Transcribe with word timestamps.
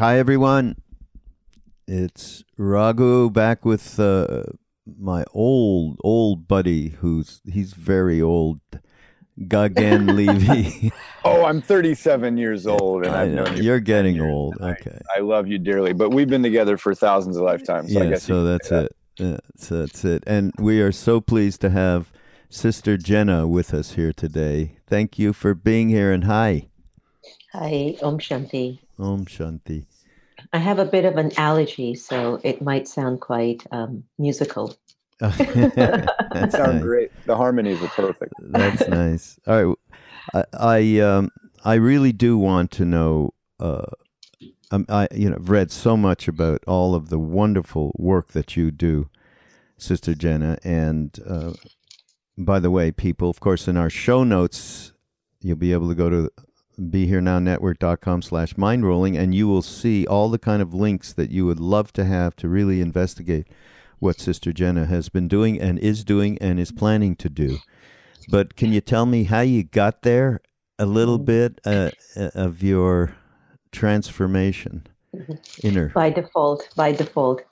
Hi, 0.00 0.18
everyone. 0.18 0.76
It's 1.86 2.42
Raghu 2.56 3.28
back 3.28 3.66
with 3.66 4.00
uh, 4.00 4.44
my 4.98 5.24
old, 5.34 5.98
old 6.02 6.48
buddy 6.48 6.88
who's 6.88 7.42
he's 7.44 7.74
very 7.74 8.22
old, 8.22 8.60
Gagan 9.38 10.16
Levy. 10.16 10.90
Oh, 11.22 11.44
I'm 11.44 11.60
37 11.60 12.38
years 12.38 12.66
old, 12.66 13.04
and 13.04 13.14
I 13.14 13.24
I've 13.24 13.28
know, 13.30 13.44
known 13.44 13.58
you. 13.58 13.62
you're 13.64 13.78
getting 13.80 14.14
years, 14.14 14.24
old. 14.26 14.56
and 14.60 14.70
I- 14.70 14.72
Okay. 14.72 14.98
I, 15.14 15.20
love 15.20 15.46
you 15.48 15.58
dearly, 15.58 15.92
but 15.92 16.14
we've 16.14 16.30
been 16.30 16.42
together 16.42 16.78
for 16.78 16.94
thousands 16.94 17.36
of 17.36 17.42
lifetimes. 17.42 17.92
So 17.92 18.00
I 18.00 18.04
yeah, 18.04 18.08
guess 18.08 18.22
so 18.22 18.42
that's 18.44 18.68
could 18.70 18.78
say 18.78 18.84
it. 18.86 18.96
Yeah, 19.18 19.36
so 19.58 19.80
that's 19.80 20.02
it. 20.06 20.24
And 20.26 20.54
we 20.58 20.80
are 20.80 20.92
so 20.92 21.20
pleased 21.20 21.60
to 21.60 21.68
have 21.68 22.10
Sister 22.48 22.96
Jenna 22.96 23.46
with 23.46 23.74
us 23.74 23.92
here 23.92 24.14
today. 24.14 24.78
Thank 24.86 25.18
you 25.18 25.34
for 25.34 25.54
being 25.54 25.90
here 25.90 26.10
and 26.10 26.24
hi. 26.24 26.68
Hi, 27.52 27.96
Om 28.02 28.18
Shanti. 28.18 28.78
Om 28.98 29.24
Shanti. 29.26 29.86
I 30.52 30.58
have 30.58 30.78
a 30.78 30.84
bit 30.84 31.04
of 31.04 31.16
an 31.16 31.32
allergy, 31.36 31.94
so 31.94 32.40
it 32.42 32.62
might 32.62 32.88
sound 32.88 33.20
quite 33.20 33.66
um, 33.72 34.04
musical. 34.18 34.76
that. 35.18 36.16
Sound 36.52 36.74
nice. 36.74 36.82
great. 36.82 37.12
The 37.26 37.36
harmonies 37.36 37.82
are 37.82 37.88
perfect. 37.88 38.32
That's 38.40 38.88
nice. 38.88 39.38
All 39.46 39.64
right, 39.64 39.76
I 40.34 40.44
I, 40.52 40.98
um, 41.00 41.30
I 41.64 41.74
really 41.74 42.12
do 42.12 42.38
want 42.38 42.70
to 42.72 42.84
know. 42.84 43.34
Uh, 43.58 43.86
um, 44.70 44.86
I 44.88 45.08
you 45.12 45.28
know 45.28 45.36
I've 45.36 45.50
read 45.50 45.70
so 45.70 45.96
much 45.96 46.26
about 46.28 46.62
all 46.66 46.94
of 46.94 47.10
the 47.10 47.18
wonderful 47.18 47.92
work 47.98 48.28
that 48.28 48.56
you 48.56 48.70
do, 48.70 49.10
Sister 49.76 50.14
Jenna. 50.14 50.58
And 50.64 51.18
uh, 51.26 51.52
by 52.38 52.58
the 52.58 52.70
way, 52.70 52.90
people, 52.90 53.28
of 53.28 53.40
course, 53.40 53.68
in 53.68 53.76
our 53.76 53.90
show 53.90 54.24
notes, 54.24 54.92
you'll 55.40 55.56
be 55.56 55.72
able 55.72 55.88
to 55.88 55.94
go 55.94 56.08
to 56.08 56.30
BeHereNowNetwork.com 56.80 58.22
slash 58.22 58.54
mindrolling, 58.54 59.18
and 59.18 59.34
you 59.34 59.46
will 59.46 59.62
see 59.62 60.06
all 60.06 60.30
the 60.30 60.38
kind 60.38 60.62
of 60.62 60.72
links 60.72 61.12
that 61.12 61.30
you 61.30 61.44
would 61.46 61.60
love 61.60 61.92
to 61.92 62.04
have 62.04 62.34
to 62.36 62.48
really 62.48 62.80
investigate 62.80 63.46
what 63.98 64.18
Sister 64.18 64.52
Jenna 64.52 64.86
has 64.86 65.08
been 65.08 65.28
doing 65.28 65.60
and 65.60 65.78
is 65.78 66.04
doing 66.04 66.38
and 66.40 66.58
is 66.58 66.72
planning 66.72 67.14
to 67.16 67.28
do. 67.28 67.58
But 68.28 68.56
can 68.56 68.72
you 68.72 68.80
tell 68.80 69.06
me 69.06 69.24
how 69.24 69.40
you 69.40 69.62
got 69.62 70.02
there? 70.02 70.40
A 70.78 70.86
little 70.86 71.18
bit 71.18 71.60
uh, 71.66 71.90
uh, 72.16 72.30
of 72.34 72.62
your 72.62 73.14
transformation, 73.70 74.86
inner. 75.62 75.90
By 75.90 76.08
default, 76.08 76.68
by 76.74 76.92
default. 76.92 77.42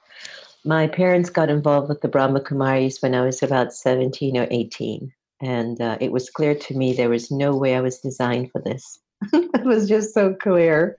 My 0.64 0.86
parents 0.86 1.28
got 1.28 1.50
involved 1.50 1.91
with 1.91 2.00
the 2.00 2.08
Brahma 2.08 2.41
Kumaris 2.41 3.02
when 3.02 3.14
I 3.14 3.20
was 3.20 3.42
about 3.42 3.75
17 3.75 4.38
or 4.38 4.48
18. 4.50 5.12
And 5.41 5.81
uh, 5.81 5.98
it 6.00 6.10
was 6.10 6.31
clear 6.31 6.54
to 6.54 6.75
me 6.75 6.92
there 6.92 7.10
was 7.10 7.31
no 7.31 7.54
way 7.54 7.76
I 7.76 7.81
was 7.81 7.98
designed 8.00 8.50
for 8.50 8.60
this. 8.62 8.98
it 9.32 9.64
was 9.64 9.88
just 9.88 10.14
so 10.14 10.34
clear. 10.34 10.98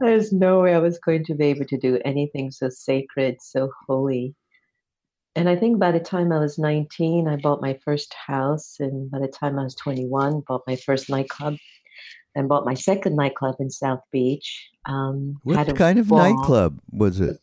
There's 0.00 0.32
no 0.32 0.60
way 0.60 0.74
I 0.74 0.78
was 0.78 0.98
going 0.98 1.24
to 1.26 1.34
be 1.34 1.46
able 1.46 1.64
to 1.66 1.78
do 1.78 1.98
anything 2.04 2.50
so 2.50 2.68
sacred, 2.68 3.36
so 3.40 3.70
holy. 3.86 4.34
And 5.34 5.48
I 5.48 5.56
think 5.56 5.78
by 5.78 5.92
the 5.92 6.00
time 6.00 6.32
I 6.32 6.38
was 6.38 6.58
19, 6.58 7.26
I 7.26 7.36
bought 7.36 7.62
my 7.62 7.78
first 7.84 8.14
house. 8.14 8.76
And 8.80 9.10
by 9.10 9.18
the 9.18 9.28
time 9.28 9.58
I 9.58 9.64
was 9.64 9.74
21, 9.76 10.42
bought 10.46 10.62
my 10.66 10.76
first 10.76 11.08
nightclub. 11.08 11.56
Then 12.34 12.48
bought 12.48 12.64
my 12.66 12.74
second 12.74 13.16
nightclub 13.16 13.56
in 13.58 13.70
South 13.70 14.00
Beach. 14.10 14.68
Um, 14.86 15.38
What 15.44 15.74
kind 15.76 15.98
of 15.98 16.08
ball- 16.08 16.18
nightclub 16.18 16.78
was 16.90 17.20
it? 17.20 17.38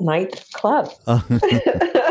Nightclub. 0.00 0.90
Uh, 1.06 1.20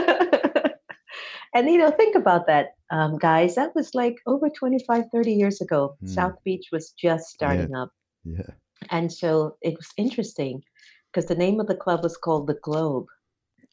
and 1.58 1.68
you 1.70 1.78
know, 1.80 1.90
think 1.90 2.16
about 2.16 2.46
that, 2.46 2.76
um, 2.92 3.18
guys. 3.18 3.56
That 3.56 3.74
was 3.74 3.96
like 3.96 4.18
over 4.28 4.48
25, 4.48 5.06
30 5.12 5.32
years 5.34 5.60
ago. 5.60 5.98
Mm. 6.04 6.10
South 6.10 6.36
Beach 6.46 6.68
was 6.72 6.92
just 6.92 7.30
starting 7.30 7.74
up. 7.76 7.92
yeah. 8.24 8.52
And 8.92 9.12
so 9.12 9.58
it 9.62 9.76
was 9.76 9.92
interesting 9.98 10.64
because 11.12 11.28
the 11.28 11.36
name 11.36 11.60
of 11.60 11.68
the 11.68 11.76
club 11.76 12.04
was 12.04 12.16
called 12.16 12.46
The 12.46 12.60
Globe. 12.62 13.08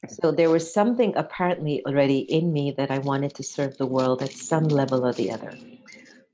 So 0.08 0.32
there 0.32 0.50
was 0.50 0.72
something 0.72 1.12
apparently 1.16 1.84
already 1.86 2.20
in 2.20 2.52
me 2.52 2.74
that 2.78 2.90
I 2.90 2.98
wanted 2.98 3.34
to 3.34 3.42
serve 3.42 3.76
the 3.76 3.86
world 3.86 4.22
at 4.22 4.32
some 4.32 4.64
level 4.64 5.06
or 5.06 5.12
the 5.12 5.30
other. 5.30 5.54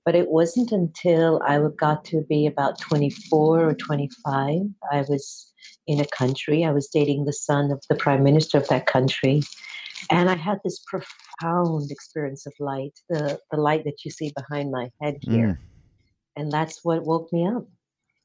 But 0.04 0.14
it 0.14 0.28
wasn't 0.28 0.70
until 0.70 1.42
I 1.44 1.60
got 1.76 2.04
to 2.06 2.22
be 2.28 2.46
about 2.46 2.78
24 2.78 3.68
or 3.68 3.74
25, 3.74 4.62
I 4.92 5.04
was 5.08 5.52
in 5.86 6.00
a 6.00 6.06
country. 6.06 6.64
I 6.64 6.70
was 6.70 6.88
dating 6.88 7.24
the 7.24 7.32
son 7.32 7.70
of 7.72 7.82
the 7.88 7.96
prime 7.96 8.22
minister 8.22 8.58
of 8.58 8.68
that 8.68 8.86
country. 8.86 9.42
And 10.10 10.30
I 10.30 10.36
had 10.36 10.58
this 10.64 10.82
profound 10.86 11.90
experience 11.90 12.46
of 12.46 12.52
light, 12.58 12.98
the, 13.08 13.38
the 13.50 13.58
light 13.58 13.84
that 13.84 14.04
you 14.04 14.10
see 14.10 14.32
behind 14.36 14.70
my 14.70 14.90
head 15.00 15.18
here. 15.22 15.48
Mm. 15.48 15.58
And 16.36 16.52
that's 16.52 16.84
what 16.84 17.04
woke 17.04 17.32
me 17.32 17.46
up. 17.46 17.66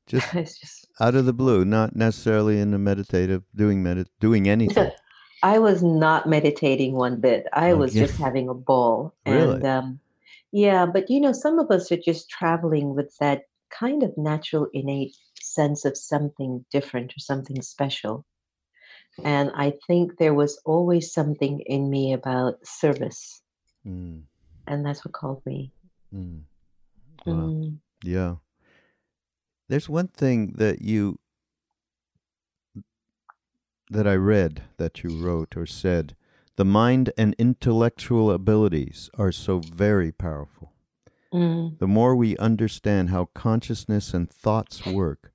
Just 0.08 0.34
it's 0.36 0.60
just 0.60 0.88
out 1.00 1.16
of 1.16 1.26
the 1.26 1.34
blue, 1.34 1.66
not 1.66 1.96
necessarily 1.96 2.60
in 2.60 2.72
the 2.72 2.78
meditative, 2.78 3.44
doing 3.56 3.84
medit, 3.84 4.08
doing 4.20 4.48
anything. 4.48 4.92
I 5.44 5.60
was 5.60 5.84
not 5.84 6.28
meditating 6.28 6.94
one 6.94 7.20
bit. 7.20 7.46
I 7.54 7.74
was 7.74 7.92
Okay. 7.92 8.06
just 8.06 8.20
having 8.20 8.50
a 8.50 8.54
ball. 8.54 9.14
Really? 9.28 9.56
And 9.58 9.66
um, 9.66 10.00
yeah, 10.52 10.86
but 10.86 11.10
you 11.10 11.20
know, 11.20 11.34
some 11.34 11.60
of 11.60 11.70
us 11.70 11.92
are 11.92 11.98
just 11.98 12.30
traveling 12.30 12.96
with 12.96 13.16
that 13.20 13.44
kind 13.70 14.04
of 14.04 14.18
natural, 14.18 14.68
innate 14.74 15.16
sense 15.42 15.86
of 15.86 15.98
something 15.98 16.66
different 16.72 17.12
or 17.12 17.20
something 17.20 17.62
special. 17.62 18.26
And 19.24 19.52
I 19.56 19.74
think 19.88 20.18
there 20.18 20.34
was 20.34 20.60
always 20.66 21.14
something 21.14 21.62
in 21.62 21.90
me 21.90 22.14
about 22.14 22.56
service. 22.66 23.42
Mm, 23.88 24.24
And 24.68 24.86
that's 24.86 25.06
what 25.06 25.14
called 25.14 25.42
me. 25.46 25.72
mm. 26.14 26.42
Wow. 27.26 27.34
Mm. 27.34 27.78
Yeah. 28.04 28.36
There's 29.70 29.90
one 29.90 30.10
thing 30.10 30.54
that 30.58 30.82
you 30.82 31.20
that 33.90 34.08
I 34.08 34.16
read 34.16 34.64
that 34.78 35.04
you 35.04 35.12
wrote 35.12 35.56
or 35.56 35.66
said. 35.66 36.16
The 36.56 36.66
mind 36.66 37.12
and 37.18 37.36
intellectual 37.38 38.32
abilities 38.32 39.10
are 39.18 39.32
so 39.32 39.60
very 39.60 40.12
powerful. 40.12 40.74
Mm. 41.34 41.78
The 41.80 41.88
more 41.88 42.16
we 42.16 42.38
understand 42.38 43.10
how 43.10 43.26
consciousness 43.34 44.14
and 44.14 44.30
thoughts 44.30 44.86
work, 44.86 45.32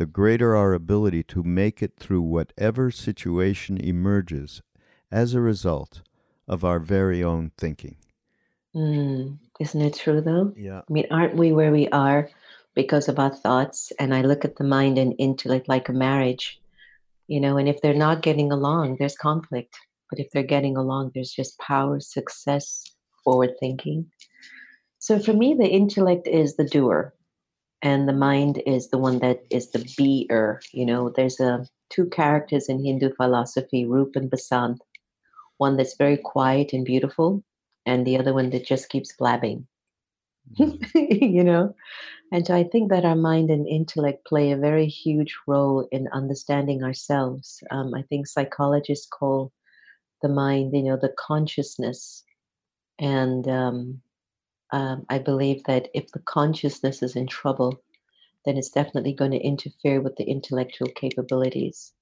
the 0.00 0.06
greater 0.06 0.56
our 0.56 0.72
ability 0.72 1.22
to 1.22 1.42
make 1.42 1.82
it 1.82 1.92
through 1.98 2.22
whatever 2.22 2.90
situation 2.90 3.76
emerges 3.76 4.62
as 5.12 5.34
a 5.34 5.42
result 5.42 6.00
of 6.48 6.64
our 6.64 6.78
very 6.78 7.22
own 7.22 7.52
thinking. 7.58 7.96
Mm. 8.74 9.36
Isn't 9.60 9.82
it 9.82 9.94
true 9.94 10.22
though? 10.22 10.54
Yeah. 10.56 10.78
I 10.78 10.90
mean, 10.90 11.06
aren't 11.10 11.36
we 11.36 11.52
where 11.52 11.70
we 11.70 11.86
are 11.88 12.30
because 12.74 13.10
of 13.10 13.18
our 13.18 13.28
thoughts? 13.28 13.92
And 13.98 14.14
I 14.14 14.22
look 14.22 14.46
at 14.46 14.56
the 14.56 14.64
mind 14.64 14.96
and 14.96 15.14
intellect 15.18 15.68
like 15.68 15.90
a 15.90 15.92
marriage, 15.92 16.58
you 17.28 17.38
know, 17.38 17.58
and 17.58 17.68
if 17.68 17.82
they're 17.82 17.92
not 17.92 18.22
getting 18.22 18.50
along, 18.50 18.96
there's 18.98 19.16
conflict. 19.18 19.76
But 20.08 20.18
if 20.18 20.30
they're 20.30 20.42
getting 20.42 20.78
along, 20.78 21.10
there's 21.12 21.30
just 21.30 21.58
power, 21.58 22.00
success, 22.00 22.90
forward 23.22 23.50
thinking. 23.60 24.10
So 24.98 25.18
for 25.18 25.34
me, 25.34 25.52
the 25.52 25.68
intellect 25.68 26.26
is 26.26 26.56
the 26.56 26.64
doer, 26.64 27.12
and 27.82 28.08
the 28.08 28.12
mind 28.12 28.62
is 28.66 28.90
the 28.90 28.98
one 28.98 29.18
that 29.20 29.44
is 29.50 29.70
the 29.70 29.84
beer. 29.96 30.60
You 30.72 30.86
know, 30.86 31.10
there's 31.10 31.40
a 31.40 31.66
two 31.88 32.06
characters 32.06 32.68
in 32.68 32.84
Hindu 32.84 33.14
philosophy, 33.14 33.86
Rup 33.86 34.16
and 34.16 34.30
Basant. 34.30 34.80
One 35.58 35.76
that's 35.76 35.96
very 35.96 36.16
quiet 36.16 36.72
and 36.72 36.84
beautiful, 36.84 37.42
and 37.86 38.06
the 38.06 38.18
other 38.18 38.32
one 38.32 38.50
that 38.50 38.66
just 38.66 38.88
keeps 38.88 39.14
blabbing. 39.16 39.66
you 40.56 41.44
know? 41.44 41.74
And 42.32 42.46
so 42.46 42.54
I 42.54 42.64
think 42.64 42.90
that 42.90 43.04
our 43.04 43.16
mind 43.16 43.50
and 43.50 43.66
intellect 43.66 44.24
play 44.24 44.52
a 44.52 44.56
very 44.56 44.86
huge 44.86 45.36
role 45.46 45.88
in 45.90 46.08
understanding 46.12 46.82
ourselves. 46.82 47.62
Um, 47.70 47.94
I 47.94 48.02
think 48.02 48.26
psychologists 48.26 49.06
call 49.06 49.52
the 50.22 50.28
mind, 50.28 50.72
you 50.74 50.82
know, 50.82 50.96
the 50.96 51.14
consciousness. 51.18 52.24
And 52.98 53.48
um, 53.48 54.00
um, 54.72 55.04
I 55.08 55.18
believe 55.18 55.64
that 55.64 55.88
if 55.94 56.10
the 56.12 56.20
consciousness 56.20 57.02
is 57.02 57.16
in 57.16 57.26
trouble, 57.26 57.82
then 58.44 58.56
it's 58.56 58.70
definitely 58.70 59.12
going 59.12 59.32
to 59.32 59.38
interfere 59.38 60.00
with 60.00 60.16
the 60.16 60.24
intellectual 60.24 60.88
capabilities. 60.88 61.92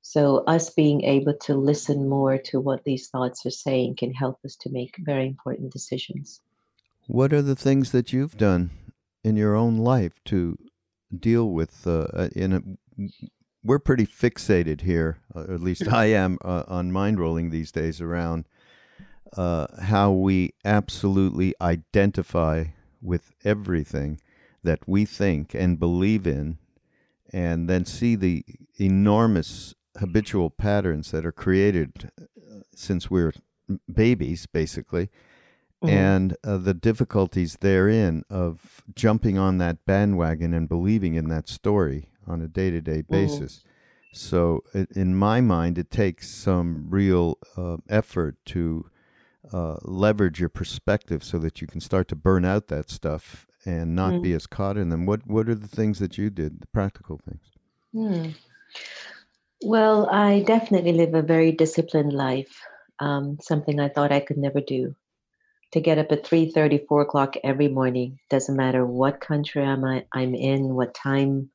So, 0.00 0.38
us 0.46 0.70
being 0.70 1.02
able 1.02 1.34
to 1.34 1.54
listen 1.54 2.08
more 2.08 2.38
to 2.38 2.60
what 2.60 2.84
these 2.84 3.08
thoughts 3.08 3.44
are 3.44 3.50
saying 3.50 3.96
can 3.96 4.12
help 4.12 4.38
us 4.44 4.56
to 4.56 4.70
make 4.70 4.94
very 5.00 5.26
important 5.26 5.72
decisions. 5.72 6.40
What 7.06 7.32
are 7.32 7.42
the 7.42 7.56
things 7.56 7.92
that 7.92 8.12
you've 8.12 8.36
done 8.36 8.70
in 9.24 9.36
your 9.36 9.54
own 9.54 9.78
life 9.78 10.22
to 10.26 10.56
deal 11.16 11.50
with? 11.50 11.86
Uh, 11.86 12.06
uh 12.12 12.28
in 12.34 12.52
a, 12.52 12.62
we're 13.64 13.78
pretty 13.78 14.06
fixated 14.06 14.82
here, 14.82 15.18
uh, 15.34 15.42
at 15.42 15.60
least 15.60 15.88
I 15.92 16.06
am, 16.06 16.38
uh, 16.42 16.64
on 16.68 16.92
Mindrolling 16.92 17.50
these 17.50 17.72
days 17.72 18.00
around 18.00 18.46
uh, 19.36 19.66
how 19.82 20.10
we 20.12 20.54
absolutely 20.64 21.54
identify 21.60 22.64
with 23.00 23.32
everything 23.44 24.20
that 24.62 24.80
we 24.86 25.04
think 25.04 25.54
and 25.54 25.78
believe 25.78 26.26
in, 26.26 26.58
and 27.32 27.68
then 27.68 27.84
see 27.84 28.14
the 28.14 28.44
enormous 28.78 29.74
habitual 29.98 30.50
patterns 30.50 31.10
that 31.10 31.26
are 31.26 31.32
created 31.32 32.10
uh, 32.20 32.60
since 32.74 33.10
we're 33.10 33.32
babies, 33.92 34.46
basically, 34.46 35.10
mm-hmm. 35.82 35.88
and 35.88 36.36
uh, 36.44 36.56
the 36.56 36.74
difficulties 36.74 37.58
therein 37.60 38.24
of 38.30 38.82
jumping 38.94 39.38
on 39.38 39.58
that 39.58 39.84
bandwagon 39.86 40.54
and 40.54 40.68
believing 40.68 41.14
in 41.14 41.28
that 41.28 41.48
story 41.48 42.10
on 42.26 42.40
a 42.40 42.48
day 42.48 42.70
to 42.70 42.80
day 42.80 43.02
basis. 43.02 43.58
Mm-hmm. 43.58 43.68
So, 44.10 44.64
in 44.94 45.14
my 45.14 45.40
mind, 45.40 45.76
it 45.76 45.90
takes 45.90 46.30
some 46.30 46.86
real 46.88 47.38
uh, 47.56 47.76
effort 47.88 48.36
to 48.46 48.86
uh, 49.52 49.76
leverage 49.82 50.40
your 50.40 50.48
perspective 50.48 51.22
so 51.24 51.38
that 51.38 51.60
you 51.60 51.66
can 51.66 51.80
start 51.80 52.08
to 52.08 52.16
burn 52.16 52.44
out 52.44 52.68
that 52.68 52.90
stuff 52.90 53.46
and 53.64 53.94
not 53.94 54.14
mm. 54.14 54.22
be 54.22 54.32
as 54.32 54.46
caught 54.46 54.76
in 54.76 54.88
them. 54.88 55.06
What 55.06 55.26
What 55.26 55.48
are 55.48 55.54
the 55.54 55.68
things 55.68 55.98
that 55.98 56.18
you 56.18 56.30
did, 56.30 56.60
the 56.60 56.66
practical 56.68 57.18
things? 57.18 57.44
Mm. 57.94 58.34
Well, 59.62 60.08
I 60.10 60.40
definitely 60.46 60.92
live 60.92 61.14
a 61.14 61.22
very 61.22 61.52
disciplined 61.52 62.12
life. 62.12 62.62
Um, 63.00 63.38
something 63.40 63.80
I 63.80 63.88
thought 63.88 64.12
I 64.12 64.20
could 64.20 64.38
never 64.38 64.60
do. 64.60 64.94
To 65.72 65.80
get 65.80 65.98
up 65.98 66.10
at 66.12 66.26
3 66.26 66.50
30, 66.50 66.86
4 66.88 67.02
o'clock 67.02 67.36
every 67.44 67.68
morning, 67.68 68.18
doesn't 68.30 68.56
matter 68.56 68.86
what 68.86 69.20
country 69.20 69.62
I'm, 69.62 69.84
I'm 70.12 70.34
in, 70.34 70.74
what 70.74 70.94
time 70.94 71.50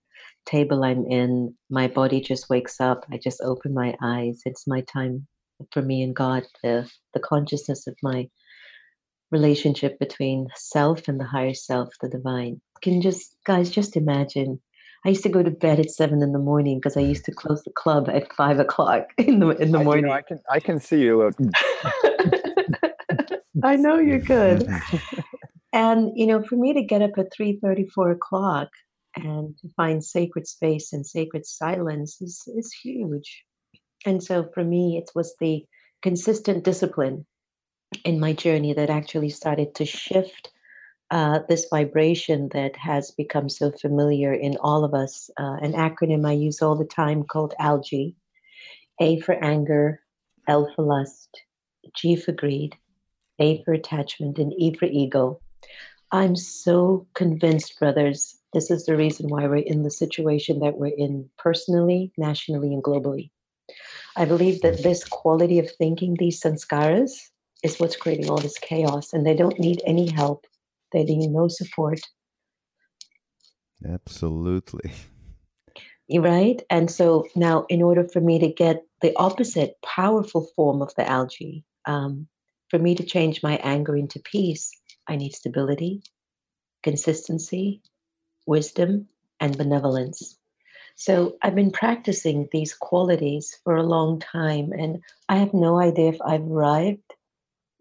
table 0.45 0.84
I'm 0.84 1.06
in, 1.06 1.56
my 1.69 1.88
body 1.88 2.22
just 2.22 2.50
wakes 2.50 2.80
up. 2.81 3.06
I 3.12 3.18
just 3.18 3.42
open 3.42 3.74
my 3.74 3.95
eyes. 4.01 4.42
It's 4.45 4.68
my 4.68 4.81
time 4.81 5.28
for 5.71 5.81
me 5.81 6.01
and 6.01 6.15
God, 6.15 6.44
the, 6.63 6.89
the 7.13 7.19
consciousness 7.19 7.88
of 7.88 7.95
my 8.04 8.30
relationship 9.31 9.98
between 10.00 10.48
self 10.56 11.07
and 11.07 11.19
the 11.19 11.25
higher 11.25 11.54
self, 11.54 11.89
the 12.01 12.10
divine. 12.10 12.62
Can 12.81 13.01
just, 13.01 13.36
guys, 13.45 13.69
just 13.69 13.98
imagine. 13.98 14.62
I 15.06 15.10
used 15.10 15.24
to 15.24 15.30
go 15.30 15.44
to 15.44 15.51
bed 15.51 15.80
at 15.80 15.89
seven 15.89 16.21
in 16.21 16.31
the 16.31 16.39
morning 16.39 16.77
because 16.77 16.95
I 16.95 17.01
used 17.01 17.25
to 17.25 17.33
close 17.33 17.63
the 17.63 17.71
club 17.71 18.10
at 18.10 18.31
five 18.33 18.60
o'clock 18.60 19.07
in 19.18 19.39
the 19.39 19.50
in 19.50 19.71
the 19.71 19.80
morning. 19.80 20.06
I, 20.06 20.07
you 20.07 20.13
know, 20.13 20.13
I 20.13 20.21
can 20.21 20.39
I 20.50 20.60
can 20.60 20.80
see 20.80 21.01
you. 21.01 21.24
I 23.63 23.75
know 23.75 24.00
you're 24.00 24.19
good. 24.19 24.68
and 25.74 26.12
you 26.16 26.25
know, 26.25 26.44
for 26.44 26.56
me 26.56 26.74
to 26.74 26.83
get 26.83 27.01
up 27.01 27.12
at 27.18 27.33
three 27.33 27.59
thirty, 27.62 27.86
four 27.88 28.12
o'clock, 28.12 28.69
and 29.16 29.57
to 29.57 29.69
find 29.75 30.04
sacred 30.04 30.48
space 30.48 30.94
and 30.94 31.06
sacred 31.06 31.45
silence 31.45 32.21
is 32.21 32.44
is 32.56 32.74
huge. 32.74 33.44
And 34.06 34.24
so 34.24 34.50
for 34.54 34.64
me, 34.64 34.98
it 34.98 35.12
was 35.16 35.36
the 35.40 35.66
consistent 36.02 36.64
discipline 36.64 37.26
in 38.04 38.20
my 38.20 38.34
journey 38.34 38.74
that 38.74 38.90
actually 38.90 39.30
started 39.30 39.76
to 39.76 39.86
shift 39.86 40.52
uh, 41.12 41.40
this 41.48 41.68
vibration 41.70 42.50
that 42.54 42.76
has 42.76 43.12
become 43.12 43.48
so 43.48 43.72
familiar 43.72 44.34
in 44.34 44.58
all 44.58 44.84
of 44.84 44.94
us. 44.94 45.30
Uh, 45.40 45.58
an 45.62 45.74
acronym 45.74 46.28
I 46.28 46.34
use 46.34 46.62
all 46.62 46.76
the 46.76 46.86
time 46.86 47.24
called 47.24 47.54
ALGAE 47.60 48.16
A 49.00 49.20
for 49.22 49.36
anger, 49.44 50.02
L 50.48 50.72
for 50.76 50.84
lust, 50.84 51.42
G 51.96 52.16
for 52.16 52.32
greed, 52.32 52.76
A 53.40 53.64
for 53.64 53.74
attachment, 53.74 54.40
and 54.40 54.54
E 54.58 54.74
for 54.74 54.86
ego. 54.86 55.40
I'm 56.12 56.36
so 56.36 57.08
convinced, 57.14 57.80
brothers, 57.80 58.38
this 58.54 58.70
is 58.70 58.86
the 58.86 58.96
reason 58.96 59.30
why 59.30 59.48
we're 59.48 59.58
in 59.58 59.84
the 59.84 59.92
situation 59.92 60.60
that 60.60 60.78
we're 60.78 60.88
in 60.96 61.30
personally, 61.38 62.12
nationally, 62.18 62.74
and 62.74 62.84
globally. 62.84 63.32
I 64.15 64.25
believe 64.25 64.62
that 64.62 64.83
this 64.83 65.04
quality 65.04 65.60
of 65.60 65.69
thinking, 65.77 66.15
these 66.19 66.39
sanskaras, 66.42 67.13
is 67.63 67.80
what's 67.80 67.95
creating 67.95 68.30
all 68.30 68.38
this 68.38 68.57
chaos, 68.60 69.13
and 69.13 69.25
they 69.25 69.36
don't 69.36 69.60
need 69.60 69.81
any 69.86 70.10
help. 70.10 70.45
They 70.92 71.04
need 71.04 71.31
no 71.31 71.48
support. 71.48 72.00
Absolutely. 73.88 74.92
Right? 76.13 76.62
And 76.69 76.92
so 76.92 77.25
now, 77.36 77.65
in 77.69 77.81
order 77.81 78.07
for 78.07 78.21
me 78.21 78.38
to 78.39 78.51
get 78.51 78.83
the 79.01 79.15
opposite 79.15 79.75
powerful 79.83 80.48
form 80.56 80.81
of 80.81 80.94
the 80.95 81.09
algae, 81.09 81.63
um, 81.86 82.27
for 82.69 82.77
me 82.80 82.95
to 82.95 83.04
change 83.04 83.42
my 83.42 83.57
anger 83.57 83.95
into 83.95 84.19
peace, 84.19 84.69
I 85.07 85.16
need 85.16 85.33
stability, 85.33 86.04
consistency, 86.83 87.81
wisdom, 88.45 89.07
and 89.39 89.57
benevolence. 89.57 90.38
So 90.95 91.38
I've 91.42 91.56
been 91.56 91.72
practicing 91.72 92.48
these 92.51 92.74
qualities 92.74 93.57
for 93.63 93.75
a 93.75 93.84
long 93.84 94.19
time, 94.19 94.72
and 94.72 95.04
I 95.28 95.38
have 95.38 95.54
no 95.54 95.80
idea 95.80 96.10
if 96.10 96.22
I've 96.22 96.44
arrived. 96.44 97.13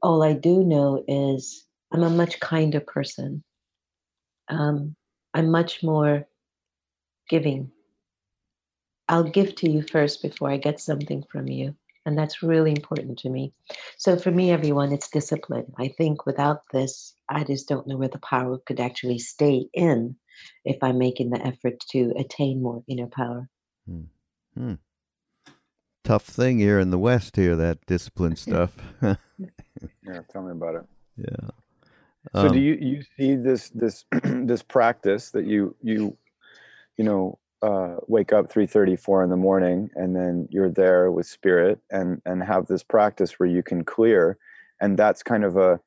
All 0.02 0.22
I 0.22 0.32
do 0.32 0.64
know 0.64 1.04
is 1.06 1.66
I'm 1.92 2.02
a 2.02 2.10
much 2.10 2.40
kinder 2.40 2.80
person. 2.80 3.44
Um, 4.48 4.96
I'm 5.34 5.50
much 5.50 5.82
more 5.82 6.26
giving. 7.28 7.70
I'll 9.08 9.24
give 9.24 9.54
to 9.56 9.70
you 9.70 9.82
first 9.82 10.22
before 10.22 10.50
I 10.50 10.56
get 10.56 10.80
something 10.80 11.24
from 11.30 11.48
you. 11.48 11.76
And 12.04 12.18
that's 12.18 12.42
really 12.42 12.72
important 12.72 13.18
to 13.20 13.28
me. 13.28 13.52
So, 13.96 14.16
for 14.16 14.32
me, 14.32 14.50
everyone, 14.50 14.90
it's 14.90 15.08
discipline. 15.08 15.72
I 15.78 15.88
think 15.88 16.26
without 16.26 16.62
this, 16.72 17.14
I 17.28 17.44
just 17.44 17.68
don't 17.68 17.86
know 17.86 17.96
where 17.96 18.08
the 18.08 18.18
power 18.18 18.58
could 18.66 18.80
actually 18.80 19.20
stay 19.20 19.68
in 19.72 20.16
if 20.64 20.76
I'm 20.82 20.98
making 20.98 21.30
the 21.30 21.40
effort 21.44 21.80
to 21.90 22.12
attain 22.16 22.62
more 22.62 22.82
inner 22.88 23.06
power. 23.06 23.48
Hmm. 23.88 24.02
Hmm. 24.56 24.74
Tough 26.04 26.24
thing 26.24 26.58
here 26.58 26.80
in 26.80 26.90
the 26.90 26.98
West, 26.98 27.36
here 27.36 27.56
that 27.56 27.84
discipline 27.86 28.36
stuff. 28.36 28.76
yeah, 29.02 29.16
tell 30.30 30.42
me 30.42 30.52
about 30.52 30.76
it. 30.76 30.84
Yeah. 31.16 31.48
So, 32.34 32.46
um, 32.46 32.52
do 32.52 32.60
you 32.60 32.74
you 32.80 33.02
see 33.16 33.34
this 33.34 33.70
this 33.70 34.04
this 34.22 34.62
practice 34.62 35.30
that 35.30 35.44
you 35.44 35.74
you 35.82 36.16
you 36.96 37.04
know 37.04 37.38
uh, 37.62 37.96
wake 38.08 38.32
up 38.32 38.52
3.34 38.52 39.24
in 39.24 39.30
the 39.30 39.36
morning 39.36 39.88
and 39.94 40.16
then 40.16 40.48
you're 40.50 40.70
there 40.70 41.10
with 41.10 41.26
spirit 41.26 41.78
and 41.90 42.20
and 42.26 42.42
have 42.42 42.66
this 42.66 42.82
practice 42.82 43.38
where 43.38 43.48
you 43.48 43.62
can 43.62 43.84
clear 43.84 44.36
and 44.80 44.98
that's 44.98 45.22
kind 45.22 45.44
of 45.44 45.56
a 45.56 45.80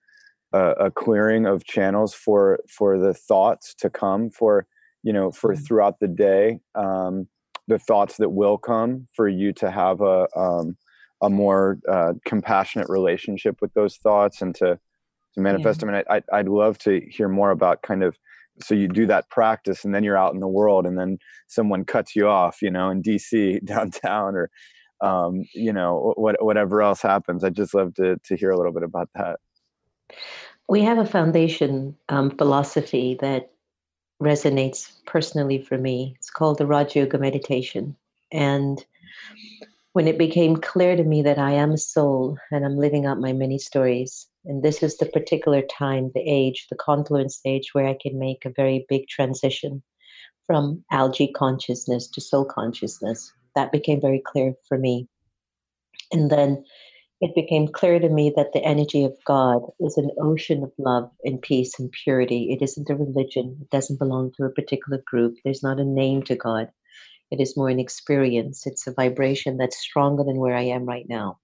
a, 0.56 0.86
a 0.86 0.92
clearing 0.92 1.46
of 1.46 1.66
channels 1.66 2.14
for 2.14 2.60
for 2.70 2.98
the 2.98 3.14
thoughts 3.14 3.74
to 3.76 3.90
come 3.90 4.30
for 4.30 4.66
you 5.04 5.12
know 5.12 5.32
for 5.32 5.54
mm-hmm. 5.54 5.64
throughout 5.64 6.00
the 6.00 6.08
day 6.08 6.60
um, 6.76 7.28
the 7.68 7.80
thoughts 7.80 8.18
that 8.18 8.30
will 8.30 8.58
come 8.58 9.08
for 9.14 9.28
you 9.28 9.52
to 9.54 9.70
have 9.70 10.02
a 10.02 10.28
um, 10.36 10.78
a 11.22 11.30
more 11.30 11.80
uh, 11.92 12.14
compassionate 12.26 12.88
relationship 12.90 13.58
with 13.62 13.74
those 13.74 13.98
thoughts 13.98 14.42
and 14.42 14.56
to 14.56 14.80
to 15.34 15.42
manifest 15.42 15.82
yeah. 15.82 15.88
them. 15.88 15.96
And 15.96 16.06
I, 16.10 16.16
I, 16.16 16.40
I'd 16.40 16.48
love 16.48 16.78
to 16.80 17.02
hear 17.10 17.28
more 17.28 17.52
about 17.52 17.82
kind 17.82 18.04
of 18.04 18.18
so 18.62 18.74
you 18.74 18.88
do 18.88 19.06
that 19.08 19.30
practice 19.30 19.84
and 19.84 19.94
then 19.94 20.04
you're 20.04 20.18
out 20.18 20.34
in 20.34 20.40
the 20.40 20.48
world 20.48 20.86
and 20.86 20.98
then 20.98 21.18
someone 21.48 21.84
cuts 21.84 22.16
you 22.16 22.30
off 22.30 22.62
you 22.62 22.72
know 22.72 22.90
in 22.90 23.04
dc 23.04 23.66
downtown 23.66 24.34
or 24.34 24.50
um, 25.02 25.44
you 25.54 25.74
know 25.74 26.14
what, 26.16 26.42
whatever 26.42 26.82
else 26.82 27.02
happens 27.02 27.44
i'd 27.44 27.54
just 27.54 27.74
love 27.74 27.94
to, 27.96 28.16
to 28.24 28.38
hear 28.38 28.52
a 28.52 28.56
little 28.56 28.72
bit 28.72 28.84
about 28.84 29.10
that 29.14 29.42
we 30.68 30.82
have 30.82 30.98
a 30.98 31.06
foundation 31.06 31.96
um, 32.10 32.32
philosophy 32.32 33.18
that 33.22 33.52
resonates 34.22 34.92
personally 35.06 35.60
for 35.60 35.78
me. 35.78 36.16
It's 36.18 36.30
called 36.30 36.58
the 36.58 36.66
Raja 36.66 37.00
Yoga 37.00 37.18
meditation. 37.18 37.96
And 38.32 38.84
when 39.94 40.08
it 40.08 40.18
became 40.18 40.58
clear 40.58 40.96
to 40.96 41.04
me 41.04 41.22
that 41.22 41.38
I 41.40 41.52
am 41.52 41.72
a 41.72 41.78
soul 41.78 42.38
and 42.52 42.66
I'm 42.66 42.78
living 42.78 43.06
out 43.06 43.20
my 43.20 43.34
many 43.34 43.58
stories, 43.58 44.28
and 44.46 44.64
this 44.64 44.84
is 44.84 44.98
the 44.98 45.06
particular 45.06 45.62
time, 45.62 46.12
the 46.14 46.22
age, 46.22 46.68
the 46.70 46.76
confluence 46.76 47.40
age, 47.46 47.74
where 47.74 47.88
I 47.88 47.98
can 48.00 48.20
make 48.20 48.46
a 48.46 48.54
very 48.56 48.86
big 48.90 49.08
transition 49.08 49.84
from 50.46 50.84
algae 50.92 51.32
consciousness 51.32 52.08
to 52.08 52.22
soul 52.22 52.46
consciousness. 52.46 53.32
That 53.56 53.72
became 53.72 54.02
very 54.02 54.22
clear 54.26 54.54
for 54.68 54.78
me. 54.78 55.08
And 56.12 56.30
then 56.30 56.64
it 57.22 57.34
became 57.34 57.68
clear 57.68 58.00
to 58.00 58.10
me 58.10 58.32
that 58.36 58.52
the 58.54 58.64
energy 58.64 59.06
of 59.06 59.16
God 59.26 59.62
is 59.80 59.98
an 59.98 60.12
ocean 60.22 60.64
of 60.64 60.72
love 60.78 61.10
and 61.24 61.42
peace 61.42 61.80
and 61.80 61.92
purity. 61.92 62.52
It 62.52 62.62
isn't 62.62 62.90
a 62.90 62.96
religion, 62.96 63.58
it 63.62 63.70
doesn't 63.70 64.00
belong 64.00 64.34
to 64.34 64.46
a 64.46 64.50
particular 64.50 65.02
group. 65.06 65.38
There's 65.44 65.64
not 65.64 65.80
a 65.80 65.86
name 65.86 66.24
to 66.24 66.36
God. 66.36 66.70
It 67.32 67.40
is 67.40 67.58
more 67.58 67.70
an 67.70 67.80
experience, 67.80 68.68
it's 68.68 68.86
a 68.86 68.94
vibration 68.94 69.58
that's 69.58 69.78
stronger 69.78 70.24
than 70.24 70.38
where 70.38 70.56
I 70.56 70.64
am 70.64 70.86
right 70.86 71.08
now. 71.08 71.40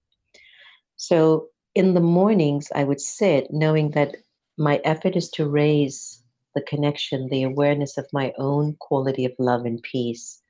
So 0.96 1.48
in 1.74 1.94
the 1.94 2.00
mornings, 2.00 2.68
I 2.74 2.84
would 2.84 3.00
sit 3.00 3.50
knowing 3.50 3.92
that 3.92 4.16
my 4.58 4.80
effort 4.84 5.16
is 5.16 5.30
to 5.30 5.48
raise 5.48 6.22
the 6.54 6.62
connection, 6.62 7.28
the 7.28 7.42
awareness 7.42 7.96
of 7.96 8.06
my 8.12 8.32
own 8.36 8.76
quality 8.78 9.24
of 9.24 9.32
love 9.38 9.64
and 9.64 9.82
peace, 9.82 10.42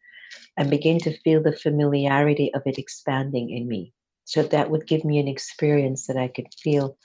and 0.56 0.68
begin 0.68 0.98
to 0.98 1.16
feel 1.18 1.40
the 1.40 1.56
familiarity 1.56 2.52
of 2.54 2.62
it 2.66 2.76
expanding 2.76 3.50
in 3.50 3.68
me. 3.68 3.92
So 4.32 4.42
that 4.42 4.70
would 4.70 4.86
give 4.86 5.04
me 5.04 5.18
an 5.18 5.28
experience 5.28 6.06
that 6.06 6.16
I 6.16 6.26
could 6.26 6.46
feel 6.54 6.96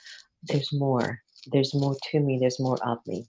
there's 0.44 0.72
more, 0.72 1.20
there's 1.52 1.74
more 1.74 1.94
to 2.10 2.20
me, 2.20 2.38
there's 2.40 2.58
more 2.58 2.82
of 2.82 3.06
me. 3.06 3.28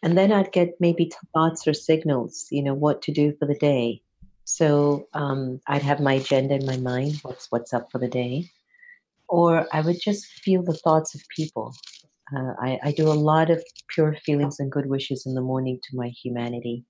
And 0.00 0.16
then 0.16 0.30
I'd 0.30 0.52
get 0.52 0.76
maybe 0.78 1.10
thoughts 1.34 1.66
or 1.66 1.74
signals, 1.74 2.46
you 2.52 2.62
know, 2.62 2.72
what 2.72 3.02
to 3.02 3.12
do 3.12 3.34
for 3.36 3.46
the 3.46 3.56
day. 3.56 4.00
So 4.44 5.08
um, 5.12 5.60
I'd 5.66 5.82
have 5.82 5.98
my 5.98 6.12
agenda 6.14 6.54
in 6.54 6.64
my 6.64 6.76
mind, 6.76 7.18
what's 7.22 7.48
what's 7.50 7.74
up 7.74 7.90
for 7.90 7.98
the 7.98 8.06
day, 8.06 8.48
or 9.28 9.66
I 9.72 9.80
would 9.80 10.00
just 10.00 10.26
feel 10.44 10.62
the 10.62 10.80
thoughts 10.84 11.12
of 11.16 11.20
people. 11.36 11.74
Uh, 12.32 12.52
I, 12.62 12.78
I 12.84 12.92
do 12.92 13.08
a 13.08 13.22
lot 13.30 13.50
of 13.50 13.60
pure 13.88 14.16
feelings 14.24 14.60
and 14.60 14.70
good 14.70 14.86
wishes 14.86 15.26
in 15.26 15.34
the 15.34 15.40
morning 15.40 15.80
to 15.82 15.96
my 15.96 16.10
humanity. 16.22 16.84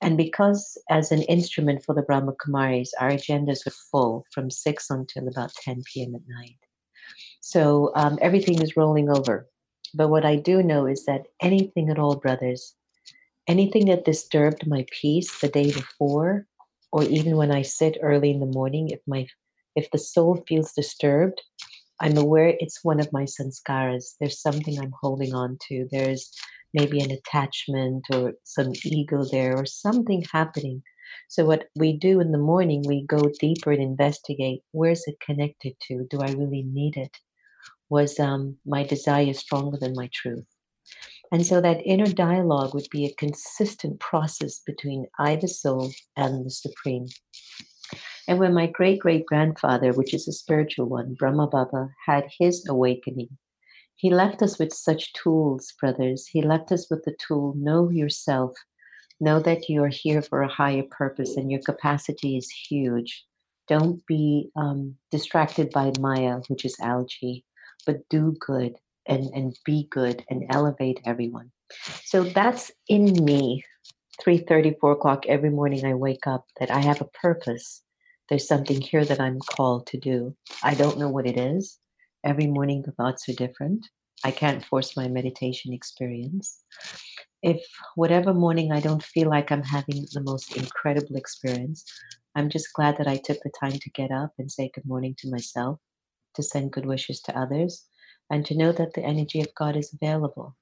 And 0.00 0.16
because, 0.16 0.78
as 0.90 1.10
an 1.10 1.22
instrument 1.22 1.84
for 1.84 1.94
the 1.94 2.02
Brahma 2.02 2.32
Kumaris, 2.34 2.90
our 3.00 3.10
agendas 3.10 3.66
are 3.66 3.72
full 3.90 4.24
from 4.32 4.50
6 4.50 4.90
until 4.90 5.26
about 5.26 5.52
10 5.54 5.82
p.m. 5.92 6.14
at 6.14 6.22
night. 6.28 6.58
So 7.40 7.92
um, 7.94 8.18
everything 8.20 8.62
is 8.62 8.76
rolling 8.76 9.10
over. 9.10 9.48
But 9.94 10.08
what 10.08 10.24
I 10.24 10.36
do 10.36 10.62
know 10.62 10.86
is 10.86 11.04
that 11.06 11.26
anything 11.40 11.90
at 11.90 11.98
all, 11.98 12.16
brothers, 12.16 12.74
anything 13.48 13.86
that 13.86 14.04
disturbed 14.04 14.66
my 14.66 14.84
peace 14.90 15.40
the 15.40 15.48
day 15.48 15.72
before, 15.72 16.46
or 16.92 17.02
even 17.04 17.36
when 17.36 17.50
I 17.50 17.62
sit 17.62 17.98
early 18.02 18.30
in 18.30 18.40
the 18.40 18.46
morning, 18.46 18.90
if 18.90 19.00
my 19.06 19.26
if 19.74 19.90
the 19.90 19.98
soul 19.98 20.42
feels 20.48 20.72
disturbed, 20.72 21.40
I'm 22.00 22.16
aware 22.16 22.54
it's 22.58 22.84
one 22.84 23.00
of 23.00 23.12
my 23.12 23.24
sanskaras. 23.24 24.14
There's 24.18 24.40
something 24.40 24.78
I'm 24.78 24.94
holding 25.00 25.34
on 25.34 25.58
to. 25.68 25.88
There's 25.90 26.32
maybe 26.74 27.00
an 27.00 27.10
attachment 27.10 28.04
or 28.12 28.34
some 28.44 28.72
ego 28.84 29.24
there 29.24 29.56
or 29.56 29.66
something 29.66 30.24
happening. 30.32 30.82
So, 31.28 31.44
what 31.44 31.68
we 31.74 31.92
do 31.92 32.20
in 32.20 32.32
the 32.32 32.38
morning, 32.38 32.82
we 32.86 33.06
go 33.06 33.30
deeper 33.40 33.72
and 33.72 33.82
investigate 33.82 34.62
where's 34.72 35.04
it 35.06 35.20
connected 35.20 35.74
to? 35.88 36.06
Do 36.10 36.20
I 36.20 36.32
really 36.32 36.62
need 36.62 36.96
it? 36.96 37.16
Was 37.90 38.20
um, 38.20 38.58
my 38.66 38.84
desire 38.84 39.32
stronger 39.32 39.78
than 39.78 39.94
my 39.94 40.10
truth? 40.12 40.46
And 41.30 41.44
so 41.44 41.60
that 41.60 41.82
inner 41.84 42.06
dialogue 42.06 42.74
would 42.74 42.88
be 42.90 43.04
a 43.04 43.14
consistent 43.14 44.00
process 44.00 44.60
between 44.64 45.06
I, 45.18 45.36
the 45.36 45.48
soul, 45.48 45.90
and 46.16 46.44
the 46.46 46.50
Supreme. 46.50 47.06
And 48.26 48.38
when 48.38 48.54
my 48.54 48.66
great 48.66 49.00
great 49.00 49.26
grandfather, 49.26 49.92
which 49.92 50.12
is 50.12 50.28
a 50.28 50.32
spiritual 50.32 50.86
one, 50.86 51.14
Brahma 51.14 51.46
Baba, 51.46 51.88
had 52.06 52.28
his 52.38 52.66
awakening, 52.68 53.30
he 53.98 54.10
left 54.10 54.42
us 54.42 54.60
with 54.60 54.72
such 54.72 55.12
tools, 55.12 55.74
brothers. 55.80 56.28
He 56.28 56.40
left 56.40 56.70
us 56.70 56.88
with 56.88 57.02
the 57.04 57.16
tool 57.18 57.54
know 57.56 57.90
yourself, 57.90 58.54
know 59.18 59.40
that 59.40 59.68
you 59.68 59.82
are 59.82 59.88
here 59.88 60.22
for 60.22 60.40
a 60.40 60.48
higher 60.48 60.84
purpose 60.88 61.36
and 61.36 61.50
your 61.50 61.60
capacity 61.62 62.36
is 62.36 62.48
huge. 62.48 63.24
Don't 63.66 64.06
be 64.06 64.50
um, 64.54 64.94
distracted 65.10 65.70
by 65.70 65.92
Maya, 65.98 66.36
which 66.46 66.64
is 66.64 66.78
algae, 66.80 67.44
but 67.86 68.08
do 68.08 68.36
good 68.38 68.76
and, 69.06 69.24
and 69.34 69.58
be 69.64 69.88
good 69.90 70.24
and 70.30 70.44
elevate 70.50 71.00
everyone. 71.04 71.50
So 72.04 72.22
that's 72.22 72.70
in 72.86 73.24
me. 73.24 73.64
3 74.20 74.46
4 74.80 74.92
o'clock 74.92 75.26
every 75.26 75.50
morning 75.50 75.84
I 75.84 75.94
wake 75.94 76.26
up 76.28 76.46
that 76.60 76.70
I 76.70 76.78
have 76.78 77.00
a 77.00 77.18
purpose. 77.20 77.82
There's 78.28 78.46
something 78.46 78.80
here 78.80 79.04
that 79.04 79.20
I'm 79.20 79.40
called 79.40 79.88
to 79.88 79.98
do. 79.98 80.36
I 80.62 80.74
don't 80.74 80.98
know 80.98 81.08
what 81.08 81.26
it 81.26 81.36
is. 81.36 81.80
Every 82.24 82.46
morning 82.46 82.82
the 82.82 82.92
thoughts 82.92 83.28
are 83.28 83.34
different. 83.34 83.86
I 84.24 84.32
can't 84.32 84.64
force 84.64 84.96
my 84.96 85.08
meditation 85.08 85.72
experience. 85.72 86.64
If 87.42 87.64
whatever 87.94 88.34
morning 88.34 88.72
I 88.72 88.80
don't 88.80 89.02
feel 89.02 89.28
like 89.28 89.52
I'm 89.52 89.62
having 89.62 90.06
the 90.12 90.22
most 90.22 90.56
incredible 90.56 91.14
experience, 91.16 91.84
I'm 92.34 92.48
just 92.50 92.72
glad 92.72 92.98
that 92.98 93.06
I 93.06 93.16
took 93.16 93.38
the 93.42 93.52
time 93.60 93.78
to 93.78 93.90
get 93.90 94.10
up 94.10 94.32
and 94.38 94.50
say 94.50 94.70
good 94.74 94.86
morning 94.86 95.14
to 95.18 95.30
myself, 95.30 95.78
to 96.34 96.42
send 96.42 96.72
good 96.72 96.86
wishes 96.86 97.20
to 97.22 97.38
others, 97.38 97.86
and 98.30 98.44
to 98.46 98.56
know 98.56 98.72
that 98.72 98.94
the 98.94 99.04
energy 99.04 99.40
of 99.40 99.54
God 99.54 99.76
is 99.76 99.94
available. 99.94 100.56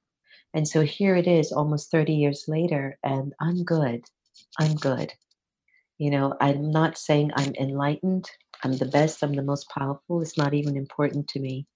And 0.53 0.67
so 0.67 0.81
here 0.81 1.15
it 1.15 1.27
is 1.27 1.51
almost 1.51 1.91
30 1.91 2.13
years 2.13 2.45
later, 2.47 2.99
and 3.03 3.33
I'm 3.41 3.63
good. 3.63 4.05
I'm 4.59 4.75
good. 4.75 5.13
You 5.97 6.11
know, 6.11 6.35
I'm 6.39 6.69
not 6.71 6.97
saying 6.97 7.31
I'm 7.35 7.53
enlightened, 7.55 8.29
I'm 8.63 8.77
the 8.77 8.85
best, 8.85 9.23
I'm 9.23 9.33
the 9.33 9.43
most 9.43 9.69
powerful. 9.69 10.21
It's 10.21 10.37
not 10.37 10.53
even 10.53 10.77
important 10.77 11.27
to 11.29 11.39
me. 11.39 11.67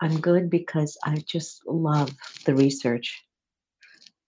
I'm 0.00 0.20
good 0.20 0.50
because 0.50 0.98
I 1.04 1.22
just 1.26 1.62
love 1.66 2.10
the 2.44 2.54
research. 2.54 3.24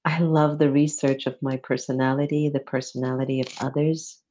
I 0.04 0.20
love 0.20 0.58
the 0.58 0.70
research 0.70 1.26
of 1.26 1.37
my 1.42 1.56
personality, 1.58 2.48
the 2.48 2.60
personality 2.60 3.40
of 3.40 3.48
others, 3.60 4.22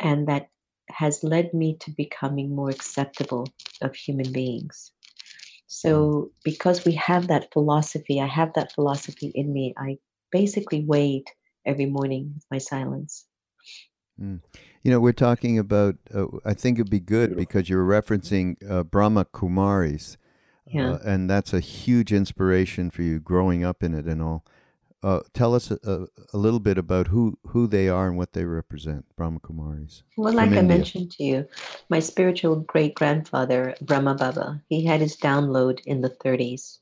and 0.00 0.26
that 0.26 0.48
has 0.90 1.22
led 1.22 1.54
me 1.54 1.76
to 1.80 1.90
becoming 1.92 2.54
more 2.54 2.70
acceptable 2.70 3.46
of 3.82 3.94
human 3.94 4.32
beings. 4.32 4.90
Mm. 4.90 5.62
So, 5.66 6.32
because 6.42 6.84
we 6.84 6.92
have 6.94 7.28
that 7.28 7.52
philosophy, 7.52 8.20
I 8.20 8.26
have 8.26 8.52
that 8.54 8.72
philosophy 8.72 9.32
in 9.34 9.52
me, 9.52 9.74
I 9.76 9.98
basically 10.32 10.84
wait 10.84 11.30
every 11.64 11.86
morning 11.86 12.32
with 12.34 12.44
my 12.50 12.58
silence. 12.58 13.26
Mm. 14.20 14.40
You 14.82 14.90
know, 14.90 15.00
we're 15.00 15.12
talking 15.12 15.58
about, 15.58 15.96
uh, 16.14 16.26
I 16.44 16.54
think 16.54 16.78
it'd 16.78 16.90
be 16.90 17.00
good 17.00 17.36
because 17.36 17.68
you're 17.68 17.84
referencing 17.84 18.56
uh, 18.68 18.84
Brahma 18.84 19.24
Kumaris. 19.26 20.16
Yeah. 20.66 20.92
Uh, 20.92 20.98
and 21.04 21.28
that's 21.28 21.52
a 21.52 21.60
huge 21.60 22.12
inspiration 22.12 22.90
for 22.90 23.02
you 23.02 23.20
growing 23.20 23.64
up 23.64 23.82
in 23.82 23.94
it 23.94 24.06
and 24.06 24.22
all. 24.22 24.44
Uh, 25.02 25.20
tell 25.34 25.54
us 25.54 25.70
a, 25.70 26.06
a, 26.32 26.38
little 26.38 26.60
bit 26.60 26.78
about 26.78 27.08
who, 27.08 27.38
who 27.48 27.66
they 27.66 27.90
are 27.90 28.08
and 28.08 28.16
what 28.16 28.32
they 28.32 28.46
represent, 28.46 29.04
Brahma 29.16 29.38
Kumaris. 29.40 30.02
Well, 30.16 30.32
like 30.32 30.52
I 30.52 30.62
mentioned 30.62 31.10
to 31.12 31.24
you, 31.24 31.46
my 31.90 32.00
spiritual 32.00 32.56
great 32.56 32.94
grandfather, 32.94 33.74
Brahma 33.82 34.14
Baba, 34.14 34.62
he 34.70 34.82
had 34.82 35.02
his 35.02 35.14
download 35.18 35.80
in 35.84 36.00
the 36.00 36.08
30s. 36.08 36.78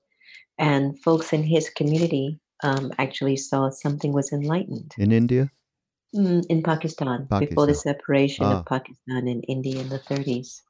And 0.57 0.97
folks 1.03 1.33
in 1.33 1.43
his 1.43 1.69
community 1.69 2.39
um, 2.63 2.93
actually 2.99 3.37
saw 3.37 3.71
something 3.71 4.13
was 4.13 4.33
enlightened. 4.33 4.95
In 4.99 5.11
India? 5.11 5.51
Mm, 6.15 6.45
in 6.51 6.63
Pakistan, 6.63 7.27
Pakistan, 7.27 7.49
before 7.49 7.67
the 7.67 7.75
separation 7.75 8.45
ah. 8.45 8.59
of 8.59 8.67
Pakistan 8.67 9.29
and 9.29 9.45
India 9.49 9.81
in 9.81 9.89
the 9.89 9.99
30s. 9.99 10.61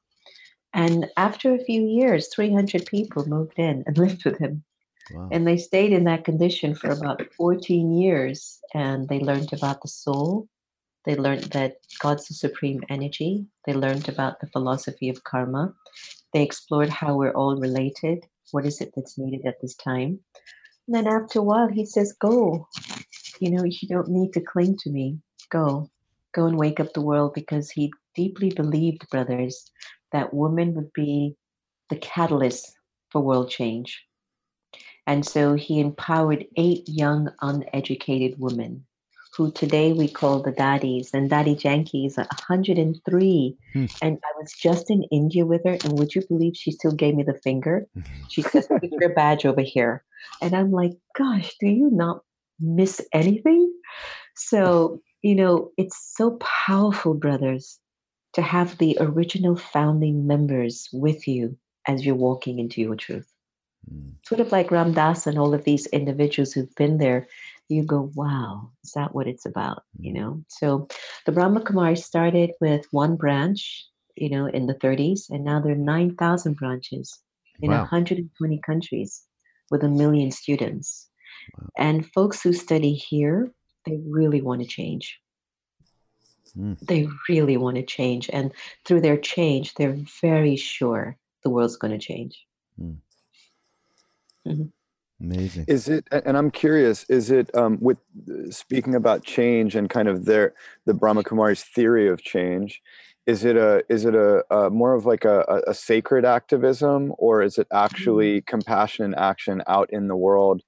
And 0.73 1.09
after 1.17 1.53
a 1.53 1.63
few 1.63 1.85
years, 1.85 2.29
300 2.33 2.85
people 2.85 3.27
moved 3.27 3.59
in 3.59 3.83
and 3.85 3.97
lived 4.05 4.25
with 4.25 4.37
him. 4.37 4.63
Wow. 5.11 5.29
And 5.31 5.45
they 5.45 5.57
stayed 5.57 5.91
in 5.91 6.05
that 6.05 6.23
condition 6.23 6.75
for 6.75 6.89
about 6.89 7.21
14 7.37 7.91
years. 7.91 8.59
And 8.73 9.09
they 9.09 9.19
learned 9.19 9.51
about 9.53 9.81
the 9.81 9.89
soul. 9.89 10.47
They 11.05 11.15
learned 11.15 11.51
that 11.51 11.75
God's 11.99 12.27
the 12.27 12.33
supreme 12.33 12.81
energy. 12.89 13.45
They 13.65 13.73
learned 13.73 14.07
about 14.07 14.39
the 14.39 14.47
philosophy 14.47 15.09
of 15.09 15.25
karma. 15.25 15.73
They 16.31 16.41
explored 16.41 16.89
how 16.89 17.17
we're 17.17 17.33
all 17.33 17.57
related. 17.57 18.25
What 18.51 18.65
is 18.65 18.79
it 18.79 18.93
that's 18.95 19.17
needed 19.17 19.45
at 19.45 19.59
this 19.61 19.75
time? 19.75 20.19
And 20.87 20.95
then 20.95 21.07
after 21.07 21.39
a 21.39 21.43
while, 21.43 21.67
he 21.67 21.85
says, 21.85 22.13
Go. 22.13 22.67
You 23.39 23.51
know, 23.51 23.63
you 23.65 23.87
don't 23.89 24.09
need 24.09 24.31
to 24.33 24.41
cling 24.41 24.77
to 24.83 24.89
me. 24.89 25.19
Go. 25.49 25.89
Go 26.33 26.45
and 26.45 26.57
wake 26.57 26.79
up 26.79 26.93
the 26.93 27.01
world 27.01 27.33
because 27.33 27.69
he 27.69 27.91
deeply 28.15 28.49
believed, 28.49 29.09
brothers, 29.09 29.71
that 30.11 30.33
women 30.33 30.73
would 30.75 30.91
be 30.93 31.35
the 31.89 31.97
catalyst 31.97 32.75
for 33.11 33.21
world 33.21 33.49
change. 33.49 34.03
And 35.05 35.25
so 35.25 35.55
he 35.55 35.79
empowered 35.79 36.45
eight 36.55 36.87
young, 36.87 37.29
uneducated 37.41 38.39
women 38.39 38.85
who 39.35 39.51
today 39.51 39.93
we 39.93 40.07
call 40.07 40.41
the 40.41 40.51
Dadis. 40.51 41.13
And 41.13 41.29
Dadi 41.29 41.57
Janki 41.57 42.05
is 42.05 42.17
103. 42.17 43.57
Hmm. 43.73 43.85
And 44.01 44.19
I 44.23 44.39
was 44.39 44.53
just 44.53 44.89
in 44.89 45.03
India 45.11 45.45
with 45.45 45.63
her. 45.65 45.77
And 45.83 45.97
would 45.97 46.13
you 46.13 46.21
believe 46.27 46.55
she 46.55 46.71
still 46.71 46.91
gave 46.91 47.15
me 47.15 47.23
the 47.23 47.39
finger? 47.43 47.87
She 48.29 48.41
says, 48.41 48.67
put 48.67 48.91
your 48.99 49.13
badge 49.13 49.45
over 49.45 49.61
here. 49.61 50.03
And 50.41 50.55
I'm 50.55 50.71
like, 50.71 50.93
gosh, 51.15 51.53
do 51.59 51.67
you 51.67 51.91
not 51.91 52.21
miss 52.59 53.01
anything? 53.13 53.71
So, 54.35 55.01
you 55.23 55.35
know, 55.35 55.71
it's 55.77 56.13
so 56.15 56.37
powerful, 56.39 57.13
brothers, 57.13 57.79
to 58.33 58.41
have 58.41 58.77
the 58.77 58.97
original 58.99 59.55
founding 59.55 60.27
members 60.27 60.89
with 60.93 61.27
you 61.27 61.57
as 61.87 62.05
you're 62.05 62.15
walking 62.15 62.59
into 62.59 62.81
your 62.81 62.95
truth. 62.95 63.27
Mm. 63.91 64.13
Sort 64.25 64.41
of 64.41 64.51
like 64.51 64.71
Ram 64.71 64.93
Dass 64.93 65.25
and 65.25 65.39
all 65.39 65.53
of 65.53 65.63
these 65.63 65.87
individuals 65.87 66.53
who've 66.53 66.75
been 66.75 66.99
there, 66.99 67.27
you 67.69 67.83
go, 67.83 68.11
wow, 68.15 68.69
is 68.83 68.91
that 68.91 69.15
what 69.15 69.27
it's 69.27 69.45
about? 69.45 69.83
Mm. 69.99 70.05
You 70.05 70.13
know? 70.13 70.43
So 70.47 70.87
the 71.25 71.31
Brahma 71.31 71.61
Kumari 71.61 71.97
started 71.97 72.51
with 72.61 72.85
one 72.91 73.15
branch 73.15 73.87
you 74.15 74.29
know, 74.29 74.45
in 74.47 74.67
the 74.67 74.75
30s, 74.75 75.29
and 75.29 75.43
now 75.43 75.59
there 75.59 75.73
are 75.73 75.75
9,000 75.75 76.55
branches 76.55 77.19
in 77.61 77.71
wow. 77.71 77.79
120 77.79 78.59
countries 78.65 79.23
with 79.71 79.83
a 79.83 79.89
million 79.89 80.31
students. 80.31 81.09
Wow. 81.57 81.69
And 81.77 82.11
folks 82.13 82.41
who 82.41 82.53
study 82.53 82.93
here, 82.93 83.51
they 83.85 83.99
really 84.07 84.41
want 84.41 84.61
to 84.61 84.67
change. 84.67 85.19
Mm. 86.57 86.79
They 86.79 87.07
really 87.29 87.57
want 87.57 87.77
to 87.77 87.83
change. 87.83 88.29
And 88.31 88.51
through 88.85 89.01
their 89.01 89.17
change, 89.17 89.73
they're 89.75 89.97
very 90.21 90.55
sure 90.55 91.17
the 91.43 91.49
world's 91.49 91.77
going 91.77 91.91
to 91.91 92.05
change. 92.05 92.45
Mm. 92.79 92.97
Mm-hmm. 94.47 94.63
Amazing. 95.21 95.65
Is 95.67 95.87
it? 95.87 96.05
And 96.11 96.37
I'm 96.37 96.51
curious. 96.51 97.05
Is 97.07 97.31
it 97.31 97.55
um, 97.55 97.77
with 97.79 97.97
speaking 98.49 98.93
about 98.93 99.23
change 99.23 99.75
and 99.75 99.89
kind 99.89 100.09
of 100.09 100.25
their 100.25 100.53
the 100.85 100.93
Brahma 100.93 101.23
Kumari's 101.23 101.63
theory 101.63 102.09
of 102.09 102.21
change? 102.21 102.81
Is 103.25 103.45
it 103.45 103.55
a 103.55 103.83
is 103.87 104.03
it 104.03 104.15
a, 104.15 104.43
a 104.53 104.69
more 104.69 104.93
of 104.93 105.05
like 105.05 105.23
a, 105.23 105.61
a, 105.65 105.73
sacred 105.73 106.25
activism, 106.25 107.13
or 107.17 107.41
is 107.41 107.57
it 107.57 107.67
actually 107.71 108.39
mm-hmm. 108.39 108.45
compassion 108.47 109.05
and 109.05 109.15
action 109.15 109.63
out 109.67 109.89
in 109.93 110.09
the 110.09 110.15
world? 110.15 110.61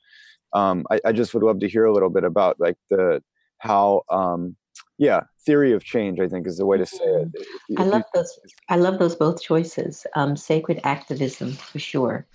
Um, 0.55 0.85
I, 0.89 0.99
I, 1.05 1.11
just 1.11 1.33
would 1.33 1.43
love 1.43 1.59
to 1.59 1.67
hear 1.67 1.85
a 1.85 1.93
little 1.93 2.09
bit 2.09 2.23
about 2.23 2.59
like 2.59 2.77
the 2.89 3.21
how 3.57 4.03
um, 4.09 4.55
yeah 4.97 5.21
theory 5.45 5.73
of 5.73 5.83
change 5.83 6.19
i 6.19 6.27
think 6.27 6.47
is 6.47 6.57
the 6.57 6.65
way 6.65 6.77
to 6.77 6.85
say 6.85 7.03
it 7.03 7.27
mm-hmm. 7.27 7.81
i 7.81 7.83
love 7.83 8.03
those 8.13 8.39
i 8.69 8.77
love 8.77 8.97
those 8.97 9.15
both 9.15 9.41
choices 9.41 10.07
um, 10.15 10.35
sacred 10.37 10.79
activism 10.83 11.51
for 11.51 11.79
sure 11.79 12.25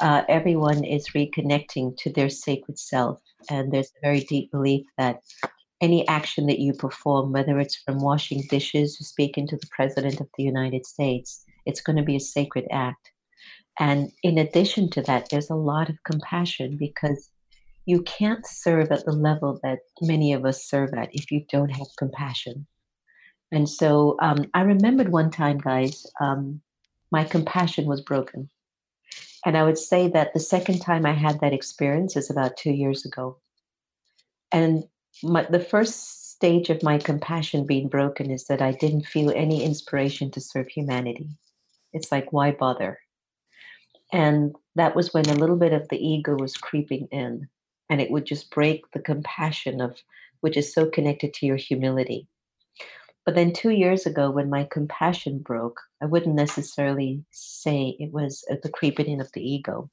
uh, 0.00 0.22
everyone 0.28 0.84
is 0.84 1.08
reconnecting 1.08 1.96
to 1.98 2.10
their 2.10 2.28
sacred 2.28 2.78
self. 2.78 3.20
And 3.50 3.72
there's 3.72 3.90
a 3.90 4.06
very 4.06 4.20
deep 4.20 4.50
belief 4.52 4.86
that 4.96 5.20
any 5.80 6.06
action 6.08 6.46
that 6.46 6.60
you 6.60 6.72
perform, 6.72 7.32
whether 7.32 7.58
it's 7.58 7.76
from 7.76 8.00
washing 8.00 8.42
dishes 8.48 8.96
to 8.96 9.04
speaking 9.04 9.46
to 9.48 9.56
the 9.56 9.68
President 9.70 10.20
of 10.20 10.28
the 10.36 10.44
United 10.44 10.86
States, 10.86 11.44
it's 11.66 11.80
going 11.80 11.96
to 11.96 12.02
be 12.02 12.16
a 12.16 12.20
sacred 12.20 12.66
act. 12.70 13.10
And 13.80 14.10
in 14.22 14.38
addition 14.38 14.90
to 14.90 15.02
that, 15.02 15.28
there's 15.30 15.50
a 15.50 15.54
lot 15.54 15.88
of 15.88 16.02
compassion 16.04 16.76
because 16.76 17.30
you 17.88 18.02
can't 18.02 18.46
serve 18.46 18.92
at 18.92 19.06
the 19.06 19.12
level 19.12 19.58
that 19.62 19.78
many 20.02 20.34
of 20.34 20.44
us 20.44 20.62
serve 20.62 20.92
at 20.92 21.08
if 21.14 21.30
you 21.30 21.42
don't 21.50 21.70
have 21.70 21.86
compassion. 21.96 22.66
And 23.50 23.66
so 23.66 24.18
um, 24.20 24.44
I 24.52 24.60
remembered 24.60 25.10
one 25.10 25.30
time, 25.30 25.56
guys, 25.56 26.06
um, 26.20 26.60
my 27.10 27.24
compassion 27.24 27.86
was 27.86 28.02
broken. 28.02 28.50
And 29.46 29.56
I 29.56 29.64
would 29.64 29.78
say 29.78 30.06
that 30.08 30.34
the 30.34 30.40
second 30.40 30.80
time 30.80 31.06
I 31.06 31.14
had 31.14 31.40
that 31.40 31.54
experience 31.54 32.14
is 32.14 32.28
about 32.28 32.58
two 32.58 32.72
years 32.72 33.06
ago. 33.06 33.38
And 34.52 34.84
my, 35.22 35.46
the 35.48 35.58
first 35.58 36.32
stage 36.32 36.68
of 36.68 36.82
my 36.82 36.98
compassion 36.98 37.66
being 37.66 37.88
broken 37.88 38.30
is 38.30 38.44
that 38.48 38.60
I 38.60 38.72
didn't 38.72 39.06
feel 39.06 39.30
any 39.30 39.64
inspiration 39.64 40.30
to 40.32 40.42
serve 40.42 40.68
humanity. 40.68 41.30
It's 41.94 42.12
like, 42.12 42.34
why 42.34 42.50
bother? 42.50 42.98
And 44.12 44.54
that 44.74 44.94
was 44.94 45.14
when 45.14 45.26
a 45.30 45.34
little 45.34 45.56
bit 45.56 45.72
of 45.72 45.88
the 45.88 45.96
ego 46.06 46.36
was 46.36 46.54
creeping 46.54 47.08
in, 47.10 47.48
and 47.90 48.00
it 48.00 48.10
would 48.10 48.26
just 48.26 48.50
break 48.50 48.90
the 48.92 49.00
compassion 49.00 49.80
of 49.80 50.02
which 50.40 50.56
is 50.56 50.72
so 50.72 50.86
connected 50.86 51.34
to 51.34 51.46
your 51.46 51.56
humility. 51.56 52.28
But 53.24 53.34
then 53.34 53.52
two 53.52 53.70
years 53.70 54.06
ago, 54.06 54.30
when 54.30 54.48
my 54.48 54.66
compassion 54.70 55.40
broke, 55.40 55.80
I 56.02 56.06
wouldn't 56.06 56.34
necessarily 56.34 57.24
say 57.30 57.96
it 57.98 58.12
was 58.12 58.44
uh, 58.50 58.56
the 58.62 58.70
creeping 58.70 59.08
in 59.08 59.20
of 59.20 59.30
the 59.32 59.42
ego, 59.42 59.90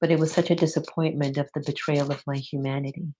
but 0.00 0.10
it 0.10 0.18
was 0.18 0.32
such 0.32 0.50
a 0.50 0.56
disappointment 0.56 1.36
of 1.36 1.50
the 1.54 1.60
betrayal 1.60 2.10
of 2.10 2.26
my 2.26 2.36
humanity. 2.36 3.12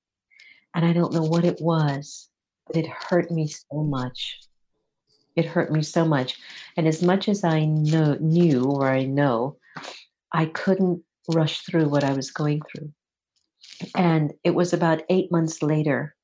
And 0.75 0.85
I 0.85 0.93
don't 0.93 1.13
know 1.13 1.23
what 1.23 1.45
it 1.45 1.61
was, 1.61 2.31
but 2.67 2.77
it 2.77 2.87
hurt 2.87 3.31
me 3.31 3.47
so 3.47 3.83
much. 3.83 4.41
It 5.37 5.45
hurt 5.45 5.71
me 5.71 5.83
so 5.83 6.05
much. 6.05 6.39
And 6.77 6.89
as 6.89 7.03
much 7.03 7.29
as 7.29 7.45
I 7.45 7.65
know, 7.67 8.17
knew 8.21 8.65
or 8.65 8.89
I 8.89 9.05
know, 9.05 9.59
I 10.33 10.47
couldn't 10.47 11.03
rush 11.29 11.61
through 11.61 11.89
what 11.89 12.05
I 12.05 12.15
was 12.15 12.31
going 12.31 12.63
through. 12.71 12.93
And 13.97 14.33
it 14.45 14.55
was 14.55 14.73
about 14.73 15.03
eight 15.09 15.31
months 15.31 15.63
later 15.63 16.15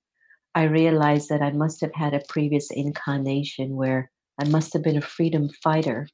I 0.54 0.64
realized 0.64 1.28
that 1.28 1.42
I 1.42 1.52
must 1.52 1.80
have 1.80 1.94
had 1.94 2.12
a 2.12 2.22
previous 2.28 2.70
incarnation 2.70 3.76
where 3.76 4.10
I 4.40 4.48
must 4.48 4.72
have 4.72 4.82
been 4.82 4.96
a 4.96 5.02
freedom 5.02 5.48
fighter 5.62 6.08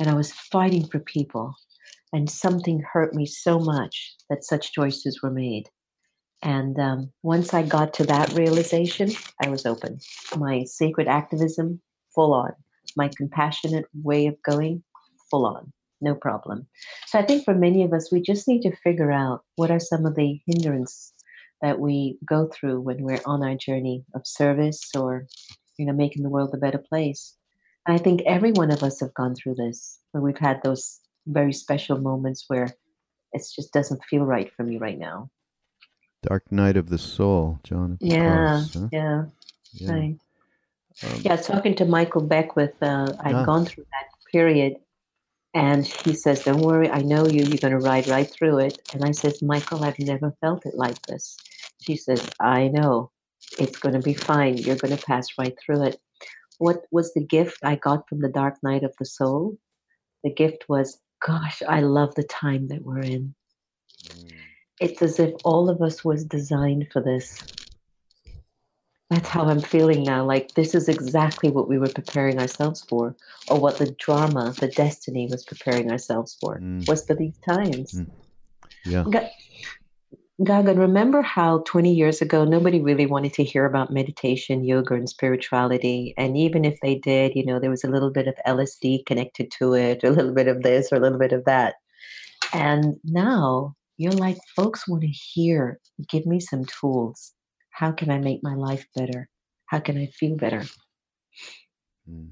and 0.00 0.08
I 0.08 0.14
was 0.14 0.32
fighting 0.32 0.86
for 0.86 1.00
people. 1.00 1.54
And 2.12 2.30
something 2.30 2.80
hurt 2.80 3.14
me 3.14 3.26
so 3.26 3.58
much 3.58 4.14
that 4.30 4.44
such 4.44 4.72
choices 4.72 5.20
were 5.22 5.30
made. 5.30 5.68
And 6.42 6.78
um, 6.78 7.12
once 7.22 7.52
I 7.52 7.62
got 7.62 7.92
to 7.94 8.04
that 8.04 8.32
realization, 8.34 9.10
I 9.44 9.48
was 9.48 9.66
open. 9.66 9.98
My 10.36 10.64
sacred 10.64 11.08
activism, 11.08 11.82
full 12.14 12.32
on. 12.32 12.52
My 12.96 13.10
compassionate 13.16 13.86
way 13.92 14.26
of 14.26 14.40
going, 14.42 14.84
full 15.30 15.46
on. 15.46 15.72
No 16.04 16.14
problem. 16.14 16.66
So 17.06 17.18
I 17.18 17.22
think 17.22 17.44
for 17.44 17.54
many 17.54 17.82
of 17.82 17.92
us, 17.92 18.12
we 18.12 18.20
just 18.20 18.46
need 18.46 18.60
to 18.62 18.76
figure 18.76 19.10
out 19.10 19.42
what 19.56 19.70
are 19.70 19.80
some 19.80 20.04
of 20.04 20.14
the 20.14 20.38
hindrances 20.46 21.14
that 21.64 21.80
we 21.80 22.18
go 22.26 22.46
through 22.52 22.78
when 22.82 23.02
we're 23.02 23.22
on 23.24 23.42
our 23.42 23.54
journey 23.54 24.04
of 24.14 24.26
service 24.26 24.90
or 24.94 25.26
you 25.78 25.86
know 25.86 25.94
making 25.94 26.22
the 26.22 26.28
world 26.28 26.50
a 26.52 26.58
better 26.58 26.82
place 26.90 27.36
i 27.86 27.96
think 27.96 28.20
every 28.26 28.52
one 28.52 28.70
of 28.70 28.82
us 28.82 29.00
have 29.00 29.14
gone 29.14 29.34
through 29.34 29.54
this 29.54 29.98
where 30.12 30.22
we've 30.22 30.38
had 30.38 30.62
those 30.62 31.00
very 31.26 31.54
special 31.54 31.98
moments 31.98 32.44
where 32.48 32.68
it 33.32 33.42
just 33.56 33.72
doesn't 33.72 34.04
feel 34.04 34.24
right 34.24 34.52
for 34.54 34.62
me 34.62 34.76
right 34.76 34.98
now 34.98 35.30
dark 36.22 36.44
night 36.52 36.76
of 36.76 36.90
the 36.90 36.98
soul 36.98 37.58
john 37.64 37.96
yeah 38.00 38.62
huh? 38.74 38.88
yeah 38.92 39.24
yeah 39.72 39.92
right. 39.92 40.16
Um, 41.02 41.20
yeah 41.22 41.36
talking 41.36 41.74
to 41.76 41.86
michael 41.86 42.22
beckwith 42.22 42.80
uh, 42.82 43.10
i'd 43.20 43.34
ah. 43.34 43.44
gone 43.44 43.64
through 43.64 43.84
that 43.84 44.08
period 44.30 44.76
and 45.54 45.86
he 45.86 46.12
says, 46.14 46.42
Don't 46.42 46.60
worry, 46.60 46.90
I 46.90 47.02
know 47.02 47.26
you, 47.26 47.44
you're 47.44 47.58
going 47.58 47.72
to 47.72 47.78
ride 47.78 48.08
right 48.08 48.30
through 48.30 48.58
it. 48.58 48.82
And 48.92 49.04
I 49.04 49.12
says, 49.12 49.40
Michael, 49.40 49.84
I've 49.84 49.98
never 50.00 50.34
felt 50.40 50.66
it 50.66 50.74
like 50.74 51.00
this. 51.06 51.36
She 51.80 51.96
says, 51.96 52.28
I 52.40 52.68
know, 52.68 53.12
it's 53.58 53.78
going 53.78 53.94
to 53.94 54.00
be 54.00 54.14
fine. 54.14 54.56
You're 54.58 54.76
going 54.76 54.96
to 54.96 55.02
pass 55.02 55.28
right 55.38 55.56
through 55.64 55.84
it. 55.84 56.00
What 56.58 56.82
was 56.90 57.14
the 57.14 57.24
gift 57.24 57.58
I 57.62 57.76
got 57.76 58.08
from 58.08 58.20
the 58.20 58.28
dark 58.28 58.56
night 58.64 58.82
of 58.82 58.94
the 58.98 59.04
soul? 59.04 59.56
The 60.24 60.32
gift 60.32 60.64
was, 60.68 60.98
Gosh, 61.24 61.62
I 61.66 61.80
love 61.80 62.14
the 62.16 62.24
time 62.24 62.68
that 62.68 62.82
we're 62.82 63.04
in. 63.04 63.34
Mm. 64.06 64.32
It's 64.80 65.02
as 65.02 65.20
if 65.20 65.32
all 65.44 65.70
of 65.70 65.80
us 65.80 66.04
was 66.04 66.24
designed 66.24 66.88
for 66.92 67.00
this 67.00 67.40
that's 69.10 69.28
how 69.28 69.44
I'm 69.48 69.60
feeling 69.60 70.02
now. 70.02 70.24
Like 70.24 70.54
this 70.54 70.74
is 70.74 70.88
exactly 70.88 71.50
what 71.50 71.68
we 71.68 71.78
were 71.78 71.88
preparing 71.88 72.38
ourselves 72.38 72.82
for, 72.88 73.14
or 73.48 73.60
what 73.60 73.78
the 73.78 73.92
drama, 73.92 74.54
the 74.58 74.68
destiny 74.68 75.28
was 75.30 75.44
preparing 75.44 75.90
ourselves 75.90 76.36
for, 76.40 76.58
mm. 76.58 76.88
was 76.88 77.06
for 77.06 77.14
these 77.14 77.36
times. 77.38 77.92
Mm. 77.92 78.10
Yeah. 78.84 79.04
Gagan, 80.40 80.78
remember 80.78 81.22
how 81.22 81.58
20 81.64 81.94
years 81.94 82.20
ago 82.20 82.44
nobody 82.44 82.80
really 82.80 83.06
wanted 83.06 83.32
to 83.34 83.44
hear 83.44 83.66
about 83.66 83.92
meditation, 83.92 84.64
yoga, 84.64 84.94
and 84.94 85.08
spirituality? 85.08 86.12
And 86.16 86.36
even 86.36 86.64
if 86.64 86.76
they 86.82 86.96
did, 86.96 87.36
you 87.36 87.46
know, 87.46 87.60
there 87.60 87.70
was 87.70 87.84
a 87.84 87.88
little 87.88 88.10
bit 88.10 88.26
of 88.26 88.34
LSD 88.44 89.06
connected 89.06 89.52
to 89.52 89.74
it, 89.74 90.02
a 90.02 90.10
little 90.10 90.32
bit 90.32 90.48
of 90.48 90.62
this, 90.62 90.90
or 90.90 90.96
a 90.96 91.00
little 91.00 91.20
bit 91.20 91.32
of 91.32 91.44
that. 91.44 91.76
And 92.52 92.96
now 93.04 93.76
you're 93.96 94.10
like, 94.10 94.38
folks 94.56 94.88
want 94.88 95.02
to 95.02 95.08
hear, 95.08 95.78
give 96.08 96.26
me 96.26 96.40
some 96.40 96.64
tools 96.64 97.32
how 97.74 97.90
can 97.90 98.08
I 98.08 98.18
make 98.18 98.40
my 98.42 98.54
life 98.54 98.86
better? 98.94 99.28
How 99.66 99.80
can 99.80 99.98
I 99.98 100.06
feel 100.06 100.36
better? 100.36 100.62
Mm. 102.08 102.30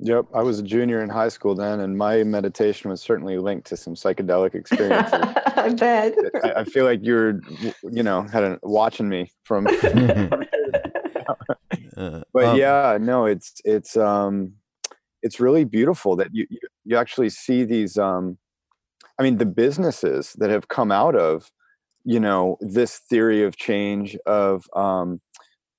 Yep, 0.00 0.26
I 0.34 0.42
was 0.42 0.58
a 0.58 0.62
junior 0.62 1.02
in 1.02 1.08
high 1.08 1.28
school 1.28 1.54
then, 1.54 1.80
and 1.80 1.96
my 1.96 2.22
meditation 2.22 2.90
was 2.90 3.00
certainly 3.00 3.38
linked 3.38 3.66
to 3.68 3.76
some 3.78 3.94
psychedelic 3.94 4.54
experiences. 4.54 5.12
I 5.56 5.72
bet. 5.72 6.14
I, 6.44 6.52
I, 6.56 6.64
feel 6.64 6.84
like 6.84 7.00
you're, 7.02 7.40
you 7.84 8.02
know, 8.02 8.22
had 8.22 8.42
a, 8.42 8.58
watching 8.62 9.08
me 9.08 9.32
from. 9.44 9.66
Uh, 11.96 12.22
but 12.32 12.44
um, 12.44 12.56
yeah, 12.56 12.96
no, 12.98 13.26
it's 13.26 13.60
it's 13.66 13.98
um, 13.98 14.54
it's 15.22 15.38
really 15.38 15.62
beautiful 15.62 16.16
that 16.16 16.28
you 16.32 16.46
you 16.84 16.96
actually 16.96 17.28
see 17.28 17.64
these. 17.64 17.98
Um, 17.98 18.38
I 19.18 19.22
mean, 19.22 19.36
the 19.36 19.46
businesses 19.46 20.32
that 20.38 20.48
have 20.48 20.68
come 20.68 20.90
out 20.90 21.14
of 21.14 21.52
you 22.04 22.20
know 22.20 22.56
this 22.60 22.98
theory 22.98 23.44
of 23.44 23.56
change 23.56 24.16
of 24.26 24.64
um, 24.74 25.20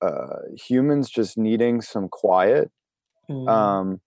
uh, 0.00 0.38
humans 0.56 1.10
just 1.10 1.38
needing 1.38 1.80
some 1.80 2.08
quiet. 2.08 2.70
Mm. 3.30 3.48
Um, 3.48 4.00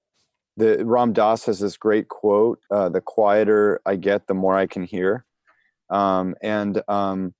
the 0.56 0.84
Ram 0.84 1.14
Dass 1.14 1.46
has 1.46 1.60
this 1.60 1.78
great 1.78 2.08
quote: 2.10 2.60
uh, 2.72 2.90
"The 2.90 3.02
quieter 3.02 3.82
I 3.86 3.96
get, 3.96 4.28
the 4.28 4.34
more 4.34 4.56
I 4.56 4.68
can 4.68 4.84
hear." 4.84 5.26
Um, 5.90 6.36
and 6.42 6.82
um, 6.88 7.34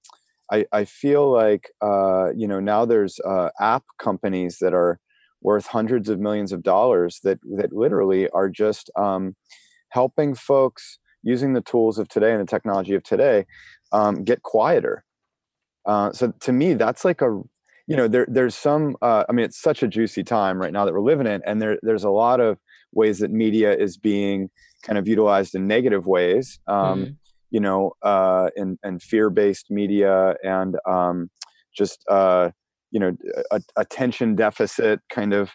I, 0.52 0.66
I, 0.72 0.86
feel 0.86 1.30
like 1.30 1.70
uh, 1.82 2.30
you 2.36 2.48
know 2.48 2.60
now 2.60 2.86
there's 2.86 3.20
uh, 3.26 3.50
app 3.60 3.84
companies 4.00 4.60
that 4.62 4.74
are 4.74 5.00
worth 5.42 5.68
hundreds 5.68 6.08
of 6.10 6.20
millions 6.20 6.54
of 6.54 6.64
dollars 6.64 7.20
that 7.24 7.40
that 7.58 7.74
literally 7.74 8.30
are 8.30 8.50
just 8.50 8.90
um, 8.96 9.36
helping 9.90 10.34
folks 10.36 11.00
using 11.24 11.54
the 11.54 11.62
tools 11.62 12.00
of 12.00 12.08
today 12.08 12.32
and 12.32 12.42
the 12.42 12.46
technology 12.46 12.94
of 12.94 13.04
today 13.04 13.46
um, 13.92 14.24
get 14.24 14.44
quieter. 14.44 15.04
Uh, 15.86 16.12
so 16.12 16.34
to 16.42 16.52
me, 16.52 16.74
that's 16.74 17.06
like 17.06 17.22
a 17.22 17.42
you 17.88 17.96
know 17.96 18.08
there 18.08 18.28
there's 18.30 18.56
some 18.56 18.96
uh, 19.02 19.24
i 19.28 19.32
mean 19.32 19.46
it's 19.46 19.60
such 19.60 19.82
a 19.82 19.88
juicy 19.88 20.24
time 20.24 20.60
right 20.60 20.74
now 20.74 20.86
that 20.86 20.94
we're 20.94 21.00
living 21.00 21.26
in 21.26 21.42
and 21.46 21.62
there 21.62 21.80
there's 21.82 22.04
a 22.04 22.10
lot 22.10 22.40
of 22.40 22.60
ways 22.94 23.20
that 23.20 23.32
media 23.32 23.74
is 23.74 23.98
being 23.98 24.50
kind 24.84 24.98
of 24.98 25.08
utilized 25.08 25.56
in 25.56 25.68
negative 25.68 26.06
ways 26.06 26.60
um, 26.68 27.06
mm. 27.06 27.16
you 27.50 27.60
know 27.60 27.94
uh, 28.04 28.50
and 28.56 28.78
and 28.84 29.02
fear-based 29.02 29.72
media 29.72 30.36
and 30.44 30.78
um, 30.86 31.30
just 31.76 32.04
uh, 32.10 32.52
you 32.92 33.00
know 33.00 33.16
a, 33.52 33.62
attention 33.78 34.36
deficit 34.36 35.00
kind 35.10 35.34
of 35.34 35.52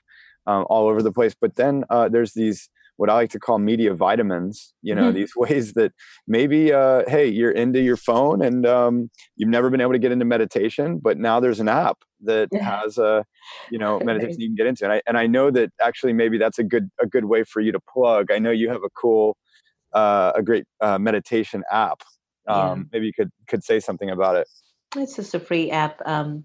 um, 0.46 0.64
all 0.68 0.88
over 0.88 1.02
the 1.02 1.12
place 1.12 1.34
but 1.38 1.54
then 1.56 1.84
uh, 1.90 2.08
there's 2.08 2.32
these 2.32 2.68
what 3.02 3.10
I 3.10 3.14
like 3.14 3.30
to 3.30 3.40
call 3.40 3.58
media 3.58 3.94
vitamins, 3.94 4.74
you 4.80 4.94
know, 4.94 5.06
mm-hmm. 5.06 5.16
these 5.16 5.34
ways 5.36 5.72
that 5.72 5.90
maybe, 6.28 6.72
uh, 6.72 7.02
hey, 7.08 7.26
you're 7.26 7.50
into 7.50 7.80
your 7.80 7.96
phone 7.96 8.40
and 8.40 8.64
um, 8.64 9.10
you've 9.34 9.48
never 9.48 9.70
been 9.70 9.80
able 9.80 9.90
to 9.90 9.98
get 9.98 10.12
into 10.12 10.24
meditation, 10.24 11.00
but 11.02 11.18
now 11.18 11.40
there's 11.40 11.58
an 11.58 11.66
app 11.66 11.98
that 12.20 12.46
yeah. 12.52 12.80
has 12.80 12.98
a, 12.98 13.24
you 13.72 13.78
know, 13.78 13.98
meditation 14.04 14.40
you 14.40 14.46
can 14.46 14.54
get 14.54 14.68
into. 14.68 14.84
And 14.84 14.92
I, 14.92 15.02
and 15.08 15.18
I 15.18 15.26
know 15.26 15.50
that 15.50 15.72
actually 15.80 16.12
maybe 16.12 16.38
that's 16.38 16.60
a 16.60 16.62
good, 16.62 16.92
a 17.00 17.06
good 17.08 17.24
way 17.24 17.42
for 17.42 17.60
you 17.60 17.72
to 17.72 17.80
plug. 17.92 18.30
I 18.30 18.38
know 18.38 18.52
you 18.52 18.68
have 18.68 18.84
a 18.84 18.90
cool, 18.90 19.36
uh, 19.92 20.30
a 20.36 20.42
great 20.44 20.64
uh, 20.80 20.96
meditation 20.96 21.64
app. 21.72 22.02
Um, 22.46 22.56
yeah. 22.56 22.84
Maybe 22.92 23.06
you 23.06 23.12
could, 23.12 23.32
could 23.48 23.64
say 23.64 23.80
something 23.80 24.10
about 24.10 24.36
it. 24.36 24.46
It's 24.94 25.16
just 25.16 25.34
a 25.34 25.40
free 25.40 25.72
app. 25.72 26.00
Um, 26.06 26.44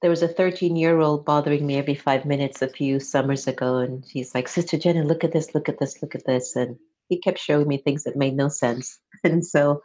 there 0.00 0.10
was 0.10 0.22
a 0.22 0.28
13 0.28 0.76
year 0.76 1.00
old 1.00 1.24
bothering 1.24 1.66
me 1.66 1.76
every 1.76 1.94
five 1.94 2.24
minutes 2.24 2.62
a 2.62 2.68
few 2.68 3.00
summers 3.00 3.46
ago. 3.46 3.76
And 3.78 4.04
he's 4.08 4.34
like, 4.34 4.48
Sister 4.48 4.78
Jenna, 4.78 5.04
look 5.04 5.24
at 5.24 5.32
this, 5.32 5.54
look 5.54 5.68
at 5.68 5.78
this, 5.78 6.00
look 6.02 6.14
at 6.14 6.26
this. 6.26 6.54
And 6.54 6.76
he 7.08 7.18
kept 7.20 7.38
showing 7.38 7.66
me 7.66 7.78
things 7.78 8.04
that 8.04 8.16
made 8.16 8.36
no 8.36 8.48
sense. 8.48 8.98
And 9.24 9.44
so 9.44 9.82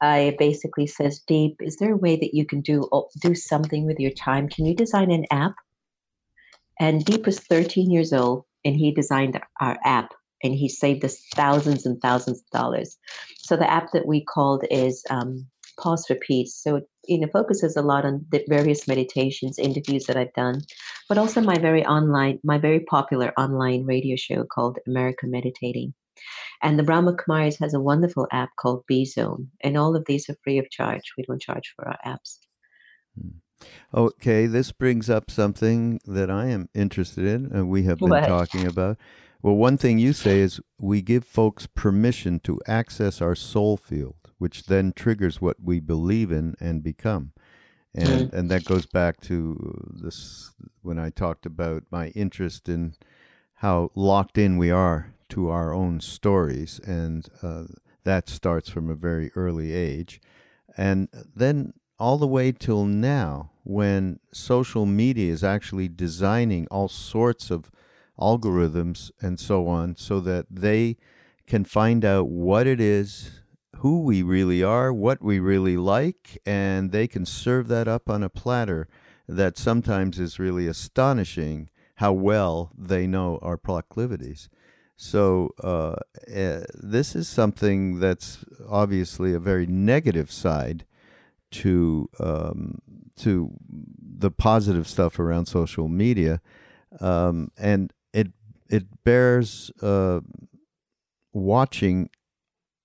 I 0.00 0.34
basically 0.38 0.86
says, 0.86 1.20
Deep, 1.26 1.56
is 1.60 1.76
there 1.76 1.92
a 1.92 1.96
way 1.96 2.16
that 2.16 2.32
you 2.32 2.46
can 2.46 2.62
do 2.62 2.88
do 3.20 3.34
something 3.34 3.84
with 3.84 4.00
your 4.00 4.12
time? 4.12 4.48
Can 4.48 4.64
you 4.64 4.74
design 4.74 5.10
an 5.10 5.26
app? 5.30 5.54
And 6.80 7.04
Deep 7.04 7.26
was 7.26 7.38
13 7.38 7.90
years 7.90 8.14
old 8.14 8.44
and 8.64 8.74
he 8.74 8.92
designed 8.92 9.38
our 9.60 9.78
app 9.84 10.14
and 10.42 10.54
he 10.54 10.68
saved 10.68 11.04
us 11.04 11.22
thousands 11.34 11.84
and 11.84 12.00
thousands 12.00 12.40
of 12.40 12.60
dollars. 12.60 12.96
So 13.38 13.56
the 13.56 13.70
app 13.70 13.92
that 13.92 14.06
we 14.06 14.24
called 14.24 14.64
is 14.70 15.04
um, 15.10 15.46
Pause 15.78 16.06
for 16.06 16.14
Peace. 16.16 16.54
So 16.54 16.76
it 16.76 16.88
you 17.06 17.18
know 17.18 17.28
focuses 17.32 17.76
a 17.76 17.82
lot 17.82 18.04
on 18.04 18.24
the 18.30 18.44
various 18.48 18.86
meditations, 18.86 19.58
interviews 19.58 20.04
that 20.04 20.16
I've 20.16 20.34
done, 20.34 20.60
but 21.08 21.18
also 21.18 21.40
my 21.40 21.58
very 21.58 21.84
online, 21.84 22.38
my 22.44 22.58
very 22.58 22.80
popular 22.80 23.32
online 23.38 23.84
radio 23.84 24.16
show 24.16 24.44
called 24.44 24.78
America 24.86 25.26
Meditating. 25.26 25.94
And 26.62 26.78
the 26.78 26.84
Brahma 26.84 27.14
Kumaris 27.14 27.58
has 27.58 27.74
a 27.74 27.80
wonderful 27.80 28.28
app 28.30 28.50
called 28.56 28.84
B 28.86 29.04
Zone, 29.04 29.48
and 29.62 29.76
all 29.76 29.96
of 29.96 30.04
these 30.06 30.28
are 30.28 30.36
free 30.44 30.58
of 30.58 30.70
charge. 30.70 31.02
We 31.16 31.24
don't 31.24 31.42
charge 31.42 31.72
for 31.74 31.88
our 31.88 31.98
apps. 32.06 32.38
Hmm. 33.20 33.38
Okay, 33.94 34.46
this 34.46 34.72
brings 34.72 35.08
up 35.08 35.30
something 35.30 36.00
that 36.04 36.30
I 36.30 36.46
am 36.46 36.68
interested 36.74 37.24
in, 37.24 37.46
and 37.46 37.68
we 37.68 37.84
have 37.84 37.98
been 37.98 38.10
what? 38.10 38.26
talking 38.26 38.66
about. 38.66 38.98
Well, 39.42 39.54
one 39.54 39.76
thing 39.76 39.98
you 39.98 40.12
say 40.12 40.38
is 40.38 40.60
we 40.78 41.02
give 41.02 41.24
folks 41.24 41.66
permission 41.66 42.38
to 42.40 42.60
access 42.66 43.20
our 43.20 43.34
soul 43.34 43.76
field 43.76 44.21
which 44.42 44.64
then 44.64 44.92
triggers 44.92 45.40
what 45.40 45.56
we 45.62 45.78
believe 45.78 46.32
in 46.32 46.56
and 46.58 46.82
become. 46.82 47.30
And 47.94 48.08
mm-hmm. 48.08 48.36
and 48.36 48.50
that 48.50 48.64
goes 48.64 48.86
back 48.86 49.20
to 49.20 49.38
this 50.02 50.50
when 50.80 50.98
I 50.98 51.10
talked 51.10 51.46
about 51.46 51.84
my 51.92 52.08
interest 52.08 52.68
in 52.68 52.94
how 53.54 53.92
locked 53.94 54.38
in 54.38 54.58
we 54.58 54.68
are 54.72 55.14
to 55.28 55.48
our 55.48 55.72
own 55.72 56.00
stories, 56.00 56.80
and 56.80 57.28
uh, 57.40 57.66
that 58.02 58.28
starts 58.28 58.68
from 58.68 58.90
a 58.90 58.96
very 58.96 59.30
early 59.36 59.72
age, 59.72 60.20
and 60.76 61.08
then 61.36 61.74
all 61.96 62.18
the 62.18 62.26
way 62.26 62.50
till 62.50 62.84
now, 62.84 63.52
when 63.62 64.18
social 64.32 64.86
media 64.86 65.32
is 65.32 65.44
actually 65.44 65.88
designing 65.88 66.66
all 66.68 66.88
sorts 66.88 67.48
of 67.52 67.70
algorithms 68.18 69.12
and 69.20 69.38
so 69.38 69.68
on, 69.68 69.94
so 69.94 70.18
that 70.18 70.46
they 70.50 70.96
can 71.46 71.64
find 71.64 72.04
out 72.04 72.26
what 72.26 72.66
it 72.66 72.80
is 72.80 73.41
who 73.82 74.00
we 74.00 74.22
really 74.22 74.62
are, 74.62 74.92
what 74.92 75.20
we 75.20 75.40
really 75.40 75.76
like, 75.76 76.38
and 76.46 76.92
they 76.92 77.08
can 77.08 77.26
serve 77.26 77.66
that 77.66 77.88
up 77.88 78.08
on 78.08 78.22
a 78.22 78.28
platter 78.28 78.86
that 79.26 79.58
sometimes 79.58 80.20
is 80.20 80.38
really 80.38 80.68
astonishing 80.68 81.68
how 81.96 82.12
well 82.12 82.70
they 82.78 83.08
know 83.08 83.40
our 83.42 83.56
proclivities. 83.56 84.48
So, 84.94 85.50
uh, 85.64 85.96
uh, 86.32 86.60
this 86.80 87.16
is 87.16 87.28
something 87.28 87.98
that's 87.98 88.44
obviously 88.68 89.34
a 89.34 89.40
very 89.40 89.66
negative 89.66 90.30
side 90.30 90.86
to 91.50 92.08
um, 92.20 92.78
to 93.16 93.50
the 94.00 94.30
positive 94.30 94.86
stuff 94.86 95.18
around 95.18 95.46
social 95.46 95.88
media, 95.88 96.40
um, 97.00 97.50
and 97.58 97.92
it 98.12 98.28
it 98.68 99.02
bears 99.02 99.72
uh, 99.82 100.20
watching 101.32 102.08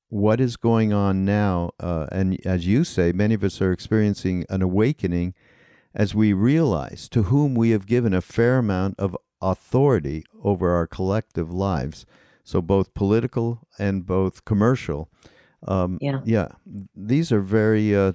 what 0.09 0.39
is 0.39 0.55
going 0.55 0.93
on 0.93 1.25
now, 1.25 1.71
uh, 1.79 2.07
and 2.11 2.39
as 2.45 2.65
you 2.65 2.83
say, 2.83 3.11
many 3.11 3.33
of 3.33 3.43
us 3.43 3.61
are 3.61 3.71
experiencing 3.71 4.45
an 4.49 4.61
awakening 4.61 5.33
as 5.93 6.15
we 6.15 6.31
realize 6.31 7.09
to 7.09 7.23
whom 7.23 7.55
we 7.55 7.71
have 7.71 7.85
given 7.85 8.13
a 8.13 8.21
fair 8.21 8.57
amount 8.57 8.95
of 8.99 9.17
authority 9.41 10.23
over 10.43 10.71
our 10.71 10.87
collective 10.87 11.51
lives. 11.51 12.05
So, 12.43 12.61
both 12.61 12.93
political 12.93 13.67
and 13.77 14.05
both 14.05 14.45
commercial. 14.45 15.09
Um, 15.67 15.97
yeah. 15.99 16.21
Yeah. 16.23 16.47
These 16.95 17.31
are 17.31 17.41
very, 17.41 17.93
uh, 17.93 18.13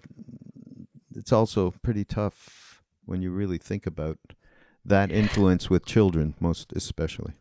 it's 1.14 1.32
also 1.32 1.70
pretty 1.82 2.04
tough 2.04 2.82
when 3.04 3.20
you 3.20 3.30
really 3.30 3.58
think 3.58 3.86
about 3.86 4.18
that 4.84 5.12
influence 5.12 5.68
with 5.68 5.84
children, 5.84 6.34
most 6.40 6.72
especially. 6.72 7.34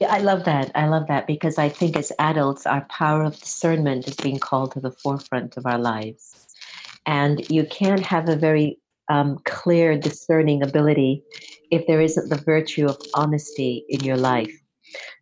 Yeah, 0.00 0.12
I 0.12 0.18
love 0.18 0.44
that. 0.44 0.70
I 0.74 0.86
love 0.88 1.06
that 1.08 1.26
because 1.26 1.58
I 1.58 1.68
think 1.68 1.96
as 1.96 2.12
adults, 2.18 2.66
our 2.66 2.86
power 2.90 3.22
of 3.22 3.38
discernment 3.38 4.08
is 4.08 4.16
being 4.16 4.38
called 4.38 4.72
to 4.72 4.80
the 4.80 4.90
forefront 4.90 5.56
of 5.56 5.66
our 5.66 5.78
lives. 5.78 6.46
And 7.06 7.48
you 7.50 7.64
can't 7.64 8.04
have 8.04 8.28
a 8.28 8.36
very 8.36 8.78
um, 9.10 9.38
clear, 9.44 9.98
discerning 9.98 10.62
ability 10.62 11.22
if 11.70 11.86
there 11.86 12.00
isn't 12.00 12.30
the 12.30 12.42
virtue 12.44 12.86
of 12.86 12.98
honesty 13.14 13.84
in 13.88 14.00
your 14.00 14.16
life. 14.16 14.52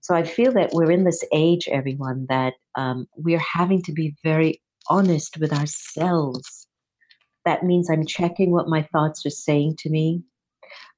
So 0.02 0.14
I 0.14 0.22
feel 0.22 0.52
that 0.52 0.70
we're 0.72 0.90
in 0.90 1.04
this 1.04 1.24
age, 1.32 1.68
everyone, 1.70 2.26
that 2.28 2.54
um, 2.74 3.06
we're 3.16 3.38
having 3.40 3.82
to 3.82 3.92
be 3.92 4.16
very 4.22 4.62
honest 4.88 5.38
with 5.38 5.52
ourselves. 5.52 6.66
That 7.44 7.62
means 7.64 7.90
I'm 7.90 8.06
checking 8.06 8.52
what 8.52 8.68
my 8.68 8.82
thoughts 8.92 9.24
are 9.26 9.30
saying 9.30 9.76
to 9.80 9.90
me. 9.90 10.22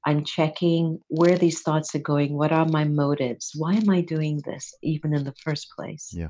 I'm 0.07 0.25
checking 0.25 1.01
where 1.09 1.37
these 1.37 1.61
thoughts 1.63 1.95
are 1.95 2.01
going. 2.01 2.37
What 2.37 2.53
are 2.53 2.67
my 2.67 2.85
motives? 2.85 3.53
Why 3.55 3.75
am 3.75 3.91
I 3.91 4.01
doing 4.01 4.41
this, 4.45 4.75
even 4.83 5.15
in 5.15 5.25
the 5.25 5.35
first 5.45 5.69
place? 5.77 6.11
Yeah. 6.13 6.29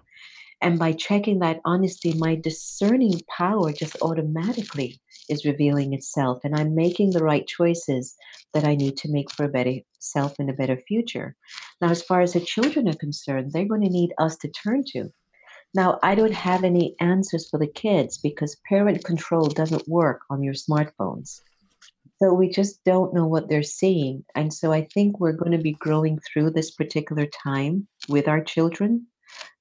And 0.63 0.79
by 0.79 0.93
checking 0.93 1.39
that 1.39 1.61
honesty, 1.65 2.13
my 2.15 2.35
discerning 2.35 3.21
power 3.35 3.73
just 3.73 3.97
automatically 4.03 5.01
is 5.31 5.47
revealing 5.47 5.95
itself. 5.95 6.41
And 6.45 6.55
I'm 6.55 6.75
making 6.75 7.11
the 7.11 7.25
right 7.25 7.47
choices 7.47 8.15
that 8.53 8.65
I 8.65 8.75
need 8.75 8.97
to 8.99 9.11
make 9.11 9.31
for 9.33 9.45
a 9.45 9.49
better 9.49 9.77
self 10.01 10.39
and 10.39 10.51
a 10.51 10.55
better 10.55 10.77
future. 10.77 11.35
Now, 11.81 11.89
as 11.89 12.03
far 12.03 12.21
as 12.21 12.35
the 12.35 12.41
children 12.41 12.89
are 12.89 12.95
concerned, 12.95 13.53
they're 13.53 13.65
going 13.65 13.83
to 13.83 13.89
need 13.89 14.13
us 14.19 14.37
to 14.39 14.49
turn 14.49 14.85
to. 14.93 15.11
Now, 15.73 15.99
I 16.03 16.15
don't 16.15 16.35
have 16.35 16.65
any 16.65 16.97
answers 17.01 17.49
for 17.49 17.59
the 17.59 17.69
kids 17.69 18.19
because 18.19 18.61
parent 18.69 19.05
control 19.05 19.47
doesn't 19.47 19.89
work 19.89 20.23
on 20.29 20.43
your 20.43 20.55
smartphones. 20.55 21.41
So 22.23 22.35
we 22.35 22.51
just 22.51 22.85
don't 22.85 23.15
know 23.15 23.27
what 23.27 23.49
they're 23.49 23.63
seeing. 23.63 24.25
And 24.35 24.53
so 24.53 24.73
I 24.73 24.87
think 24.93 25.19
we're 25.19 25.33
going 25.33 25.53
to 25.53 25.59
be 25.59 25.73
growing 25.73 26.19
through 26.19 26.51
this 26.51 26.71
particular 26.71 27.27
time 27.27 27.89
with 28.09 28.29
our 28.29 28.45
children 28.45 29.07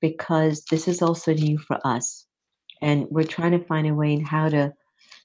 because 0.01 0.65
this 0.69 0.87
is 0.87 1.01
also 1.01 1.33
new 1.33 1.57
for 1.57 1.79
us. 1.85 2.25
And 2.81 3.05
we're 3.09 3.23
trying 3.23 3.51
to 3.51 3.65
find 3.65 3.87
a 3.87 3.93
way 3.93 4.11
in 4.13 4.25
how 4.25 4.49
to 4.49 4.73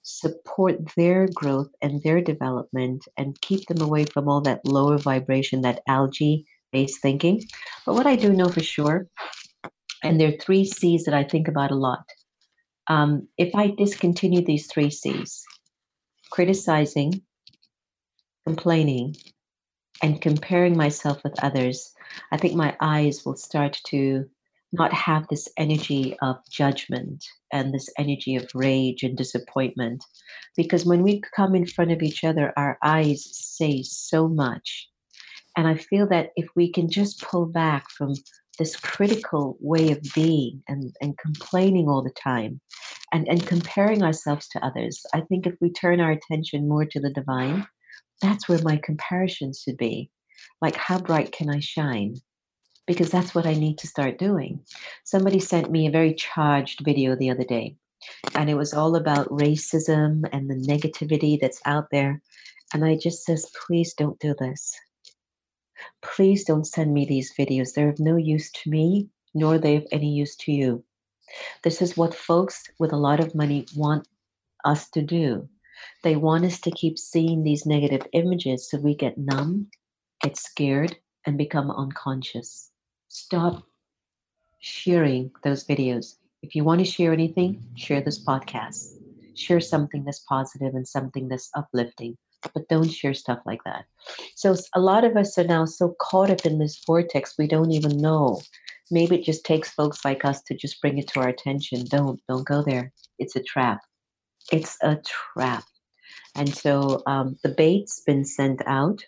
support 0.02 0.76
their 0.96 1.26
growth 1.34 1.70
and 1.82 2.02
their 2.02 2.20
development 2.20 3.04
and 3.16 3.40
keep 3.40 3.66
them 3.66 3.80
away 3.80 4.04
from 4.04 4.28
all 4.28 4.40
that 4.42 4.64
lower 4.64 4.98
vibration, 4.98 5.62
that 5.62 5.82
algae 5.88 6.44
based 6.72 7.00
thinking. 7.00 7.42
But 7.84 7.94
what 7.94 8.06
I 8.06 8.14
do 8.14 8.32
know 8.32 8.48
for 8.48 8.62
sure, 8.62 9.08
and 10.04 10.20
there 10.20 10.28
are 10.28 10.38
three 10.38 10.64
C's 10.64 11.04
that 11.04 11.14
I 11.14 11.24
think 11.24 11.48
about 11.48 11.70
a 11.70 11.76
lot. 11.76 12.04
Um, 12.88 13.26
if 13.38 13.54
I 13.54 13.68
discontinue 13.68 14.44
these 14.44 14.66
three 14.66 14.90
C's, 14.90 15.42
criticizing, 16.30 17.22
complaining, 18.46 19.16
and 20.02 20.20
comparing 20.20 20.76
myself 20.76 21.22
with 21.24 21.42
others, 21.42 21.94
I 22.32 22.36
think 22.36 22.54
my 22.54 22.76
eyes 22.80 23.24
will 23.24 23.36
start 23.36 23.78
to 23.86 24.24
not 24.72 24.92
have 24.92 25.26
this 25.28 25.48
energy 25.56 26.16
of 26.20 26.36
judgment 26.50 27.24
and 27.52 27.72
this 27.72 27.88
energy 27.96 28.34
of 28.36 28.50
rage 28.54 29.02
and 29.02 29.16
disappointment. 29.16 30.04
Because 30.56 30.84
when 30.84 31.02
we 31.02 31.22
come 31.34 31.54
in 31.54 31.66
front 31.66 31.92
of 31.92 32.02
each 32.02 32.24
other, 32.24 32.52
our 32.56 32.76
eyes 32.82 33.24
say 33.32 33.82
so 33.82 34.28
much. 34.28 34.88
And 35.56 35.68
I 35.68 35.76
feel 35.76 36.08
that 36.08 36.30
if 36.36 36.48
we 36.56 36.72
can 36.72 36.90
just 36.90 37.22
pull 37.22 37.46
back 37.46 37.88
from 37.90 38.14
this 38.58 38.76
critical 38.76 39.56
way 39.60 39.90
of 39.90 40.00
being 40.14 40.62
and, 40.68 40.94
and 41.00 41.18
complaining 41.18 41.88
all 41.88 42.02
the 42.02 42.10
time 42.10 42.60
and, 43.12 43.28
and 43.28 43.46
comparing 43.46 44.02
ourselves 44.02 44.48
to 44.48 44.64
others. 44.64 45.04
I 45.12 45.20
think 45.22 45.46
if 45.46 45.54
we 45.60 45.70
turn 45.70 46.00
our 46.00 46.12
attention 46.12 46.68
more 46.68 46.84
to 46.84 47.00
the 47.00 47.10
divine, 47.10 47.66
that's 48.20 48.48
where 48.48 48.60
my 48.62 48.76
comparison 48.76 49.52
should 49.52 49.76
be. 49.76 50.10
Like, 50.60 50.76
how 50.76 50.98
bright 50.98 51.32
can 51.32 51.50
I 51.50 51.60
shine? 51.60 52.16
Because 52.86 53.10
that's 53.10 53.34
what 53.34 53.46
I 53.46 53.54
need 53.54 53.78
to 53.78 53.86
start 53.86 54.18
doing. 54.18 54.60
Somebody 55.04 55.40
sent 55.40 55.70
me 55.70 55.86
a 55.86 55.92
very 55.92 56.14
charged 56.14 56.84
video 56.84 57.16
the 57.16 57.30
other 57.30 57.44
day, 57.44 57.76
and 58.34 58.50
it 58.50 58.56
was 58.56 58.74
all 58.74 58.96
about 58.96 59.28
racism 59.28 60.24
and 60.32 60.50
the 60.50 60.54
negativity 60.54 61.38
that's 61.40 61.60
out 61.64 61.88
there. 61.90 62.20
And 62.72 62.84
I 62.84 62.96
just 62.96 63.24
says, 63.24 63.50
please 63.66 63.94
don't 63.94 64.18
do 64.18 64.34
this. 64.38 64.74
Please 66.02 66.44
don't 66.44 66.66
send 66.66 66.92
me 66.92 67.04
these 67.04 67.32
videos. 67.38 67.72
They're 67.72 67.88
of 67.88 67.98
no 67.98 68.16
use 68.16 68.50
to 68.52 68.70
me, 68.70 69.08
nor 69.34 69.58
they 69.58 69.76
of 69.76 69.86
any 69.92 70.10
use 70.10 70.36
to 70.36 70.52
you. 70.52 70.84
This 71.62 71.82
is 71.82 71.96
what 71.96 72.14
folks 72.14 72.64
with 72.78 72.92
a 72.92 72.96
lot 72.96 73.20
of 73.20 73.34
money 73.34 73.66
want 73.74 74.06
us 74.64 74.88
to 74.90 75.02
do. 75.02 75.48
They 76.02 76.16
want 76.16 76.44
us 76.44 76.60
to 76.60 76.70
keep 76.70 76.98
seeing 76.98 77.42
these 77.42 77.66
negative 77.66 78.06
images 78.12 78.70
so 78.70 78.78
we 78.78 78.94
get 78.94 79.18
numb, 79.18 79.68
get 80.22 80.36
scared, 80.36 80.96
and 81.26 81.36
become 81.36 81.70
unconscious. 81.70 82.70
Stop 83.08 83.64
sharing 84.60 85.30
those 85.42 85.66
videos. 85.66 86.16
If 86.42 86.54
you 86.54 86.64
want 86.64 86.80
to 86.80 86.84
share 86.84 87.12
anything, 87.12 87.62
share 87.74 88.00
this 88.00 88.24
podcast. 88.24 88.98
Share 89.34 89.60
something 89.60 90.04
that's 90.04 90.20
positive 90.20 90.74
and 90.74 90.86
something 90.86 91.28
that's 91.28 91.50
uplifting, 91.56 92.16
but 92.52 92.68
don't 92.68 92.90
share 92.90 93.14
stuff 93.14 93.40
like 93.46 93.62
that. 93.64 93.84
So, 94.34 94.54
a 94.74 94.80
lot 94.80 95.04
of 95.04 95.16
us 95.16 95.38
are 95.38 95.44
now 95.44 95.64
so 95.64 95.94
caught 96.00 96.30
up 96.30 96.44
in 96.44 96.58
this 96.58 96.82
vortex, 96.86 97.34
we 97.38 97.46
don't 97.46 97.72
even 97.72 97.98
know. 97.98 98.40
Maybe 98.90 99.16
it 99.16 99.24
just 99.24 99.44
takes 99.44 99.70
folks 99.70 100.04
like 100.04 100.24
us 100.24 100.42
to 100.42 100.54
just 100.54 100.80
bring 100.80 100.98
it 100.98 101.08
to 101.08 101.20
our 101.20 101.28
attention. 101.28 101.84
Don't, 101.86 102.20
don't 102.28 102.46
go 102.46 102.62
there. 102.62 102.92
It's 103.18 103.36
a 103.36 103.42
trap. 103.42 103.80
It's 104.52 104.76
a 104.82 105.00
trap. 105.04 105.64
And 106.34 106.54
so 106.54 107.02
um, 107.06 107.36
the 107.42 107.48
bait's 107.48 108.00
been 108.00 108.24
sent 108.24 108.60
out, 108.66 109.04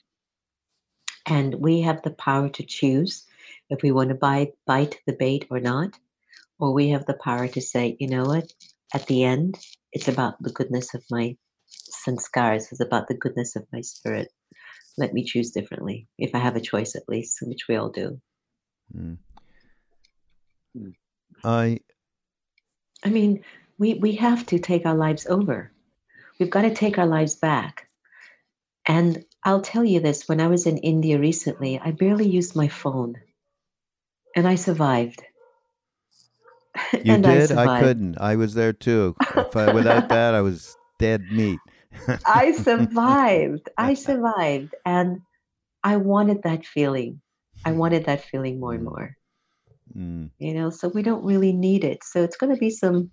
and 1.26 1.56
we 1.56 1.80
have 1.82 2.02
the 2.02 2.12
power 2.12 2.48
to 2.48 2.62
choose 2.62 3.26
if 3.68 3.82
we 3.82 3.90
want 3.90 4.10
to 4.10 4.14
bite, 4.14 4.52
bite 4.66 5.00
the 5.06 5.12
bait 5.12 5.46
or 5.50 5.60
not, 5.60 5.98
or 6.58 6.72
we 6.72 6.88
have 6.90 7.06
the 7.06 7.14
power 7.14 7.48
to 7.48 7.60
say, 7.60 7.96
you 7.98 8.08
know 8.08 8.24
what, 8.24 8.52
at 8.94 9.06
the 9.06 9.24
end, 9.24 9.58
it's 9.92 10.08
about 10.08 10.40
the 10.42 10.52
goodness 10.52 10.94
of 10.94 11.02
my 11.10 11.36
sanskars, 12.06 12.70
it's 12.70 12.80
about 12.80 13.08
the 13.08 13.14
goodness 13.14 13.56
of 13.56 13.66
my 13.72 13.80
spirit. 13.80 14.28
Let 14.98 15.12
me 15.12 15.24
choose 15.24 15.50
differently, 15.50 16.08
if 16.18 16.34
I 16.34 16.38
have 16.38 16.56
a 16.56 16.60
choice 16.60 16.96
at 16.96 17.08
least, 17.08 17.38
which 17.42 17.68
we 17.68 17.76
all 17.76 17.90
do. 17.90 18.20
Mm. 18.96 19.18
I 21.44 21.80
I 23.04 23.10
mean, 23.10 23.44
we, 23.78 23.94
we 23.94 24.12
have 24.16 24.46
to 24.46 24.58
take 24.58 24.86
our 24.86 24.94
lives 24.94 25.26
over. 25.26 25.70
We've 26.38 26.50
got 26.50 26.62
to 26.62 26.74
take 26.74 26.98
our 26.98 27.06
lives 27.06 27.36
back. 27.36 27.88
And 28.88 29.24
I'll 29.44 29.60
tell 29.60 29.84
you 29.84 30.00
this 30.00 30.28
when 30.28 30.40
I 30.40 30.46
was 30.48 30.66
in 30.66 30.78
India 30.78 31.18
recently, 31.18 31.78
I 31.78 31.92
barely 31.92 32.28
used 32.28 32.56
my 32.56 32.68
phone 32.68 33.16
and 34.34 34.46
I 34.46 34.54
survived. 34.54 35.22
You 36.92 37.14
and 37.14 37.22
did? 37.22 37.52
I, 37.52 37.78
I, 37.78 37.80
couldn't. 37.80 38.18
I 38.20 38.36
was 38.36 38.52
there 38.52 38.74
too. 38.74 39.16
I, 39.20 39.72
without 39.72 40.10
that, 40.10 40.34
I 40.34 40.42
was 40.42 40.76
dead 40.98 41.22
meat. 41.30 41.60
I 42.26 42.52
survived. 42.62 43.68
I 43.76 43.94
survived. 44.08 44.74
And 44.84 45.20
I 45.82 45.96
wanted 45.96 46.42
that 46.42 46.66
feeling. 46.66 47.20
I 47.64 47.72
wanted 47.72 48.06
that 48.06 48.24
feeling 48.24 48.60
more 48.60 48.74
and 48.74 48.82
mm. 48.82 48.84
more. 48.84 49.16
Mm. 49.96 50.30
You 50.38 50.54
know, 50.54 50.70
so 50.70 50.88
we 50.88 51.02
don't 51.02 51.24
really 51.24 51.52
need 51.52 51.84
it. 51.84 52.04
So 52.04 52.22
it's 52.22 52.36
going 52.36 52.52
to 52.52 52.58
be 52.58 52.70
some 52.70 53.10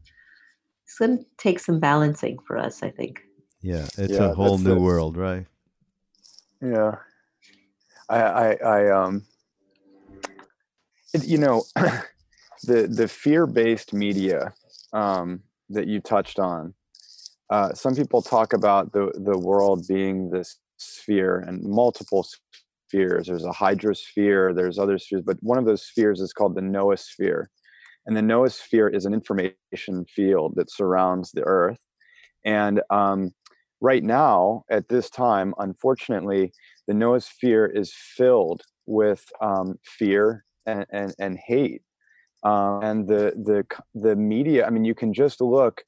it's 0.86 0.98
going 0.98 1.20
to 1.20 1.26
take 1.38 1.60
some 1.60 1.80
balancing 1.80 2.38
for 2.46 2.58
us, 2.58 2.84
I 2.84 2.90
think. 2.90 3.22
Yeah, 3.62 3.88
it's 3.98 4.14
yeah, 4.14 4.32
a 4.32 4.34
whole 4.34 4.58
new 4.58 4.78
world, 4.78 5.16
right? 5.16 5.46
Yeah, 6.62 6.96
I, 8.10 8.20
I, 8.20 8.54
I 8.54 8.92
um, 8.92 9.26
it, 11.14 11.26
you 11.26 11.38
know, 11.38 11.64
the 12.64 12.88
the 12.88 13.08
fear 13.08 13.48
based 13.48 13.94
media 13.94 14.54
um, 14.92 15.42
that 15.70 15.88
you 15.88 16.02
touched 16.02 16.40
on. 16.40 16.74
Uh, 17.50 17.74
some 17.74 17.96
people 17.96 18.22
talk 18.22 18.54
about 18.54 18.94
the 18.94 19.12
the 19.16 19.38
world 19.38 19.86
being 19.88 20.30
this 20.30 20.58
sphere 20.78 21.40
and 21.40 21.64
multiple 21.64 22.26
spheres. 22.90 23.28
There's 23.28 23.46
a 23.46 23.50
hydrosphere. 23.50 24.56
There's 24.56 24.80
other 24.80 24.98
spheres, 24.98 25.24
but 25.26 25.38
one 25.42 25.58
of 25.58 25.66
those 25.66 25.86
spheres 25.86 26.20
is 26.20 26.34
called 26.34 26.56
the 26.56 26.62
noosphere 26.62 27.46
and 28.06 28.18
the 28.18 28.22
noosphere 28.22 28.94
is 28.94 29.06
an 29.06 29.14
information 29.14 30.06
field 30.14 30.54
that 30.56 30.72
surrounds 30.72 31.32
the 31.32 31.44
Earth. 31.44 31.80
And 32.46 32.82
um, 32.90 33.32
right 33.80 34.04
now, 34.04 34.64
at 34.70 34.90
this 34.90 35.10
time, 35.10 35.54
unfortunately, 35.58 36.52
the 36.88 36.94
noosphere 36.94 37.70
is 37.74 37.94
filled 37.94 38.64
with 38.86 39.26
um, 39.42 39.76
fear 39.84 40.44
and, 40.66 40.86
and, 40.92 41.16
and 41.20 41.38
hate. 41.38 41.82
Um, 42.44 42.84
and 42.84 43.08
the, 43.08 43.32
the, 43.38 43.66
the 43.96 44.18
media, 44.18 44.68
I 44.68 44.70
mean, 44.70 44.84
you 44.84 44.96
can 44.96 45.14
just 45.14 45.40
look. 45.40 45.82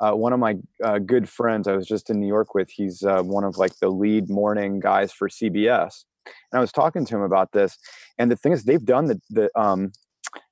Uh, 0.00 0.12
one 0.12 0.32
of 0.32 0.38
my 0.38 0.56
uh, 0.84 0.98
good 0.98 1.28
friends 1.28 1.66
I 1.66 1.74
was 1.74 1.86
just 1.86 2.10
in 2.10 2.20
New 2.20 2.26
York 2.26 2.54
with, 2.54 2.70
he's 2.70 3.02
uh, 3.02 3.22
one 3.22 3.44
of 3.44 3.56
like 3.58 3.76
the 3.80 3.88
lead 3.88 4.30
morning 4.30 4.80
guys 4.80 5.12
for 5.12 5.28
CBS. 5.28 6.04
And 6.26 6.58
I 6.58 6.60
was 6.60 6.72
talking 6.72 7.04
to 7.04 7.16
him 7.16 7.22
about 7.22 7.52
this. 7.52 7.78
And 8.18 8.30
the 8.30 8.36
thing 8.36 8.52
is, 8.52 8.64
they've 8.64 8.84
done 8.84 9.06
the, 9.06 9.20
the 9.30 9.50
um, 9.58 9.92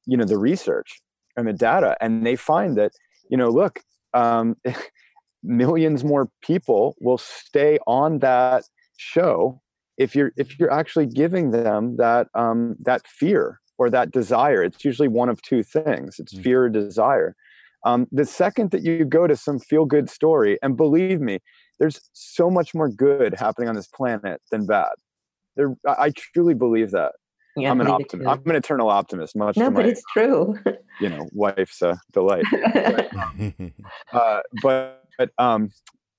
you 0.07 0.17
know, 0.17 0.25
the 0.25 0.39
research 0.39 1.01
and 1.37 1.47
the 1.47 1.53
data 1.53 1.97
and 2.01 2.27
they 2.27 2.37
find 2.37 2.77
that 2.77 2.93
you 3.31 3.37
know 3.37 3.49
look 3.49 3.81
um, 4.15 4.57
millions 5.43 6.03
more 6.03 6.29
people 6.43 6.97
will 7.01 7.19
stay 7.19 7.79
on 7.87 8.19
that 8.21 8.65
show 8.97 9.61
if 9.99 10.17
you're 10.17 10.33
if 10.37 10.59
you're 10.59 10.73
actually 10.73 11.07
giving 11.07 11.51
them 11.51 11.97
that 11.97 12.29
um, 12.35 12.77
that 12.81 13.07
fear 13.07 13.61
or 13.79 13.91
that 13.91 14.11
desire 14.11 14.63
it's 14.63 14.85
usually 14.85 15.09
one 15.09 15.29
of 15.29 15.41
two 15.43 15.63
things 15.63 16.17
it's 16.19 16.35
mm. 16.35 16.43
fear 16.43 16.65
or 16.65 16.69
desire 16.69 17.37
um, 17.87 18.07
the 18.12 18.27
second 18.27 18.70
that 18.72 18.83
you 18.83 19.05
go 19.05 19.27
to 19.27 19.37
some 19.37 19.59
feel 19.59 19.85
good 19.85 20.11
story 20.11 20.59
and 20.62 20.77
believe 20.77 21.20
me 21.20 21.38
there's 21.79 22.01
so 22.12 22.51
much 22.51 22.75
more 22.75 22.88
good 22.88 23.35
happening 23.35 23.68
on 23.68 23.75
this 23.75 23.88
planet 23.88 24.42
than 24.51 24.66
bad 24.66 24.92
there 25.57 25.75
i 25.87 26.11
truly 26.35 26.55
believe 26.55 26.90
that 26.90 27.12
yeah, 27.57 27.70
I'm 27.70 27.81
an 27.81 27.88
optimist. 27.88 28.29
I'm 28.29 28.51
an 28.51 28.57
eternal 28.57 28.90
optimist. 28.90 29.35
Much 29.35 29.57
more. 29.57 29.70
no, 29.70 29.70
but 29.70 29.85
my, 29.87 29.90
it's 29.90 30.03
true. 30.12 30.59
you 31.01 31.09
know, 31.09 31.27
wife's 31.33 31.83
uh, 31.83 31.96
delight. 32.12 32.44
but, 32.53 33.14
um, 33.16 33.75
uh, 34.12 34.40
but, 34.62 35.05
but 35.16 35.31
um, 35.38 35.70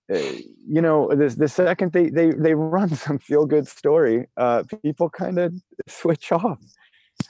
eh, 0.10 0.41
you 0.67 0.82
know, 0.82 1.10
this 1.13 1.36
the 1.36 1.47
second 1.47 1.93
they 1.93 2.10
they 2.10 2.32
they 2.32 2.56
run 2.56 2.89
some 2.89 3.19
feel 3.19 3.45
good 3.45 3.67
story, 3.67 4.27
uh, 4.38 4.63
people 4.82 5.10
kind 5.10 5.38
of 5.38 5.53
switch 5.88 6.32
off. 6.32 6.60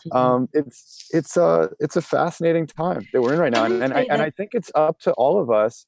Mm-hmm. 0.08 0.18
Um, 0.18 0.50
it's 0.54 1.08
it's 1.12 1.38
a 1.38 1.70
it's 1.80 1.96
a 1.96 2.02
fascinating 2.02 2.68
time 2.68 3.08
that 3.14 3.22
we're 3.22 3.34
in 3.34 3.40
right 3.40 3.52
now, 3.52 3.66
and, 3.66 3.84
and 3.84 3.94
I 3.94 4.06
and 4.10 4.22
I 4.22 4.30
think 4.30 4.52
it's 4.54 4.72
up 4.76 5.00
to 5.02 5.12
all 5.14 5.42
of 5.42 5.50
us. 5.50 5.86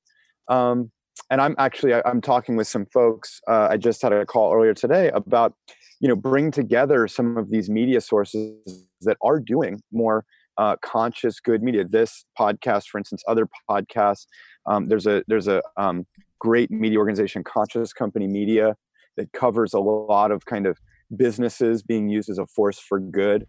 Um, 0.47 0.91
and 1.29 1.41
I'm 1.41 1.55
actually 1.57 1.93
I, 1.93 2.01
am 2.05 2.21
talking 2.21 2.55
with 2.55 2.67
some 2.67 2.85
folks. 2.85 3.41
Uh, 3.47 3.67
I 3.71 3.77
just 3.77 4.01
had 4.01 4.13
a 4.13 4.25
call 4.25 4.53
earlier 4.53 4.73
today 4.73 5.09
about 5.09 5.53
you 5.99 6.07
know 6.07 6.15
bring 6.15 6.51
together 6.51 7.07
some 7.07 7.37
of 7.37 7.49
these 7.49 7.69
media 7.69 8.01
sources 8.01 8.85
that 9.01 9.17
are 9.21 9.39
doing 9.39 9.81
more 9.91 10.25
uh, 10.57 10.75
conscious 10.81 11.39
good 11.39 11.63
media 11.63 11.85
this 11.85 12.25
podcast 12.37 12.87
for 12.87 12.97
instance 12.97 13.23
other 13.27 13.47
podcasts 13.69 14.25
um, 14.65 14.87
there's 14.89 15.07
a 15.07 15.23
there's 15.27 15.47
a 15.47 15.61
um, 15.77 16.05
great 16.39 16.69
media 16.71 16.97
organization 16.97 17.43
conscious 17.43 17.93
company 17.93 18.27
media 18.27 18.75
that 19.17 19.31
covers 19.33 19.73
a 19.73 19.79
lot 19.79 20.31
of 20.31 20.45
kind 20.45 20.65
of 20.65 20.77
businesses 21.15 21.81
being 21.81 22.09
used 22.09 22.29
as 22.29 22.37
a 22.37 22.45
force 22.45 22.79
for 22.79 22.99
good 22.99 23.45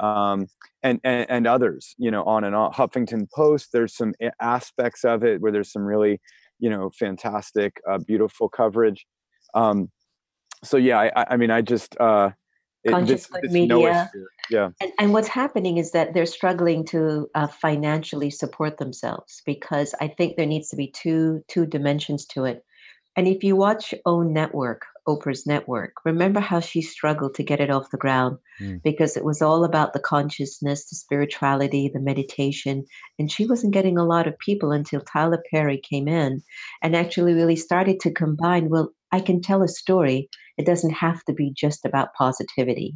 um, 0.00 0.46
and, 0.82 0.98
and, 1.04 1.26
and 1.30 1.46
others 1.46 1.94
you 1.98 2.10
know 2.10 2.24
on 2.24 2.44
and 2.44 2.54
on 2.54 2.72
huffington 2.72 3.30
post 3.34 3.68
there's 3.72 3.94
some 3.94 4.12
aspects 4.40 5.04
of 5.04 5.22
it 5.22 5.40
where 5.40 5.52
there's 5.52 5.70
some 5.70 5.82
really 5.82 6.20
you 6.58 6.70
know 6.70 6.90
fantastic 6.98 7.80
uh, 7.88 7.98
beautiful 7.98 8.48
coverage 8.48 9.06
um, 9.54 9.90
so 10.62 10.76
yeah, 10.76 11.10
I, 11.16 11.26
I 11.30 11.36
mean, 11.36 11.50
I 11.50 11.62
just 11.62 11.98
uh, 12.00 12.30
it, 12.84 13.06
this, 13.06 13.28
this 13.42 13.52
media. 13.52 14.10
Yeah. 14.50 14.70
And, 14.80 14.92
and, 14.98 15.12
what's 15.12 15.28
happening 15.28 15.76
is 15.76 15.92
that 15.92 16.12
they're 16.12 16.26
struggling 16.26 16.84
to 16.86 17.28
uh, 17.34 17.46
financially 17.46 18.30
support 18.30 18.78
themselves 18.78 19.42
because 19.46 19.94
I 20.00 20.08
think 20.08 20.36
there 20.36 20.46
needs 20.46 20.68
to 20.70 20.76
be 20.76 20.88
two 20.88 21.42
two 21.48 21.66
dimensions 21.66 22.26
to 22.26 22.44
it. 22.44 22.64
And 23.16 23.26
if 23.26 23.42
you 23.42 23.56
watch 23.56 23.94
Own 24.06 24.32
Network, 24.32 24.82
Oprah's 25.08 25.46
network, 25.46 25.94
remember 26.04 26.40
how 26.40 26.60
she 26.60 26.80
struggled 26.80 27.34
to 27.34 27.42
get 27.42 27.60
it 27.60 27.70
off 27.70 27.90
the 27.90 27.96
ground 27.96 28.38
mm. 28.60 28.80
because 28.82 29.16
it 29.16 29.24
was 29.24 29.42
all 29.42 29.64
about 29.64 29.92
the 29.92 30.00
consciousness, 30.00 30.88
the 30.88 30.96
spirituality, 30.96 31.90
the 31.92 32.00
meditation. 32.00 32.84
And 33.18 33.30
she 33.30 33.46
wasn't 33.46 33.74
getting 33.74 33.98
a 33.98 34.06
lot 34.06 34.28
of 34.28 34.38
people 34.38 34.70
until 34.70 35.00
Tyler 35.00 35.42
Perry 35.50 35.78
came 35.78 36.06
in 36.06 36.42
and 36.82 36.94
actually 36.94 37.34
really 37.34 37.56
started 37.56 37.98
to 38.00 38.12
combine 38.12 38.68
well, 38.68 38.92
I 39.12 39.20
can 39.20 39.40
tell 39.40 39.62
a 39.62 39.68
story. 39.68 40.28
It 40.56 40.66
doesn't 40.66 40.92
have 40.92 41.24
to 41.24 41.32
be 41.32 41.52
just 41.56 41.84
about 41.84 42.14
positivity. 42.14 42.94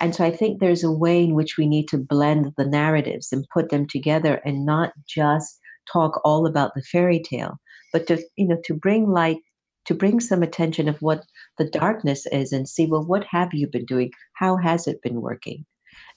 And 0.00 0.14
so 0.14 0.24
I 0.24 0.30
think 0.30 0.60
there's 0.60 0.84
a 0.84 0.90
way 0.90 1.22
in 1.22 1.34
which 1.34 1.56
we 1.56 1.66
need 1.66 1.88
to 1.88 1.98
blend 1.98 2.52
the 2.56 2.66
narratives 2.66 3.32
and 3.32 3.46
put 3.52 3.70
them 3.70 3.86
together 3.86 4.40
and 4.44 4.66
not 4.66 4.92
just 5.06 5.60
talk 5.90 6.20
all 6.24 6.46
about 6.46 6.74
the 6.74 6.82
fairy 6.82 7.20
tale, 7.20 7.58
but 7.94 8.06
to, 8.08 8.22
you 8.36 8.46
know, 8.48 8.60
to 8.64 8.74
bring 8.74 9.08
light 9.08 9.38
to 9.86 9.94
bring 9.94 10.20
some 10.20 10.42
attention 10.42 10.88
of 10.88 11.00
what 11.02 11.24
the 11.58 11.68
darkness 11.68 12.26
is 12.32 12.52
and 12.52 12.68
see, 12.68 12.86
well, 12.86 13.04
what 13.04 13.24
have 13.24 13.52
you 13.52 13.66
been 13.66 13.84
doing? 13.84 14.10
How 14.34 14.56
has 14.56 14.86
it 14.86 15.02
been 15.02 15.20
working? 15.20 15.64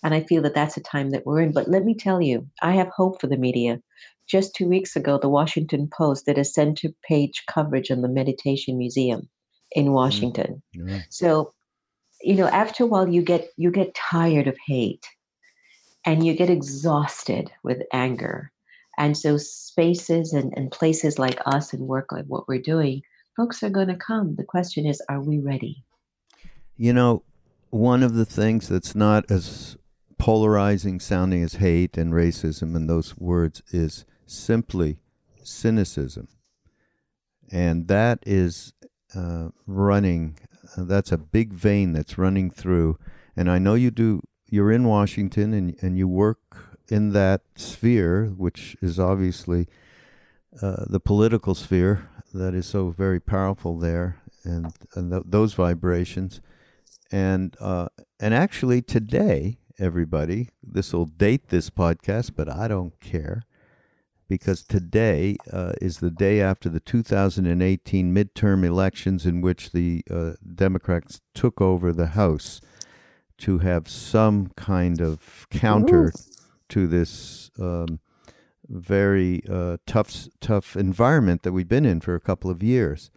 And 0.03 0.13
I 0.13 0.21
feel 0.21 0.41
that 0.43 0.55
that's 0.55 0.77
a 0.77 0.81
time 0.81 1.11
that 1.11 1.25
we're 1.25 1.41
in. 1.41 1.51
But 1.51 1.69
let 1.69 1.83
me 1.83 1.93
tell 1.93 2.21
you, 2.21 2.47
I 2.61 2.73
have 2.73 2.87
hope 2.87 3.19
for 3.19 3.27
the 3.27 3.37
media. 3.37 3.81
Just 4.27 4.55
two 4.55 4.67
weeks 4.67 4.95
ago, 4.95 5.17
the 5.17 5.29
Washington 5.29 5.89
Post 5.95 6.25
did 6.25 6.37
a 6.37 6.45
center 6.45 6.89
page 7.07 7.43
coverage 7.47 7.91
on 7.91 8.01
the 8.01 8.07
Meditation 8.07 8.77
Museum 8.77 9.29
in 9.71 9.85
mm-hmm. 9.85 9.93
Washington. 9.93 10.61
Mm-hmm. 10.75 10.89
Yeah. 10.89 11.01
So, 11.09 11.53
you 12.21 12.35
know, 12.35 12.47
after 12.47 12.83
a 12.83 12.87
while, 12.87 13.07
you 13.07 13.21
get 13.21 13.49
you 13.57 13.71
get 13.71 13.95
tired 13.95 14.47
of 14.47 14.57
hate, 14.65 15.05
and 16.05 16.25
you 16.25 16.33
get 16.33 16.49
exhausted 16.49 17.51
with 17.63 17.83
anger. 17.93 18.51
And 18.97 19.17
so, 19.17 19.38
spaces 19.38 20.33
and, 20.33 20.53
and 20.57 20.71
places 20.71 21.19
like 21.19 21.39
us 21.45 21.73
and 21.73 21.88
work 21.88 22.12
like 22.12 22.25
what 22.25 22.47
we're 22.47 22.62
doing, 22.62 23.03
folks 23.36 23.62
are 23.63 23.69
going 23.69 23.89
to 23.89 23.95
come. 23.95 24.36
The 24.36 24.43
question 24.43 24.86
is, 24.86 25.01
are 25.10 25.21
we 25.21 25.39
ready? 25.39 25.83
You 26.75 26.93
know, 26.93 27.23
one 27.69 28.03
of 28.03 28.15
the 28.15 28.25
things 28.25 28.67
that's 28.67 28.95
not 28.95 29.29
as 29.29 29.77
polarizing 30.17 30.99
sounding 30.99 31.43
as 31.43 31.55
hate 31.55 31.97
and 31.97 32.13
racism 32.13 32.75
and 32.75 32.89
those 32.89 33.17
words 33.17 33.62
is 33.71 34.05
simply 34.25 34.97
cynicism. 35.43 36.27
And 37.51 37.88
that 37.88 38.19
is 38.25 38.73
uh, 39.15 39.49
running, 39.65 40.38
uh, 40.75 40.83
that's 40.83 41.12
a 41.12 41.17
big 41.17 41.53
vein 41.53 41.93
that's 41.93 42.17
running 42.17 42.51
through. 42.51 42.97
And 43.36 43.49
I 43.49 43.60
know 43.60 43.75
you 43.75 43.91
do, 43.91 44.21
you're 44.49 44.71
in 44.71 44.86
Washington 44.86 45.53
and, 45.53 45.75
and 45.81 45.97
you 45.97 46.07
work 46.07 46.66
in 46.89 47.13
that 47.13 47.41
sphere, 47.56 48.28
which 48.28 48.76
is 48.82 49.00
obviously 49.00 49.67
uh, 50.62 50.86
the 50.88 51.00
political 51.00 51.56
sphere 51.56 52.10
that 52.34 52.54
is 52.54 52.65
so 52.65 52.89
very 52.89 53.19
powerful 53.19 53.78
there 53.78 54.21
and, 54.43 54.73
and 54.95 55.12
th- 55.12 55.23
those 55.26 55.54
vibrations. 55.54 56.41
And, 57.12 57.56
uh, 57.60 57.88
and 58.19 58.34
actually 58.34 58.82
today, 58.82 59.58
everybody. 59.80 60.50
This 60.63 60.93
will 60.93 61.06
date 61.06 61.50
this 61.50 61.69
podcast, 61.69 62.32
but 62.36 62.50
I 62.50 62.67
don't 62.67 63.00
care 63.00 63.43
because 64.28 64.63
today 64.63 65.38
uh, 65.52 65.73
is 65.82 66.00
the 66.00 66.12
day 66.12 66.41
after 66.41 66.69
the 66.69 66.80
2018 66.80 68.13
midterm 68.13 68.65
elections 68.65 69.26
in 69.26 69.41
which 69.41 69.71
the 69.71 70.04
uh, 70.12 70.34
Democrats 70.56 71.21
took 71.34 71.62
over 71.62 71.93
the 71.93 72.08
House 72.08 72.60
to 73.39 73.60
have 73.60 73.88
some 73.88 74.52
kind 74.56 75.00
of 75.00 75.47
counter 75.50 76.12
to 76.69 76.88
this 76.88 77.51
um, 77.60 77.99
very 78.67 79.43
uh, 79.49 79.77
tough, 79.86 80.27
tough 80.41 80.75
environment 80.75 81.43
that 81.43 81.53
we've 81.53 81.67
been 81.67 81.86
in 81.86 82.01
for 82.01 82.15
a 82.15 82.19
couple 82.19 82.49
of 82.49 82.62
years. 82.62 83.12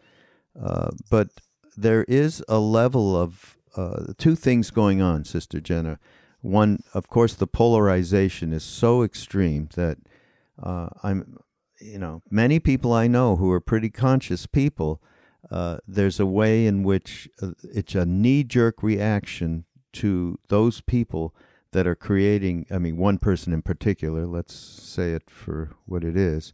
Uh, 0.61 0.91
but 1.11 1.29
there 1.77 2.05
is 2.05 2.43
a 2.49 2.59
level 2.59 3.17
of 3.17 3.57
uh, 3.77 4.13
two 4.19 4.35
things 4.35 4.71
going 4.71 5.01
on, 5.01 5.25
Sister 5.25 5.61
Jenna 5.61 5.99
one, 6.43 6.83
of 6.95 7.09
course, 7.09 7.35
the 7.35 7.47
polarization 7.47 8.53
is 8.53 8.65
so 8.65 9.03
extreme 9.03 9.69
that 9.75 9.99
uh, 10.63 10.89
I'm, 11.03 11.39
you 11.81 11.99
know, 11.99 12.23
many 12.31 12.59
people 12.59 12.93
I 12.93 13.07
know 13.07 13.37
who 13.37 13.51
are 13.51 13.61
pretty 13.61 13.91
conscious 13.91 14.47
people. 14.47 15.03
Uh, 15.51 15.79
there's 15.87 16.21
a 16.21 16.27
way 16.27 16.67
in 16.67 16.83
which 16.83 17.29
uh, 17.43 17.51
it's 17.63 17.95
a 17.95 18.07
knee 18.07 18.45
jerk 18.45 18.83
reaction 18.83 19.65
to 19.95 20.39
those 20.49 20.81
people 20.81 21.35
that 21.73 21.87
are 21.87 21.95
creating, 21.95 22.67
I 22.71 22.79
mean, 22.79 22.97
one 22.97 23.19
person 23.19 23.53
in 23.53 23.63
particular, 23.63 24.27
let's 24.27 24.55
say 24.55 25.13
it 25.13 25.31
for 25.31 25.71
what 25.87 26.05
it 26.05 26.17
is, 26.17 26.53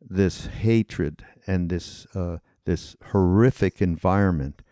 this 0.00 0.46
hatred 0.46 1.24
and 1.46 1.70
this, 1.70 2.06
uh, 2.14 2.38
this 2.64 2.96
horrific 3.10 3.80
environment 3.80 4.62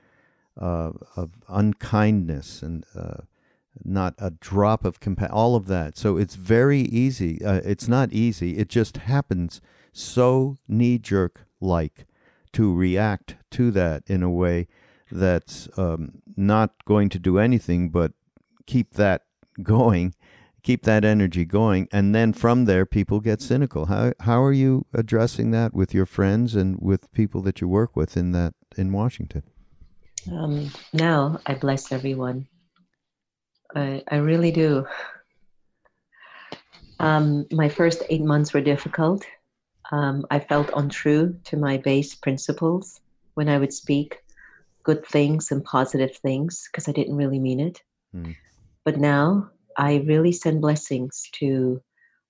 uh, 0.60 0.92
of 1.16 1.32
unkindness 1.48 2.62
and 2.62 2.84
uh, 2.94 3.22
not 3.84 4.14
a 4.18 4.30
drop 4.30 4.84
of 4.84 5.00
compassion, 5.00 5.32
all 5.32 5.56
of 5.56 5.66
that. 5.68 5.96
So 5.96 6.16
it's 6.16 6.34
very 6.34 6.80
easy. 6.80 7.42
Uh, 7.42 7.60
it's 7.64 7.88
not 7.88 8.12
easy. 8.12 8.58
It 8.58 8.68
just 8.68 8.98
happens 8.98 9.60
so 9.92 10.56
knee 10.68 10.98
jerk 10.98 11.46
like 11.60 12.06
to 12.52 12.74
react 12.74 13.36
to 13.52 13.70
that 13.70 14.02
in 14.06 14.22
a 14.22 14.30
way 14.30 14.66
that's 15.10 15.68
um, 15.76 16.22
not 16.36 16.84
going 16.84 17.08
to 17.08 17.18
do 17.18 17.38
anything 17.38 17.88
but 17.90 18.12
keep 18.66 18.94
that 18.94 19.22
going, 19.62 20.14
keep 20.62 20.82
that 20.84 21.04
energy 21.04 21.44
going, 21.44 21.88
and 21.92 22.14
then 22.14 22.32
from 22.32 22.64
there 22.64 22.86
people 22.86 23.20
get 23.20 23.40
cynical. 23.40 23.86
How 23.86 24.12
how 24.20 24.42
are 24.42 24.52
you 24.52 24.86
addressing 24.92 25.50
that 25.52 25.74
with 25.74 25.94
your 25.94 26.06
friends 26.06 26.54
and 26.54 26.78
with 26.80 27.12
people 27.12 27.42
that 27.42 27.60
you 27.60 27.68
work 27.68 27.96
with 27.96 28.16
in 28.16 28.32
that 28.32 28.54
in 28.76 28.92
Washington? 28.92 29.42
Um, 30.30 30.70
now 30.92 31.40
I 31.46 31.54
bless 31.54 31.92
everyone 31.92 32.46
I, 33.74 34.02
I 34.10 34.16
really 34.16 34.50
do. 34.50 34.86
Um, 36.98 37.46
my 37.50 37.68
first 37.68 38.02
eight 38.10 38.22
months 38.22 38.52
were 38.52 38.60
difficult. 38.60 39.24
Um, 39.92 40.24
I 40.30 40.38
felt 40.38 40.70
untrue 40.76 41.36
to 41.44 41.56
my 41.56 41.78
base 41.78 42.14
principles 42.14 43.00
when 43.34 43.48
I 43.48 43.58
would 43.58 43.72
speak 43.72 44.18
good 44.82 45.04
things 45.06 45.50
and 45.50 45.64
positive 45.64 46.16
things 46.16 46.68
because 46.70 46.88
I 46.88 46.92
didn't 46.92 47.16
really 47.16 47.38
mean 47.38 47.60
it. 47.60 47.82
Mm. 48.14 48.36
But 48.84 48.98
now 48.98 49.50
I 49.76 49.96
really 50.06 50.32
send 50.32 50.60
blessings 50.60 51.28
to 51.32 51.80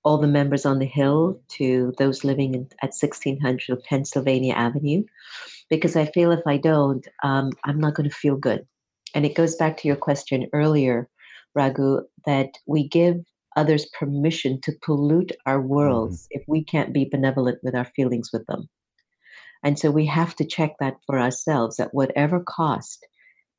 all 0.02 0.18
the 0.18 0.26
members 0.26 0.64
on 0.64 0.78
the 0.78 0.86
Hill, 0.86 1.40
to 1.50 1.92
those 1.98 2.24
living 2.24 2.54
in, 2.54 2.62
at 2.82 2.94
1600 2.94 3.82
Pennsylvania 3.84 4.54
Avenue, 4.54 5.04
because 5.68 5.94
I 5.94 6.06
feel 6.06 6.32
if 6.32 6.40
I 6.46 6.56
don't, 6.56 7.06
um, 7.22 7.50
I'm 7.64 7.78
not 7.78 7.94
going 7.94 8.08
to 8.08 8.14
feel 8.14 8.36
good. 8.36 8.66
And 9.14 9.26
it 9.26 9.34
goes 9.34 9.56
back 9.56 9.76
to 9.78 9.88
your 9.88 9.96
question 9.96 10.46
earlier 10.52 11.08
Raghu, 11.54 12.02
that 12.26 12.50
we 12.66 12.86
give 12.86 13.16
others 13.56 13.86
permission 13.98 14.60
to 14.62 14.72
pollute 14.82 15.32
our 15.46 15.60
worlds 15.60 16.24
mm-hmm. 16.24 16.40
if 16.40 16.44
we 16.46 16.64
can't 16.64 16.92
be 16.92 17.04
benevolent 17.04 17.58
with 17.62 17.74
our 17.74 17.86
feelings 17.96 18.30
with 18.32 18.46
them. 18.46 18.68
And 19.62 19.78
so 19.78 19.90
we 19.90 20.06
have 20.06 20.34
to 20.36 20.44
check 20.44 20.72
that 20.80 20.96
for 21.06 21.18
ourselves 21.18 21.78
at 21.80 21.92
whatever 21.92 22.40
cost. 22.40 23.06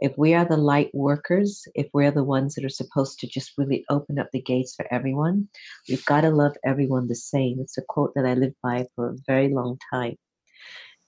If 0.01 0.17
we 0.17 0.33
are 0.33 0.45
the 0.45 0.57
light 0.57 0.89
workers, 0.93 1.67
if 1.75 1.87
we're 1.93 2.11
the 2.11 2.23
ones 2.23 2.55
that 2.55 2.65
are 2.65 2.69
supposed 2.69 3.19
to 3.19 3.27
just 3.27 3.53
really 3.57 3.85
open 3.89 4.19
up 4.19 4.29
the 4.33 4.41
gates 4.41 4.73
for 4.75 4.85
everyone, 4.91 5.47
we've 5.87 6.05
got 6.05 6.21
to 6.21 6.31
love 6.31 6.55
everyone 6.65 7.07
the 7.07 7.15
same. 7.15 7.59
It's 7.59 7.77
a 7.77 7.83
quote 7.87 8.13
that 8.15 8.25
I 8.25 8.33
lived 8.33 8.55
by 8.63 8.87
for 8.95 9.09
a 9.09 9.17
very 9.27 9.49
long 9.49 9.77
time. 9.93 10.17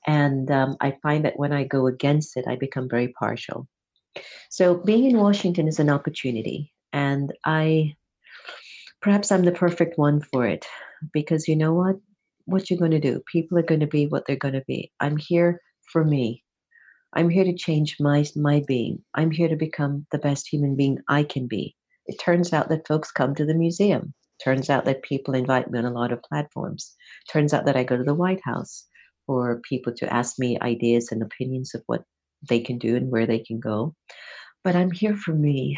And 0.06 0.51
um, 0.51 0.77
I 0.79 0.97
find 1.01 1.25
that 1.25 1.39
when 1.39 1.53
I 1.53 1.63
go 1.63 1.88
against 1.88 2.38
it, 2.38 2.45
I 2.47 2.56
become 2.56 2.88
very 2.88 3.08
partial. 3.08 3.67
So 4.49 4.75
being 4.75 5.06
in 5.06 5.17
Washington 5.17 5.67
is 5.67 5.79
an 5.79 5.89
opportunity 5.89 6.71
and 6.91 7.34
I 7.45 7.95
perhaps 9.01 9.32
I'm 9.32 9.43
the 9.43 9.51
perfect 9.51 9.97
one 9.97 10.21
for 10.21 10.45
it 10.45 10.65
because 11.12 11.47
you 11.47 11.56
know 11.56 11.73
what? 11.73 11.95
What 12.45 12.69
you're 12.69 12.79
going 12.79 12.91
to 12.91 12.99
do? 12.99 13.21
People 13.32 13.58
are 13.58 13.63
going 13.63 13.79
to 13.79 13.88
be 13.88 14.06
what 14.06 14.25
they're 14.27 14.36
going 14.36 14.53
to 14.53 14.63
be. 14.67 14.91
I'm 14.99 15.17
here 15.17 15.62
for 15.91 16.03
me. 16.03 16.42
I'm 17.15 17.30
here 17.30 17.43
to 17.43 17.54
change 17.54 17.97
my 17.99 18.26
my 18.36 18.63
being. 18.67 19.04
I'm 19.13 19.30
here 19.30 19.47
to 19.47 19.56
become 19.56 20.08
the 20.12 20.17
best 20.17 20.52
human 20.52 20.76
being 20.76 20.97
I 21.08 21.23
can 21.23 21.47
be. 21.47 21.76
It 22.08 22.19
turns 22.19 22.54
out 22.54 22.69
that 22.69 22.88
folks 22.88 23.12
come 23.12 23.36
to 23.36 23.45
the 23.45 23.54
museum. 23.54 24.13
Turns 24.43 24.69
out 24.69 24.86
that 24.86 25.04
people 25.04 25.36
invite 25.36 25.69
me 25.69 25.78
on 25.78 25.86
a 25.86 25.91
lot 25.91 26.12
of 26.12 26.23
platforms. 26.23 26.95
Turns 27.32 27.54
out 27.54 27.65
that 27.65 27.78
I 27.78 27.84
go 27.84 27.97
to 27.97 28.04
the 28.04 28.15
White 28.15 28.41
House 28.43 28.88
for 29.28 29.62
people 29.69 29.93
to 29.93 30.12
ask 30.12 30.39
me 30.39 30.60
ideas 30.62 31.12
and 31.12 31.21
opinions 31.21 31.76
of 31.76 31.84
what 31.86 32.04
they 32.49 32.60
can 32.60 32.80
do 32.80 32.95
and 32.95 33.12
where 33.12 33.28
they 33.28 33.39
can 33.39 33.60
go. 33.60 33.95
But 34.63 34.76
I'm 34.76 34.91
here 34.91 35.15
for 35.15 35.34
me. 35.34 35.78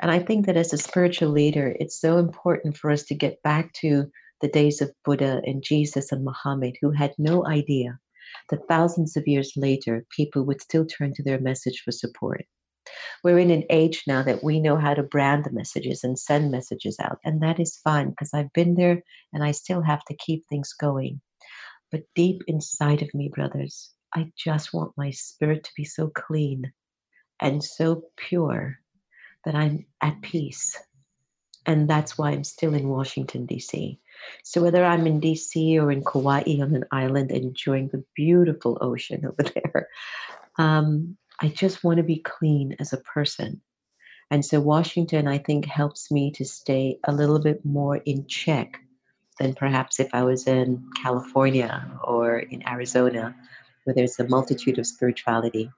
And 0.00 0.10
I 0.10 0.18
think 0.18 0.46
that 0.46 0.56
as 0.56 0.72
a 0.72 0.78
spiritual 0.78 1.30
leader, 1.30 1.74
it's 1.80 2.00
so 2.00 2.18
important 2.18 2.76
for 2.76 2.90
us 2.90 3.04
to 3.04 3.14
get 3.14 3.42
back 3.42 3.72
to 3.74 4.10
the 4.42 4.48
days 4.48 4.82
of 4.82 4.92
Buddha 5.04 5.40
and 5.44 5.62
Jesus 5.62 6.12
and 6.12 6.24
Muhammad, 6.24 6.76
who 6.82 6.90
had 6.90 7.14
no 7.18 7.46
idea 7.46 7.98
that 8.50 8.68
thousands 8.68 9.16
of 9.16 9.26
years 9.26 9.52
later, 9.56 10.04
people 10.10 10.44
would 10.44 10.60
still 10.60 10.86
turn 10.86 11.12
to 11.14 11.22
their 11.22 11.40
message 11.40 11.82
for 11.84 11.92
support. 11.92 12.44
We're 13.22 13.38
in 13.38 13.50
an 13.50 13.64
age 13.70 14.02
now 14.06 14.22
that 14.22 14.42
we 14.42 14.60
know 14.60 14.76
how 14.76 14.94
to 14.94 15.02
brand 15.02 15.44
the 15.44 15.52
messages 15.52 16.02
and 16.02 16.18
send 16.18 16.50
messages 16.50 16.98
out, 17.00 17.18
and 17.24 17.42
that 17.42 17.60
is 17.60 17.80
fine 17.84 18.10
because 18.10 18.34
I've 18.34 18.52
been 18.52 18.74
there 18.74 19.02
and 19.32 19.44
I 19.44 19.52
still 19.52 19.82
have 19.82 20.04
to 20.06 20.16
keep 20.16 20.44
things 20.46 20.72
going. 20.72 21.20
But 21.90 22.02
deep 22.14 22.42
inside 22.46 23.02
of 23.02 23.14
me, 23.14 23.28
brothers, 23.28 23.90
I 24.14 24.32
just 24.36 24.74
want 24.74 24.96
my 24.96 25.10
spirit 25.10 25.64
to 25.64 25.70
be 25.76 25.84
so 25.84 26.08
clean 26.08 26.72
and 27.40 27.62
so 27.62 28.04
pure 28.16 28.78
that 29.44 29.54
I'm 29.54 29.86
at 30.00 30.22
peace. 30.22 30.78
And 31.66 31.88
that's 31.88 32.18
why 32.18 32.30
I'm 32.30 32.44
still 32.44 32.74
in 32.74 32.88
Washington, 32.88 33.46
D.C. 33.46 34.00
So 34.44 34.62
whether 34.62 34.84
I'm 34.84 35.06
in 35.06 35.20
D.C. 35.20 35.78
or 35.78 35.90
in 35.90 36.02
Kauai 36.04 36.42
on 36.60 36.74
an 36.74 36.84
island 36.90 37.30
enjoying 37.30 37.88
the 37.88 38.04
beautiful 38.14 38.78
ocean 38.80 39.24
over 39.26 39.42
there, 39.42 39.88
um, 40.58 41.16
I 41.40 41.48
just 41.48 41.82
want 41.82 41.96
to 41.98 42.02
be 42.02 42.18
clean 42.18 42.76
as 42.78 42.92
a 42.92 42.98
person. 42.98 43.60
And 44.30 44.44
so 44.44 44.60
Washington, 44.60 45.28
I 45.28 45.38
think, 45.38 45.66
helps 45.66 46.10
me 46.10 46.30
to 46.32 46.44
stay 46.44 46.98
a 47.04 47.12
little 47.12 47.38
bit 47.38 47.64
more 47.64 47.96
in 47.98 48.26
check 48.26 48.80
than 49.38 49.54
perhaps 49.54 50.00
if 50.00 50.08
I 50.14 50.22
was 50.22 50.46
in 50.46 50.82
California 51.02 51.86
or 52.04 52.38
in 52.38 52.66
Arizona, 52.66 53.34
where 53.84 53.94
there's 53.94 54.18
a 54.18 54.28
multitude 54.28 54.78
of 54.78 54.86
spirituality. 54.86 55.70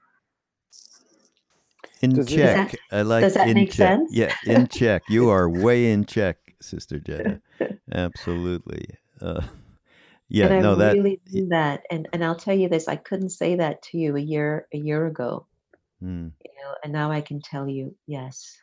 In 2.01 2.11
Does 2.11 2.29
check. 2.29 2.73
Does 2.73 2.81
I 2.93 3.03
like 3.03 3.23
does 3.23 3.35
that 3.35 3.49
in 3.49 3.55
make 3.55 3.71
check. 3.71 3.99
sense? 3.99 4.13
Yeah, 4.13 4.35
in 4.45 4.69
check. 4.69 5.03
You 5.09 5.31
are 5.31 5.49
way 5.49 5.91
in 5.91 6.05
check, 6.05 6.37
Sister 6.65 6.99
Jenna. 6.99 7.41
Absolutely. 7.93 8.87
Uh, 9.21 9.43
yeah, 10.29 10.47
and 10.47 10.55
I 10.55 10.61
no, 10.61 10.77
that. 10.77 10.95
really 10.97 11.21
do 11.31 11.47
that. 11.49 11.83
And 11.91 12.09
and 12.13 12.25
I'll 12.25 12.37
tell 12.37 12.57
you 12.57 12.69
this, 12.69 12.89
I 12.89 12.97
couldn't 12.97 13.31
say 13.31 13.57
that 13.57 13.83
to 13.85 13.99
you 13.99 14.17
a 14.17 14.21
year 14.21 14.67
a 14.73 14.79
year 14.79 15.07
ago. 15.07 15.47
Mm, 16.03 16.33
You 16.45 16.51
know, 16.63 16.75
and 16.83 16.93
now 16.93 17.11
I 17.11 17.21
can 17.21 17.41
tell 17.41 17.69
you, 17.69 17.95
yes, 18.07 18.57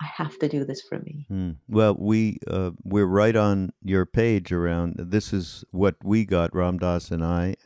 I 0.00 0.06
have 0.16 0.38
to 0.40 0.48
do 0.48 0.64
this 0.64 0.82
for 0.88 0.98
me. 0.98 1.28
mm. 1.30 1.56
Well, 1.68 1.96
we 1.98 2.38
uh, 2.48 2.72
we're 2.84 3.06
right 3.06 3.36
on 3.36 3.72
your 3.82 4.06
page 4.06 4.52
around. 4.52 4.96
This 4.98 5.32
is 5.32 5.64
what 5.70 5.96
we 6.04 6.24
got, 6.24 6.54
Ram 6.54 6.78
Dass 6.78 7.10
and 7.10 7.24
I, 7.24 7.56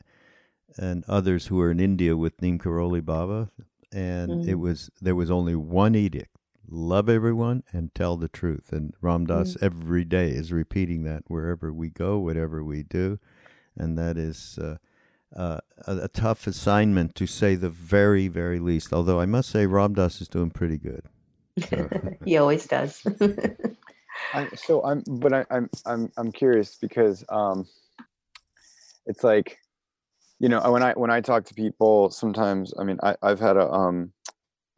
and 0.79 1.05
others 1.09 1.47
who 1.47 1.57
were 1.57 1.71
in 1.71 1.81
India 1.81 2.17
with 2.17 2.41
Neem 2.43 2.59
Karoli 2.59 3.05
Baba, 3.05 3.51
and 3.93 4.41
it 4.45 4.55
Mm. 4.57 4.61
was 4.61 4.91
there 5.01 5.17
was 5.17 5.31
only 5.31 5.57
one 5.57 5.95
edict: 5.95 6.37
love 6.71 7.09
everyone 7.09 7.63
and 7.73 7.95
tell 7.95 8.17
the 8.17 8.29
truth. 8.29 8.73
And 8.73 8.95
Ram 9.01 9.27
Dass 9.27 9.55
Mm. 9.55 9.63
every 9.63 10.05
day 10.05 10.31
is 10.31 10.53
repeating 10.53 11.03
that 11.05 11.25
wherever 11.27 11.73
we 11.73 11.91
go, 11.91 12.19
whatever 12.19 12.65
we 12.65 12.83
do, 12.83 13.19
and 13.77 13.99
that 13.99 14.17
is. 14.17 14.59
Uh, 14.59 14.77
uh, 15.35 15.61
a, 15.87 15.97
a 15.99 16.09
tough 16.09 16.49
assignment 16.49 17.15
to 17.15 17.25
say 17.25 17.55
the 17.55 17.71
very, 17.71 18.27
very 18.27 18.59
least. 18.59 18.93
Although 18.93 19.21
I 19.21 19.27
must 19.27 19.49
say, 19.49 19.65
Ram 19.65 19.95
Dass 19.95 20.21
is 20.21 20.27
doing 20.27 20.51
pretty 20.51 20.77
good. 20.77 21.05
So, 21.69 21.89
he 22.25 22.37
always 22.37 22.67
does. 22.67 23.01
I, 24.35 24.47
so 24.57 24.83
I'm, 24.85 25.05
but 25.07 25.33
I, 25.33 25.45
I'm, 25.51 25.71
I'm, 25.87 26.13
I'm 26.17 26.33
curious 26.33 26.77
because 26.77 27.25
um, 27.29 27.67
it's 29.07 29.23
like, 29.25 29.59
you 30.39 30.49
know, 30.49 30.61
when 30.71 30.83
I 30.83 30.93
when 30.95 31.11
I 31.11 31.21
talk 31.21 31.45
to 31.47 31.55
people, 31.55 32.11
sometimes 32.11 32.73
I 32.79 32.85
mean, 32.85 32.99
I, 33.03 33.15
I've 33.23 33.41
had 33.41 33.57
a 33.57 33.71
um, 33.71 34.13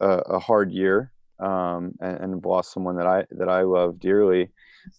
a, 0.01 0.07
a 0.07 0.39
hard 0.39 0.71
year 0.71 1.12
um, 1.39 1.93
and, 1.99 2.17
and 2.19 2.33
have 2.33 2.45
lost 2.45 2.73
someone 2.73 2.97
that 2.97 3.07
I 3.07 3.25
that 3.31 3.49
I 3.49 3.61
love 3.61 3.99
dearly, 3.99 4.51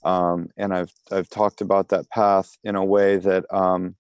um, 0.05 0.49
and 0.57 0.73
I've 0.75 0.93
I've 1.11 1.29
talked 1.29 1.61
about 1.61 1.89
that 1.91 2.09
path 2.11 2.57
in 2.65 2.77
a 2.77 2.85
way 2.85 3.17
that 3.17 3.45
um, 3.55 3.97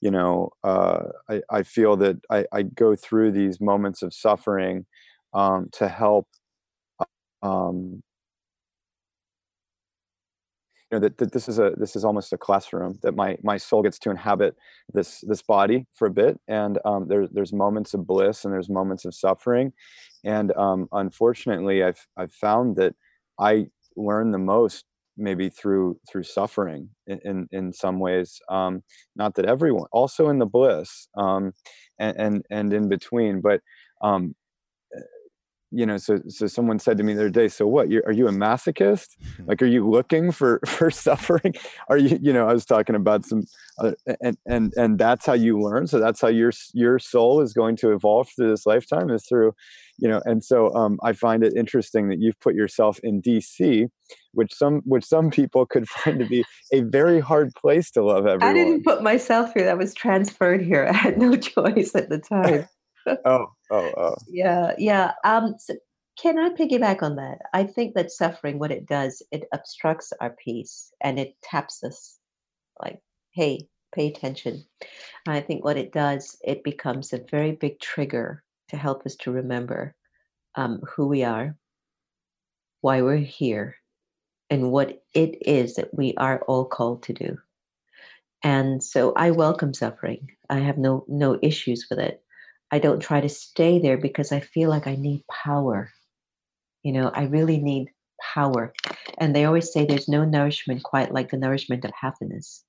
you 0.00 0.10
know 0.10 0.50
uh, 0.64 1.04
I, 1.28 1.42
I 1.50 1.62
feel 1.62 1.96
that 1.98 2.20
I, 2.30 2.46
I 2.52 2.62
go 2.62 2.96
through 2.96 3.32
these 3.32 3.60
moments 3.60 4.02
of 4.02 4.14
suffering 4.14 4.86
um, 5.34 5.68
to 5.72 5.88
help 5.88 6.28
um, 7.42 8.02
you 10.90 10.96
know 10.96 11.00
that, 11.00 11.18
that 11.18 11.32
this 11.32 11.48
is 11.48 11.58
a 11.58 11.72
this 11.76 11.94
is 11.94 12.04
almost 12.04 12.32
a 12.32 12.38
classroom 12.38 12.98
that 13.02 13.14
my 13.14 13.36
my 13.42 13.56
soul 13.56 13.82
gets 13.82 13.98
to 14.00 14.10
inhabit 14.10 14.56
this 14.92 15.20
this 15.26 15.42
body 15.42 15.86
for 15.94 16.06
a 16.06 16.10
bit. 16.10 16.40
And 16.48 16.78
um, 16.84 17.06
there, 17.06 17.28
there's 17.28 17.52
moments 17.52 17.94
of 17.94 18.06
bliss 18.06 18.44
and 18.44 18.52
there's 18.52 18.68
moments 18.68 19.04
of 19.04 19.14
suffering. 19.14 19.72
And 20.24 20.52
um, 20.56 20.88
unfortunately 20.92 21.82
i've 21.82 22.06
i've 22.16 22.32
found 22.32 22.76
that 22.76 22.94
i 23.38 23.66
learn 23.96 24.32
the 24.32 24.38
most 24.38 24.84
maybe 25.16 25.48
through 25.48 25.98
through 26.10 26.24
suffering 26.24 26.88
in 27.06 27.20
in, 27.24 27.48
in 27.52 27.72
some 27.72 28.00
ways. 28.00 28.40
Um, 28.48 28.82
not 29.14 29.34
that 29.36 29.44
everyone 29.44 29.86
also 29.92 30.28
in 30.28 30.38
the 30.38 30.46
bliss 30.46 31.08
um, 31.16 31.52
and, 31.98 32.16
and 32.18 32.46
and 32.50 32.72
in 32.72 32.88
between. 32.88 33.40
But 33.40 33.60
um, 34.02 34.34
you 35.70 35.86
know 35.86 35.96
so 35.96 36.20
so 36.28 36.46
someone 36.46 36.78
said 36.78 36.98
to 36.98 37.04
me 37.04 37.14
the 37.14 37.20
other 37.20 37.30
day 37.30 37.48
so 37.48 37.66
what 37.66 37.88
you 37.90 38.02
are 38.06 38.12
you 38.12 38.26
a 38.26 38.32
masochist 38.32 39.16
like 39.46 39.62
are 39.62 39.66
you 39.66 39.88
looking 39.88 40.32
for 40.32 40.60
for 40.66 40.90
suffering 40.90 41.54
are 41.88 41.98
you 41.98 42.18
you 42.20 42.32
know 42.32 42.48
i 42.48 42.52
was 42.52 42.64
talking 42.64 42.94
about 42.94 43.24
some 43.24 43.44
uh, 43.78 43.92
and 44.20 44.36
and 44.46 44.72
and 44.76 44.98
that's 44.98 45.26
how 45.26 45.32
you 45.32 45.60
learn 45.60 45.86
so 45.86 45.98
that's 45.98 46.20
how 46.20 46.28
your 46.28 46.52
your 46.72 46.98
soul 46.98 47.40
is 47.40 47.52
going 47.52 47.76
to 47.76 47.92
evolve 47.92 48.28
through 48.34 48.50
this 48.50 48.66
lifetime 48.66 49.10
is 49.10 49.24
through 49.26 49.52
you 49.98 50.08
know 50.08 50.20
and 50.24 50.44
so 50.44 50.72
um, 50.74 50.98
i 51.02 51.12
find 51.12 51.44
it 51.44 51.54
interesting 51.56 52.08
that 52.08 52.18
you've 52.18 52.38
put 52.40 52.54
yourself 52.54 52.98
in 53.02 53.22
dc 53.22 53.88
which 54.32 54.52
some 54.54 54.80
which 54.84 55.04
some 55.04 55.30
people 55.30 55.66
could 55.66 55.88
find 55.88 56.18
to 56.18 56.26
be 56.26 56.44
a 56.72 56.80
very 56.80 57.20
hard 57.20 57.54
place 57.54 57.90
to 57.92 58.02
love 58.02 58.26
everyone 58.26 58.48
I 58.48 58.52
didn't 58.52 58.84
put 58.84 59.02
myself 59.02 59.52
here. 59.54 59.64
That 59.64 59.78
was 59.78 59.94
transferred 59.94 60.62
here. 60.62 60.86
I 60.88 60.92
had 60.92 61.18
no 61.18 61.36
choice 61.36 61.94
at 61.94 62.08
the 62.08 62.18
time. 62.18 62.68
Oh 63.06 63.46
oh 63.70 63.92
oh 63.96 64.14
yeah, 64.28 64.74
yeah. 64.78 65.12
Um, 65.24 65.54
so 65.58 65.74
can 66.20 66.38
I 66.38 66.50
piggyback 66.50 67.02
on 67.02 67.16
that? 67.16 67.38
I 67.54 67.64
think 67.64 67.94
that 67.94 68.10
suffering, 68.10 68.58
what 68.58 68.70
it 68.70 68.86
does, 68.86 69.22
it 69.30 69.44
obstructs 69.52 70.12
our 70.20 70.36
peace 70.44 70.92
and 71.00 71.18
it 71.18 71.34
taps 71.42 71.82
us 71.82 72.18
like, 72.82 72.98
hey, 73.32 73.68
pay 73.94 74.08
attention. 74.08 74.64
And 75.26 75.34
I 75.34 75.40
think 75.40 75.64
what 75.64 75.78
it 75.78 75.92
does, 75.92 76.36
it 76.44 76.62
becomes 76.62 77.12
a 77.12 77.24
very 77.30 77.52
big 77.52 77.80
trigger 77.80 78.42
to 78.68 78.76
help 78.76 79.06
us 79.06 79.16
to 79.16 79.32
remember 79.32 79.94
um, 80.56 80.80
who 80.94 81.06
we 81.06 81.24
are, 81.24 81.56
why 82.82 83.02
we're 83.02 83.16
here, 83.16 83.76
and 84.50 84.70
what 84.70 85.02
it 85.14 85.38
is 85.46 85.76
that 85.76 85.94
we 85.94 86.14
are 86.16 86.42
all 86.42 86.64
called 86.64 87.04
to 87.04 87.12
do. 87.12 87.38
And 88.42 88.82
so 88.82 89.12
I 89.14 89.30
welcome 89.30 89.74
suffering. 89.74 90.28
I 90.48 90.58
have 90.58 90.78
no 90.78 91.04
no 91.08 91.38
issues 91.42 91.86
with 91.90 91.98
it. 91.98 92.22
I 92.70 92.78
don't 92.78 93.00
try 93.00 93.20
to 93.20 93.28
stay 93.28 93.78
there 93.78 93.98
because 93.98 94.32
I 94.32 94.40
feel 94.40 94.70
like 94.70 94.86
I 94.86 94.96
need 94.96 95.24
power. 95.28 95.90
You 96.82 96.92
know, 96.92 97.10
I 97.14 97.24
really 97.24 97.58
need 97.58 97.88
power. 98.34 98.72
And 99.18 99.34
they 99.34 99.44
always 99.44 99.72
say 99.72 99.84
there's 99.84 100.08
no 100.08 100.24
nourishment 100.24 100.82
quite 100.82 101.12
like 101.12 101.30
the 101.30 101.36
nourishment 101.36 101.84
of 101.84 101.92
happiness. 102.00 102.64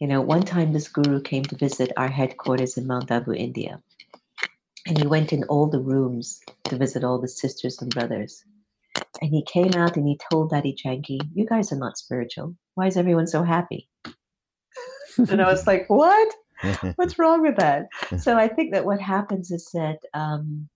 You 0.00 0.08
know, 0.08 0.20
one 0.20 0.42
time 0.42 0.72
this 0.72 0.88
guru 0.88 1.20
came 1.20 1.44
to 1.44 1.56
visit 1.56 1.92
our 1.96 2.08
headquarters 2.08 2.76
in 2.76 2.86
Mount 2.86 3.10
Abu, 3.10 3.32
India. 3.32 3.80
And 4.86 4.98
he 4.98 5.06
went 5.06 5.32
in 5.32 5.44
all 5.44 5.66
the 5.66 5.80
rooms 5.80 6.40
to 6.64 6.76
visit 6.76 7.04
all 7.04 7.20
the 7.20 7.28
sisters 7.28 7.80
and 7.80 7.94
brothers. 7.94 8.44
And 9.22 9.30
he 9.30 9.44
came 9.44 9.72
out 9.74 9.96
and 9.96 10.06
he 10.06 10.18
told 10.30 10.50
Dadi 10.50 10.76
Janki, 10.76 11.20
You 11.32 11.46
guys 11.46 11.72
are 11.72 11.78
not 11.78 11.96
spiritual. 11.96 12.54
Why 12.74 12.86
is 12.86 12.96
everyone 12.96 13.26
so 13.26 13.42
happy? 13.42 13.88
and 15.30 15.40
I 15.40 15.50
was 15.50 15.66
like, 15.66 15.88
What? 15.88 16.34
What's 16.96 17.18
wrong 17.18 17.42
with 17.42 17.56
that? 17.56 17.88
So 18.18 18.36
I 18.36 18.48
think 18.48 18.72
that 18.72 18.84
what 18.84 19.00
happens 19.16 19.50
is 19.50 19.70
that 19.72 19.98
um, 20.14 20.68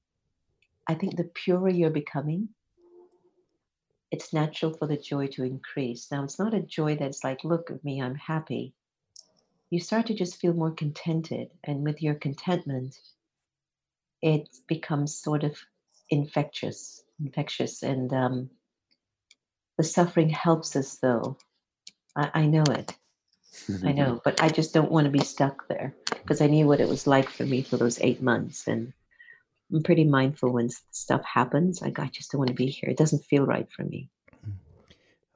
I 0.86 0.94
think 0.94 1.16
the 1.16 1.24
purer 1.24 1.68
you're 1.68 1.90
becoming, 1.90 2.48
it's 4.10 4.32
natural 4.32 4.72
for 4.72 4.86
the 4.86 4.96
joy 4.96 5.26
to 5.28 5.44
increase. 5.44 6.10
Now, 6.10 6.24
it's 6.24 6.38
not 6.38 6.54
a 6.54 6.60
joy 6.60 6.96
that's 6.96 7.22
like, 7.24 7.44
look 7.44 7.70
at 7.70 7.84
me, 7.84 8.00
I'm 8.00 8.14
happy. 8.14 8.72
You 9.70 9.80
start 9.80 10.06
to 10.06 10.14
just 10.14 10.40
feel 10.40 10.54
more 10.54 10.70
contented. 10.70 11.50
And 11.64 11.84
with 11.84 12.02
your 12.02 12.14
contentment, 12.14 12.98
it 14.22 14.48
becomes 14.66 15.16
sort 15.16 15.44
of 15.44 15.58
infectious, 16.08 17.04
infectious. 17.20 17.82
And 17.82 18.12
um, 18.14 18.50
the 19.76 19.84
suffering 19.84 20.30
helps 20.30 20.74
us, 20.74 20.96
though. 20.96 21.36
I, 22.16 22.30
I 22.34 22.46
know 22.46 22.64
it. 22.70 22.96
I 23.84 23.92
know, 23.92 24.20
but 24.24 24.42
I 24.42 24.48
just 24.48 24.72
don't 24.74 24.90
want 24.90 25.04
to 25.04 25.10
be 25.10 25.20
stuck 25.24 25.68
there 25.68 25.94
because 26.10 26.40
I 26.40 26.46
knew 26.46 26.66
what 26.66 26.80
it 26.80 26.88
was 26.88 27.06
like 27.06 27.28
for 27.28 27.44
me 27.44 27.62
for 27.62 27.76
those 27.76 28.00
eight 28.00 28.22
months. 28.22 28.66
And 28.66 28.92
I'm 29.72 29.82
pretty 29.82 30.04
mindful 30.04 30.52
when 30.52 30.68
stuff 30.90 31.22
happens. 31.24 31.82
Like, 31.82 31.98
I 31.98 32.06
just 32.08 32.32
don't 32.32 32.40
want 32.40 32.48
to 32.48 32.54
be 32.54 32.66
here. 32.66 32.90
It 32.90 32.96
doesn't 32.96 33.24
feel 33.24 33.44
right 33.46 33.68
for 33.70 33.84
me. 33.84 34.10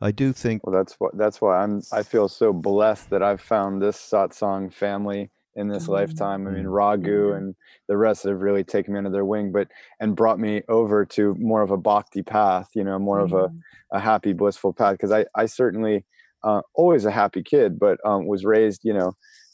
I 0.00 0.10
do 0.10 0.32
think 0.32 0.66
Well, 0.66 0.74
that's 0.74 0.94
what 0.98 1.16
that's 1.16 1.40
why 1.40 1.62
I'm. 1.62 1.82
I 1.92 2.02
feel 2.02 2.28
so 2.28 2.52
blessed 2.52 3.10
that 3.10 3.22
I've 3.22 3.40
found 3.40 3.80
this 3.80 3.96
satsang 3.96 4.72
family 4.72 5.30
in 5.54 5.68
this 5.68 5.86
Mm. 5.86 5.92
lifetime. 5.92 6.48
I 6.48 6.50
mean, 6.50 6.64
Mm. 6.64 6.72
Raghu 6.72 7.30
Mhm. 7.30 7.36
and 7.36 7.54
the 7.86 7.96
rest 7.96 8.24
have 8.24 8.40
really 8.40 8.64
taken 8.64 8.94
me 8.94 8.98
under 8.98 9.10
their 9.10 9.24
wing, 9.24 9.52
but 9.52 9.68
and 10.00 10.16
brought 10.16 10.40
me 10.40 10.62
over 10.68 11.04
to 11.06 11.34
more 11.36 11.62
of 11.62 11.70
a 11.70 11.76
bhakti 11.76 12.22
path. 12.22 12.70
You 12.74 12.82
know, 12.82 12.98
more 12.98 13.20
of 13.20 13.32
a, 13.32 13.48
Mm. 13.48 13.62
a 13.92 14.00
happy, 14.00 14.32
blissful 14.32 14.72
path. 14.72 14.94
Because 14.94 15.12
I 15.12 15.26
I 15.36 15.46
certainly 15.46 16.04
uh, 16.44 16.62
always 16.74 17.04
a 17.04 17.10
happy 17.10 17.42
kid, 17.42 17.78
but 17.78 17.98
um, 18.04 18.26
was 18.26 18.44
raised, 18.44 18.80
you 18.84 18.92
know. 18.92 19.12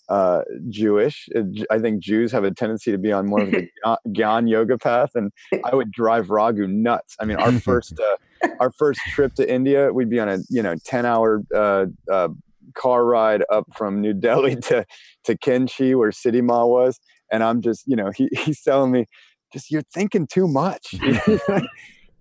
Uh, 0.08 0.40
Jewish. 0.70 1.28
I 1.70 1.78
think 1.78 2.00
Jews 2.02 2.32
have 2.32 2.42
a 2.42 2.50
tendency 2.50 2.90
to 2.90 2.96
be 2.96 3.12
on 3.12 3.26
more 3.26 3.42
of 3.42 3.50
the 3.50 3.68
Gyan- 4.08 4.48
yoga 4.48 4.78
path, 4.78 5.10
and 5.14 5.30
I 5.66 5.74
would 5.74 5.92
drive 5.92 6.30
Raghu 6.30 6.66
nuts. 6.66 7.14
I 7.20 7.26
mean, 7.26 7.36
our 7.36 7.52
first 7.60 7.92
uh, 8.00 8.48
our 8.58 8.72
first 8.72 9.00
trip 9.10 9.34
to 9.34 9.52
India, 9.52 9.92
we'd 9.92 10.08
be 10.08 10.18
on 10.18 10.30
a 10.30 10.38
you 10.48 10.62
know 10.62 10.76
ten 10.82 11.04
hour 11.04 11.42
uh, 11.54 11.86
uh, 12.10 12.28
car 12.74 13.04
ride 13.04 13.44
up 13.50 13.66
from 13.76 14.00
New 14.00 14.14
Delhi 14.14 14.56
to 14.56 14.86
to 15.24 15.36
Kainchi, 15.36 15.94
where 15.94 16.10
Siddhi 16.10 16.42
Ma 16.42 16.64
was, 16.64 16.98
and 17.30 17.44
I'm 17.44 17.60
just 17.60 17.86
you 17.86 17.96
know 17.96 18.10
he, 18.10 18.30
he's 18.44 18.62
telling 18.62 18.90
me, 18.90 19.04
just 19.52 19.70
you're 19.70 19.82
thinking 19.92 20.26
too 20.26 20.48
much. 20.48 20.94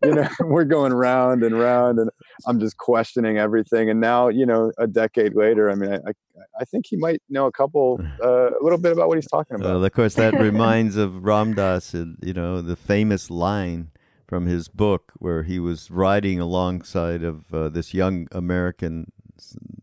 You 0.04 0.14
know, 0.14 0.28
we're 0.42 0.66
going 0.66 0.94
round 0.94 1.44
and 1.44 1.58
round, 1.58 2.00
and 2.00 2.10
I'm 2.46 2.60
just 2.60 2.78
questioning 2.78 3.38
everything. 3.38 3.90
And 3.90 4.00
now, 4.00 4.28
you 4.28 4.46
know, 4.46 4.72
a 4.78 4.88
decade 4.88 5.36
later, 5.36 5.70
I 5.72 5.76
mean, 5.76 5.92
I 5.92 6.12
I, 6.60 6.66
think 6.66 6.86
he 6.88 6.98
might 6.98 7.22
know 7.30 7.48
a 7.48 7.52
couple, 7.52 8.00
uh, 8.24 8.50
a 8.50 8.62
little 8.62 8.78
bit 8.78 8.92
about 8.92 9.08
what 9.08 9.18
he's 9.18 9.28
talking 9.28 9.56
about. 9.56 9.68
Well, 9.68 9.86
of 9.86 9.92
course, 9.92 10.16
that 10.16 10.34
reminds 10.40 10.96
of 10.96 11.24
Ram 11.24 11.54
Dass, 11.54 11.96
uh, 11.96 12.06
you 12.22 12.34
know, 12.34 12.62
the 12.62 12.76
famous 12.76 13.30
line 13.30 13.90
from 14.28 14.46
his 14.46 14.68
book 14.68 15.14
where 15.18 15.44
he 15.44 15.58
was 15.60 15.90
riding 15.90 16.40
alongside 16.40 17.24
of 17.24 17.54
uh, 17.54 17.70
this 17.70 17.94
young 17.94 18.28
American 18.32 19.12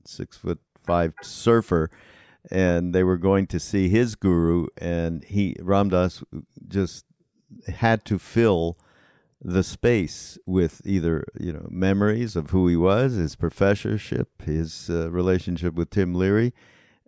six 0.05 0.37
foot 0.37 0.59
five 0.79 1.15
surfer 1.23 1.91
and 2.51 2.95
they 2.95 3.03
were 3.03 3.17
going 3.17 3.47
to 3.47 3.59
see 3.59 3.89
his 3.89 4.15
guru, 4.15 4.67
and 4.77 5.25
he 5.25 5.57
Ram 5.61 5.89
Dass 5.89 6.23
just 6.69 7.05
had 7.69 8.05
to 8.07 8.19
fill 8.19 8.77
the 9.45 9.63
space 9.63 10.39
with 10.47 10.81
either 10.85 11.25
you 11.39 11.53
know 11.53 11.67
memories 11.71 12.37
of 12.37 12.51
who 12.51 12.69
he 12.69 12.77
was, 12.77 13.15
his 13.15 13.37
professorship, 13.37 14.43
his 14.43 14.91
uh, 14.91 15.11
relationship 15.11 15.75
with 15.75 15.91
Tim 15.91 16.15
Leary, 16.15 16.53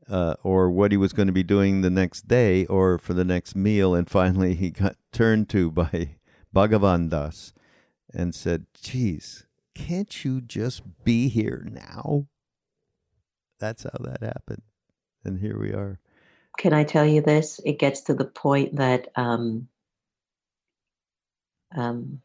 uh, 0.08 0.34
or 0.42 0.70
what 0.70 0.92
he 0.92 0.98
was 0.98 1.12
going 1.12 1.28
to 1.28 1.32
be 1.32 1.42
doing 1.42 1.80
the 1.80 1.90
next 1.90 2.28
day 2.28 2.66
or 2.66 2.98
for 2.98 3.14
the 3.14 3.24
next 3.24 3.56
meal, 3.56 3.94
and 3.94 4.08
finally 4.10 4.54
he 4.54 4.70
got 4.70 4.96
turned 5.12 5.48
to 5.50 5.70
by 5.70 6.16
Bhagavan 6.54 7.10
Das 7.10 7.52
and 8.14 8.34
said, 8.34 8.66
"Geez, 8.80 9.46
can't 9.74 10.24
you 10.24 10.40
just 10.40 10.82
be 11.04 11.28
here 11.28 11.66
now?" 11.70 12.26
That's 13.58 13.84
how 13.84 13.98
that 14.00 14.22
happened 14.22 14.62
and 15.26 15.40
here 15.40 15.58
we 15.58 15.72
are. 15.72 15.98
Can 16.56 16.72
I 16.72 16.84
tell 16.84 17.04
you 17.04 17.20
this? 17.20 17.60
It 17.64 17.78
gets 17.78 18.02
to 18.02 18.14
the 18.14 18.24
point 18.24 18.76
that 18.76 19.08
um, 19.16 19.68
um, 21.76 22.22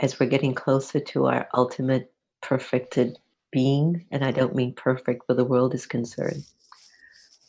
as 0.00 0.18
we're 0.18 0.26
getting 0.26 0.54
closer 0.54 1.00
to 1.00 1.26
our 1.26 1.48
ultimate 1.54 2.12
perfected 2.42 3.18
being, 3.50 4.04
and 4.10 4.24
I 4.24 4.30
don't 4.30 4.54
mean 4.54 4.74
perfect 4.74 5.22
where 5.26 5.36
the 5.36 5.44
world 5.44 5.74
is 5.74 5.86
concerned, 5.86 6.44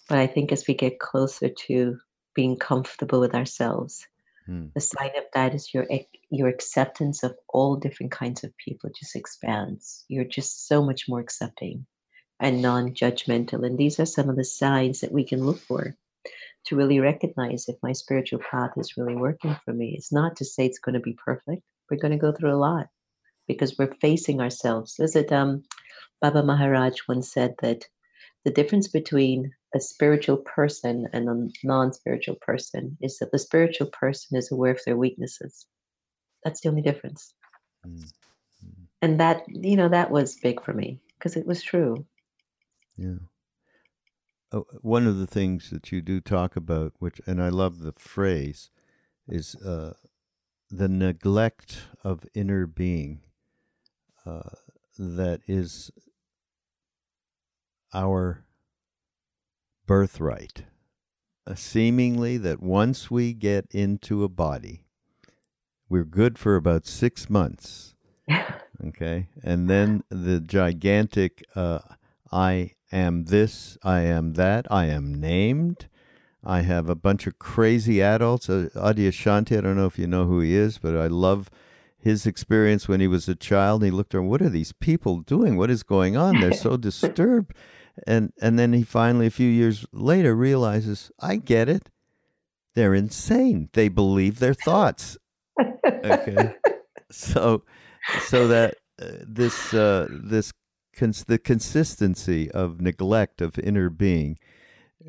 but 0.08 0.18
I 0.18 0.28
think 0.28 0.52
as 0.52 0.68
we 0.68 0.74
get 0.74 1.00
closer 1.00 1.50
to 1.50 1.98
being 2.34 2.58
comfortable 2.58 3.20
with 3.20 3.36
ourselves, 3.36 4.08
hmm. 4.46 4.68
the 4.74 4.82
sign 4.82 5.12
of 5.18 5.26
that 5.34 5.54
is 5.54 5.74
your 5.74 5.88
your 6.30 6.48
acceptance 6.48 7.24
of 7.24 7.36
all 7.50 7.76
different 7.76 8.12
kinds 8.12 8.44
of 8.44 8.56
people 8.58 8.90
just 8.98 9.16
expands. 9.16 10.06
You're 10.08 10.26
just 10.26 10.68
so 10.68 10.84
much 10.84 11.10
more 11.10 11.20
accepting 11.20 11.86
and 12.40 12.62
non 12.62 12.94
judgmental. 12.94 13.66
And 13.66 13.78
these 13.78 14.00
are 14.00 14.06
some 14.06 14.30
of 14.30 14.36
the 14.36 14.44
signs 14.44 15.02
that 15.02 15.12
we 15.12 15.24
can 15.24 15.46
look 15.46 15.60
for 15.60 15.96
to 16.66 16.76
really 16.76 17.00
recognize 17.00 17.68
if 17.68 17.76
my 17.82 17.94
spiritual 17.94 18.40
path 18.40 18.72
is 18.78 18.98
really 18.98 19.16
working 19.16 19.56
for 19.64 19.74
me. 19.74 19.96
It's 19.98 20.12
not 20.12 20.36
to 20.38 20.46
say 20.46 20.66
it's 20.66 20.80
going 20.80 20.94
to 20.94 21.00
be 21.00 21.14
perfect. 21.14 21.62
We're 21.90 21.98
going 21.98 22.12
to 22.12 22.18
go 22.18 22.32
through 22.32 22.54
a 22.54 22.58
lot 22.58 22.88
because 23.48 23.78
we're 23.78 23.94
facing 24.02 24.42
ourselves. 24.42 25.00
Is 25.00 25.16
it 25.16 25.32
um, 25.32 25.64
Baba 26.22 26.44
Maharaj 26.44 27.00
once 27.08 27.32
said 27.32 27.56
that 27.62 27.86
the 28.44 28.52
difference 28.52 28.88
between 28.88 29.52
a 29.76 29.80
spiritual 29.80 30.38
person 30.38 31.08
and 31.14 31.30
a 31.30 31.66
non 31.66 31.94
spiritual 31.94 32.36
person 32.42 32.98
is 33.02 33.18
that 33.20 33.32
the 33.32 33.40
spiritual 33.40 33.88
person 33.88 34.38
is 34.38 34.52
aware 34.52 34.72
of 34.72 34.80
their 34.86 34.98
weaknesses. 34.98 35.66
That's 36.44 36.62
the 36.62 36.70
only 36.70 36.82
difference. 36.82 37.34
Mm-hmm. 37.86 38.06
And 39.02 39.20
that, 39.20 39.44
you 39.48 39.76
know, 39.76 39.90
that 39.90 40.12
was 40.12 40.40
big 40.42 40.64
for 40.64 40.74
me 40.74 41.00
because 41.18 41.36
it 41.36 41.46
was 41.46 41.62
true. 41.62 42.06
Yeah. 42.98 43.20
Oh, 44.52 44.66
one 44.82 45.06
of 45.08 45.18
the 45.18 45.28
things 45.28 45.70
that 45.72 45.92
you 45.92 46.02
do 46.02 46.22
talk 46.22 46.56
about, 46.56 46.94
which, 47.00 47.20
and 47.28 47.44
I 47.44 47.50
love 47.50 47.80
the 47.80 47.92
phrase, 47.92 48.72
is 49.28 49.56
uh, 49.56 49.94
the 50.70 50.88
neglect 50.88 51.84
of 52.04 52.26
inner 52.34 52.66
being 52.66 53.22
uh, 54.26 54.50
that 54.98 55.40
is 55.48 55.92
our 57.94 58.44
birthright. 59.86 60.66
Uh, 61.46 61.56
seemingly, 61.56 62.38
that 62.38 62.62
once 62.62 63.10
we 63.10 63.34
get 63.34 63.66
into 63.72 64.24
a 64.24 64.30
body, 64.30 64.84
we're 65.88 66.04
good 66.04 66.38
for 66.38 66.58
about 66.58 66.86
six 66.86 67.30
months. 67.30 67.96
okay. 68.86 69.30
And 69.42 69.70
then 69.70 70.04
the 70.10 70.42
gigantic 70.42 71.44
uh, 71.56 71.80
I 72.32 72.72
am 72.92 73.26
this, 73.26 73.78
I 73.84 74.02
am 74.02 74.34
that, 74.34 74.70
I 74.70 74.88
am 74.88 75.14
named. 75.14 75.88
I 76.48 76.62
have 76.62 76.90
a 76.90 76.96
bunch 76.96 77.28
of 77.28 77.38
crazy 77.40 78.02
adults. 78.02 78.50
Uh, 78.50 78.70
Adyashanti, 78.74 79.58
I 79.58 79.62
don't 79.62 79.76
know 79.76 79.86
if 79.86 80.00
you 80.00 80.08
know 80.08 80.26
who 80.26 80.40
he 80.40 80.56
is, 80.56 80.78
but 80.78 80.96
I 80.96 81.08
love 81.08 81.50
his 82.00 82.26
experience 82.26 82.88
when 82.88 83.02
he 83.02 83.08
was 83.08 83.28
a 83.28 83.36
child. 83.36 83.84
He 83.84 83.92
looked 83.92 84.16
around, 84.16 84.30
what 84.30 84.42
are 84.42 84.50
these 84.50 84.72
people 84.72 85.18
doing? 85.18 85.58
What 85.58 85.70
is 85.70 85.84
going 85.84 86.16
on? 86.16 86.40
They're 86.40 86.54
so 86.54 86.78
disturbed. 86.90 87.54
And 88.06 88.32
and 88.42 88.58
then 88.58 88.72
he 88.72 88.84
finally, 88.84 89.26
a 89.26 89.32
few 89.32 89.50
years 89.50 89.86
later, 89.92 90.36
realizes, 90.36 91.12
I 91.20 91.36
get 91.36 91.68
it. 91.68 91.90
They're 92.76 92.94
insane. 92.94 93.70
They 93.74 93.90
believe 93.90 94.40
their 94.40 94.54
thoughts. 94.54 95.18
Okay, 95.84 96.54
so 97.12 97.64
so 98.22 98.48
that 98.48 98.76
uh, 99.02 99.08
this 99.28 99.74
uh, 99.74 100.08
this 100.12 100.54
cons- 100.96 101.24
the 101.24 101.40
consistency 101.40 102.52
of 102.52 102.80
neglect 102.80 103.42
of 103.42 103.58
inner 103.58 103.90
being, 103.90 104.38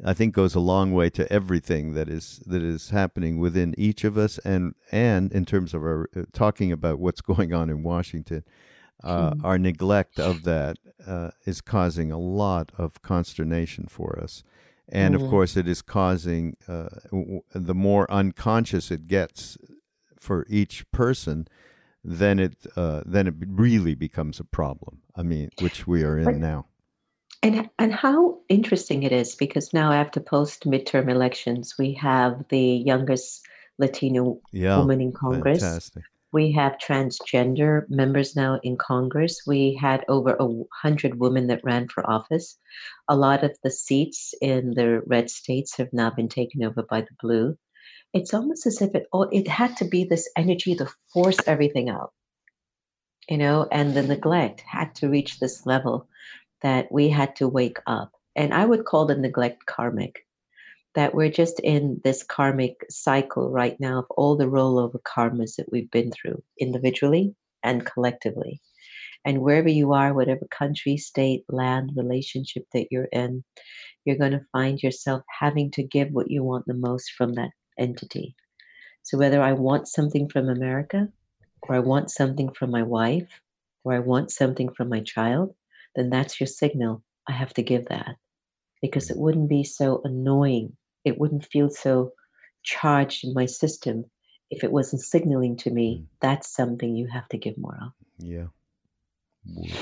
I 0.04 0.12
think 0.12 0.34
goes 0.34 0.54
a 0.54 0.60
long 0.60 0.92
way 0.92 1.10
to 1.10 1.30
everything 1.32 1.94
that 1.94 2.08
is 2.08 2.40
that 2.46 2.62
is 2.62 2.90
happening 2.90 3.38
within 3.38 3.74
each 3.78 4.04
of 4.04 4.18
us, 4.18 4.38
and 4.38 4.74
and 4.92 5.32
in 5.32 5.44
terms 5.44 5.74
of 5.74 5.82
our 5.82 6.08
uh, 6.16 6.22
talking 6.32 6.72
about 6.72 6.98
what's 6.98 7.20
going 7.20 7.52
on 7.54 7.70
in 7.70 7.82
Washington, 7.82 8.44
uh, 9.02 9.30
mm. 9.30 9.44
our 9.44 9.58
neglect 9.58 10.18
of 10.20 10.44
that 10.44 10.76
uh, 11.06 11.30
is 11.46 11.60
causing 11.60 12.12
a 12.12 12.18
lot 12.18 12.70
of 12.76 13.00
consternation 13.02 13.86
for 13.88 14.18
us, 14.22 14.44
and 14.88 15.14
mm. 15.14 15.22
of 15.22 15.30
course, 15.30 15.56
it 15.56 15.66
is 15.66 15.82
causing 15.82 16.56
uh, 16.68 16.88
w- 17.10 17.42
the 17.54 17.74
more 17.74 18.10
unconscious 18.10 18.90
it 18.90 19.08
gets 19.08 19.56
for 20.18 20.46
each 20.48 20.90
person 20.90 21.48
then 22.04 22.38
it 22.38 22.66
uh, 22.76 23.02
then 23.04 23.26
it 23.26 23.34
really 23.46 23.94
becomes 23.94 24.40
a 24.40 24.44
problem. 24.44 25.02
I 25.14 25.22
mean, 25.22 25.50
which 25.60 25.86
we 25.86 26.04
are 26.04 26.18
in 26.18 26.40
now. 26.40 26.66
And 27.42 27.70
and 27.78 27.92
how 27.92 28.40
interesting 28.48 29.04
it 29.04 29.12
is 29.12 29.34
because 29.34 29.72
now 29.72 29.92
after 29.92 30.20
post 30.20 30.64
midterm 30.64 31.08
elections, 31.08 31.74
we 31.78 31.92
have 31.94 32.44
the 32.48 32.82
youngest 32.84 33.46
Latino 33.78 34.40
yeah, 34.52 34.78
woman 34.78 35.00
in 35.00 35.12
Congress. 35.12 35.60
Fantastic. 35.60 36.04
We 36.30 36.52
have 36.52 36.76
transgender 36.78 37.88
members 37.88 38.36
now 38.36 38.60
in 38.62 38.76
Congress. 38.76 39.42
We 39.46 39.78
had 39.80 40.04
over 40.08 40.36
a 40.38 40.48
hundred 40.82 41.20
women 41.20 41.46
that 41.46 41.64
ran 41.64 41.88
for 41.88 42.08
office. 42.10 42.58
A 43.08 43.16
lot 43.16 43.44
of 43.44 43.56
the 43.62 43.70
seats 43.70 44.34
in 44.42 44.74
the 44.74 45.00
red 45.06 45.30
states 45.30 45.76
have 45.76 45.92
now 45.92 46.10
been 46.10 46.28
taken 46.28 46.62
over 46.64 46.82
by 46.82 47.02
the 47.02 47.16
blue 47.22 47.56
it's 48.14 48.32
almost 48.32 48.66
as 48.66 48.80
if 48.80 48.94
it 48.94 49.06
all, 49.12 49.28
it 49.32 49.46
had 49.48 49.76
to 49.76 49.84
be 49.84 50.04
this 50.04 50.28
energy 50.36 50.74
to 50.74 50.88
force 51.12 51.38
everything 51.46 51.88
out 51.88 52.12
you 53.28 53.36
know 53.36 53.66
and 53.70 53.94
the 53.94 54.02
neglect 54.02 54.60
had 54.60 54.94
to 54.94 55.08
reach 55.08 55.38
this 55.38 55.66
level 55.66 56.08
that 56.62 56.90
we 56.90 57.08
had 57.08 57.34
to 57.36 57.48
wake 57.48 57.78
up 57.86 58.12
and 58.36 58.52
i 58.54 58.64
would 58.64 58.84
call 58.84 59.06
the 59.06 59.16
neglect 59.16 59.66
karmic 59.66 60.24
that 60.94 61.14
we're 61.14 61.30
just 61.30 61.60
in 61.60 62.00
this 62.04 62.22
karmic 62.22 62.84
cycle 62.90 63.50
right 63.50 63.78
now 63.78 63.98
of 63.98 64.06
all 64.10 64.36
the 64.36 64.46
rollover 64.46 65.00
karmas 65.02 65.56
that 65.56 65.70
we've 65.70 65.90
been 65.90 66.10
through 66.10 66.42
individually 66.58 67.34
and 67.62 67.86
collectively 67.86 68.60
and 69.24 69.40
wherever 69.40 69.68
you 69.68 69.92
are 69.92 70.14
whatever 70.14 70.46
country 70.50 70.96
state 70.96 71.44
land 71.48 71.92
relationship 71.96 72.64
that 72.72 72.88
you're 72.90 73.08
in 73.12 73.44
you're 74.08 74.16
going 74.16 74.32
to 74.32 74.46
find 74.52 74.82
yourself 74.82 75.22
having 75.38 75.70
to 75.70 75.82
give 75.82 76.10
what 76.12 76.30
you 76.30 76.42
want 76.42 76.64
the 76.66 76.72
most 76.72 77.12
from 77.12 77.34
that 77.34 77.50
entity. 77.78 78.34
So 79.02 79.18
whether 79.18 79.42
I 79.42 79.52
want 79.52 79.86
something 79.86 80.30
from 80.30 80.48
America, 80.48 81.08
or 81.62 81.74
I 81.74 81.80
want 81.80 82.10
something 82.10 82.50
from 82.54 82.70
my 82.70 82.82
wife, 82.82 83.28
or 83.84 83.92
I 83.92 83.98
want 83.98 84.30
something 84.30 84.72
from 84.72 84.88
my 84.88 85.00
child, 85.00 85.54
then 85.98 86.10
that's 86.10 86.40
your 86.40 86.46
signal. 86.46 87.02
I 87.28 87.32
have 87.32 87.52
to 87.54 87.62
give 87.62 87.86
that 87.86 88.16
because 88.80 89.10
it 89.10 89.18
wouldn't 89.18 89.48
be 89.48 89.64
so 89.64 90.00
annoying. 90.04 90.76
It 91.04 91.18
wouldn't 91.18 91.44
feel 91.44 91.68
so 91.70 92.12
charged 92.62 93.24
in 93.24 93.34
my 93.34 93.46
system 93.46 94.04
if 94.50 94.64
it 94.64 94.72
wasn't 94.72 95.02
signaling 95.02 95.56
to 95.56 95.70
me 95.70 95.98
mm. 95.98 96.06
that's 96.20 96.48
something 96.54 96.96
you 96.96 97.06
have 97.06 97.28
to 97.28 97.36
give 97.36 97.58
more 97.58 97.78
of. 97.82 97.92
Yeah. 98.18 98.46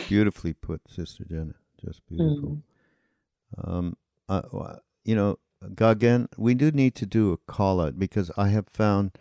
Beautifully 0.08 0.52
put, 0.52 0.80
Sister 0.88 1.24
Jenna. 1.24 1.54
Just 1.84 2.06
beautiful. 2.08 2.62
Mm. 3.58 3.68
Um, 3.68 3.96
you 5.04 5.14
know, 5.14 5.38
Gagan, 5.64 6.28
we 6.36 6.54
do 6.54 6.70
need 6.70 6.94
to 6.96 7.06
do 7.06 7.32
a 7.32 7.36
call 7.50 7.80
out 7.80 7.98
because 7.98 8.30
I 8.36 8.48
have 8.48 8.68
found, 8.68 9.12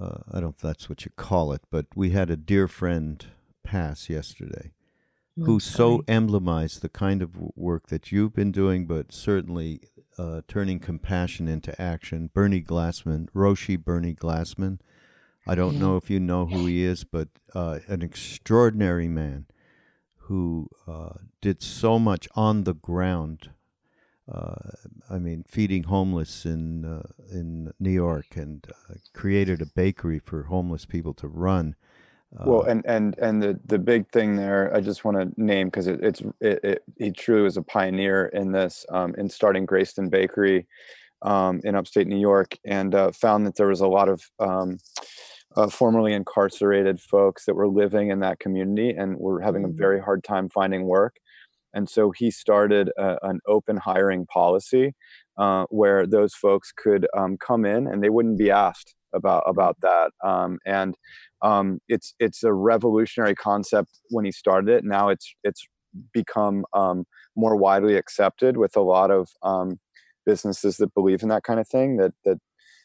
uh, 0.00 0.18
I 0.28 0.34
don't 0.34 0.42
know 0.42 0.48
if 0.50 0.58
that's 0.58 0.88
what 0.88 1.04
you 1.04 1.10
call 1.16 1.52
it, 1.52 1.62
but 1.70 1.86
we 1.94 2.10
had 2.10 2.30
a 2.30 2.36
dear 2.36 2.66
friend 2.68 3.24
pass 3.62 4.08
yesterday 4.08 4.70
mm, 4.70 4.85
who 5.36 5.60
so 5.60 6.02
emblemized 6.08 6.80
the 6.80 6.88
kind 6.88 7.22
of 7.22 7.36
work 7.54 7.88
that 7.88 8.10
you've 8.10 8.34
been 8.34 8.52
doing, 8.52 8.86
but 8.86 9.12
certainly 9.12 9.80
uh, 10.16 10.40
turning 10.48 10.78
compassion 10.78 11.46
into 11.46 11.80
action. 11.80 12.30
Bernie 12.32 12.62
Glassman, 12.62 13.28
Roshi 13.34 13.76
Bernie 13.76 14.14
Glassman. 14.14 14.78
I 15.46 15.54
don't 15.54 15.74
yeah. 15.74 15.80
know 15.80 15.96
if 15.96 16.08
you 16.08 16.18
know 16.18 16.46
who 16.46 16.66
he 16.66 16.84
is, 16.84 17.04
but 17.04 17.28
uh, 17.54 17.80
an 17.86 18.02
extraordinary 18.02 19.08
man 19.08 19.46
who 20.16 20.68
uh, 20.88 21.14
did 21.40 21.62
so 21.62 21.98
much 21.98 22.28
on 22.34 22.64
the 22.64 22.74
ground 22.74 23.50
uh, 24.30 24.54
I 25.08 25.18
mean, 25.18 25.44
feeding 25.46 25.84
homeless 25.84 26.44
in 26.44 26.84
uh, 26.84 27.08
in 27.30 27.72
New 27.78 27.90
York 27.90 28.34
and 28.34 28.66
uh, 28.90 28.94
created 29.12 29.62
a 29.62 29.66
bakery 29.66 30.18
for 30.18 30.44
homeless 30.44 30.84
people 30.84 31.14
to 31.14 31.28
run. 31.28 31.76
Well, 32.32 32.62
and 32.62 32.84
and 32.86 33.16
and 33.18 33.42
the 33.42 33.58
the 33.66 33.78
big 33.78 34.10
thing 34.10 34.36
there, 34.36 34.74
I 34.74 34.80
just 34.80 35.04
want 35.04 35.16
to 35.16 35.42
name 35.42 35.68
because 35.68 35.86
it, 35.86 36.00
it's 36.02 36.22
it, 36.40 36.60
it, 36.64 36.82
he 36.98 37.10
truly 37.10 37.42
was 37.42 37.56
a 37.56 37.62
pioneer 37.62 38.26
in 38.26 38.52
this 38.52 38.84
um, 38.90 39.14
in 39.16 39.28
starting 39.28 39.66
Greyston 39.66 40.10
Bakery 40.10 40.66
um, 41.22 41.60
in 41.64 41.74
upstate 41.74 42.06
New 42.06 42.18
York, 42.18 42.56
and 42.64 42.94
uh, 42.94 43.12
found 43.12 43.46
that 43.46 43.56
there 43.56 43.68
was 43.68 43.80
a 43.80 43.86
lot 43.86 44.08
of 44.08 44.22
um, 44.38 44.78
uh, 45.56 45.68
formerly 45.68 46.12
incarcerated 46.12 47.00
folks 47.00 47.46
that 47.46 47.54
were 47.54 47.68
living 47.68 48.10
in 48.10 48.20
that 48.20 48.38
community 48.38 48.90
and 48.90 49.16
were 49.16 49.40
having 49.40 49.64
a 49.64 49.68
mm-hmm. 49.68 49.78
very 49.78 50.00
hard 50.00 50.22
time 50.22 50.48
finding 50.50 50.84
work. 50.84 51.16
And 51.74 51.88
so 51.88 52.10
he 52.10 52.30
started 52.30 52.90
a, 52.98 53.18
an 53.22 53.40
open 53.46 53.76
hiring 53.76 54.26
policy 54.26 54.94
uh, 55.38 55.66
where 55.68 56.06
those 56.06 56.34
folks 56.34 56.72
could 56.74 57.06
um, 57.16 57.36
come 57.38 57.64
in 57.64 57.86
and 57.86 58.02
they 58.02 58.10
wouldn't 58.10 58.38
be 58.38 58.50
asked 58.50 58.94
about 59.16 59.42
about 59.46 59.76
that. 59.80 60.10
Um, 60.22 60.58
and 60.66 60.96
um, 61.42 61.80
it's 61.88 62.14
it's 62.20 62.42
a 62.44 62.52
revolutionary 62.52 63.34
concept 63.34 63.90
when 64.10 64.24
he 64.24 64.32
started 64.32 64.70
it. 64.70 64.84
Now 64.84 65.08
it's 65.08 65.34
it's 65.42 65.66
become 66.12 66.64
um, 66.72 67.04
more 67.34 67.56
widely 67.56 67.96
accepted 67.96 68.56
with 68.56 68.76
a 68.76 68.80
lot 68.82 69.10
of 69.10 69.28
um, 69.42 69.80
businesses 70.24 70.76
that 70.76 70.94
believe 70.94 71.22
in 71.22 71.28
that 71.30 71.44
kind 71.44 71.60
of 71.60 71.68
thing. 71.68 71.96
That 71.96 72.12
that 72.24 72.38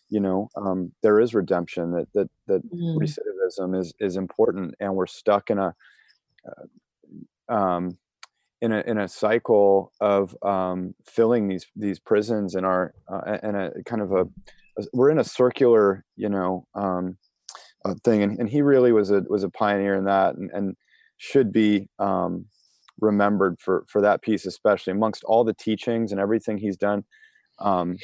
you 0.09 0.19
know 0.19 0.49
um, 0.55 0.93
there 1.03 1.19
is 1.19 1.33
redemption. 1.33 1.91
That 1.91 2.07
that 2.13 2.29
that 2.47 2.61
mm. 2.71 2.97
recidivism 2.97 3.79
is 3.79 3.93
is 3.99 4.17
important, 4.17 4.75
and 4.79 4.95
we're 4.95 5.07
stuck 5.07 5.49
in 5.49 5.59
a 5.59 5.73
uh, 6.47 7.53
um, 7.53 7.97
in 8.61 8.71
a 8.71 8.81
in 8.81 8.97
a 8.97 9.07
cycle 9.07 9.91
of 9.99 10.35
um, 10.43 10.93
filling 11.05 11.47
these 11.47 11.65
these 11.75 11.99
prisons 11.99 12.55
in 12.55 12.63
our 12.63 12.93
uh, 13.11 13.37
in 13.43 13.55
a 13.55 13.71
kind 13.85 14.01
of 14.01 14.11
a, 14.11 14.27
we're 14.93 15.09
in 15.09 15.19
a 15.19 15.23
circular 15.23 16.03
you 16.15 16.29
know 16.29 16.65
um, 16.75 17.17
uh, 17.85 17.95
thing 18.03 18.23
and, 18.23 18.39
and 18.39 18.49
he 18.49 18.61
really 18.61 18.91
was 18.91 19.11
a 19.11 19.21
was 19.27 19.43
a 19.43 19.49
pioneer 19.49 19.95
in 19.95 20.05
that 20.05 20.35
and, 20.35 20.49
and 20.51 20.75
should 21.17 21.51
be 21.51 21.87
um, 21.99 22.45
remembered 22.99 23.57
for 23.59 23.85
for 23.87 24.01
that 24.01 24.21
piece 24.21 24.45
especially 24.45 24.91
amongst 24.91 25.23
all 25.23 25.43
the 25.43 25.53
teachings 25.53 26.11
and 26.11 26.19
everything 26.19 26.57
he's 26.57 26.77
done. 26.77 27.03
Um, 27.59 27.97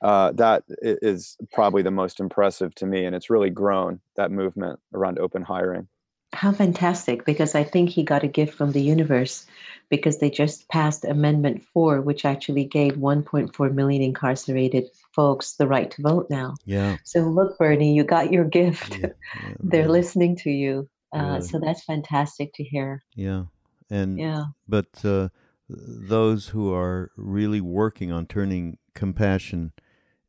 uh, 0.00 0.30
that 0.32 0.62
is 0.80 1.36
probably 1.52 1.82
the 1.82 1.90
most 1.90 2.20
impressive 2.20 2.74
to 2.76 2.86
me 2.86 3.04
and 3.04 3.16
it's 3.16 3.30
really 3.30 3.50
grown 3.50 4.00
that 4.16 4.30
movement 4.30 4.78
around 4.94 5.18
open 5.18 5.42
hiring 5.42 5.88
how 6.32 6.52
fantastic, 6.52 7.24
because 7.24 7.54
I 7.54 7.64
think 7.64 7.90
he 7.90 8.02
got 8.02 8.22
a 8.22 8.28
gift 8.28 8.54
from 8.54 8.72
the 8.72 8.82
universe 8.82 9.46
because 9.88 10.18
they 10.18 10.28
just 10.30 10.68
passed 10.68 11.04
Amendment 11.04 11.62
4, 11.72 12.02
which 12.02 12.24
actually 12.24 12.64
gave 12.64 12.94
1.4 12.94 13.74
million 13.74 14.02
incarcerated 14.02 14.84
folks 15.12 15.54
the 15.54 15.66
right 15.66 15.90
to 15.90 16.02
vote 16.02 16.26
now. 16.28 16.54
Yeah. 16.66 16.98
So 17.04 17.20
look, 17.20 17.58
Bernie, 17.58 17.94
you 17.94 18.04
got 18.04 18.30
your 18.30 18.44
gift. 18.44 18.98
Yeah, 18.98 19.06
yeah, 19.06 19.52
They're 19.60 19.82
really. 19.82 20.00
listening 20.00 20.36
to 20.36 20.50
you. 20.50 20.88
Uh, 21.12 21.40
So 21.40 21.58
that's 21.58 21.84
fantastic 21.84 22.52
to 22.54 22.62
hear. 22.64 23.02
Yeah. 23.14 23.44
And, 23.90 24.18
yeah. 24.18 24.44
But 24.68 25.02
uh, 25.04 25.30
those 25.70 26.48
who 26.48 26.72
are 26.74 27.10
really 27.16 27.62
working 27.62 28.12
on 28.12 28.26
turning 28.26 28.76
compassion 28.94 29.72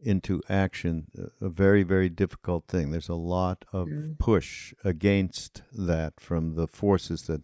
into 0.02 0.42
action 0.50 1.08
a 1.42 1.50
very 1.50 1.84
very 1.84 2.10
difficult 2.10 2.66
thing. 2.68 2.92
There's 2.92 3.10
a 3.10 3.16
lot 3.16 3.66
of 3.74 3.88
mm. 3.88 4.18
push 4.20 4.74
against 4.84 5.64
that 5.74 6.20
from 6.20 6.56
the 6.56 6.68
forces 6.68 7.24
that 7.24 7.42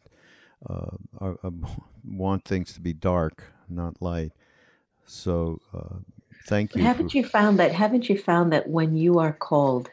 uh, 0.67 0.97
are, 1.19 1.37
uh, 1.43 1.51
want 2.03 2.45
things 2.45 2.73
to 2.73 2.81
be 2.81 2.93
dark 2.93 3.51
not 3.67 4.01
light. 4.01 4.31
So 5.05 5.59
uh, 5.73 5.97
thank 6.47 6.75
you 6.75 6.83
haven't 6.83 7.11
for, 7.11 7.17
you 7.17 7.25
found 7.25 7.59
that 7.59 7.71
haven't 7.71 8.09
you 8.09 8.17
found 8.17 8.53
that 8.53 8.67
when 8.67 8.95
you 8.95 9.19
are 9.19 9.33
called 9.33 9.89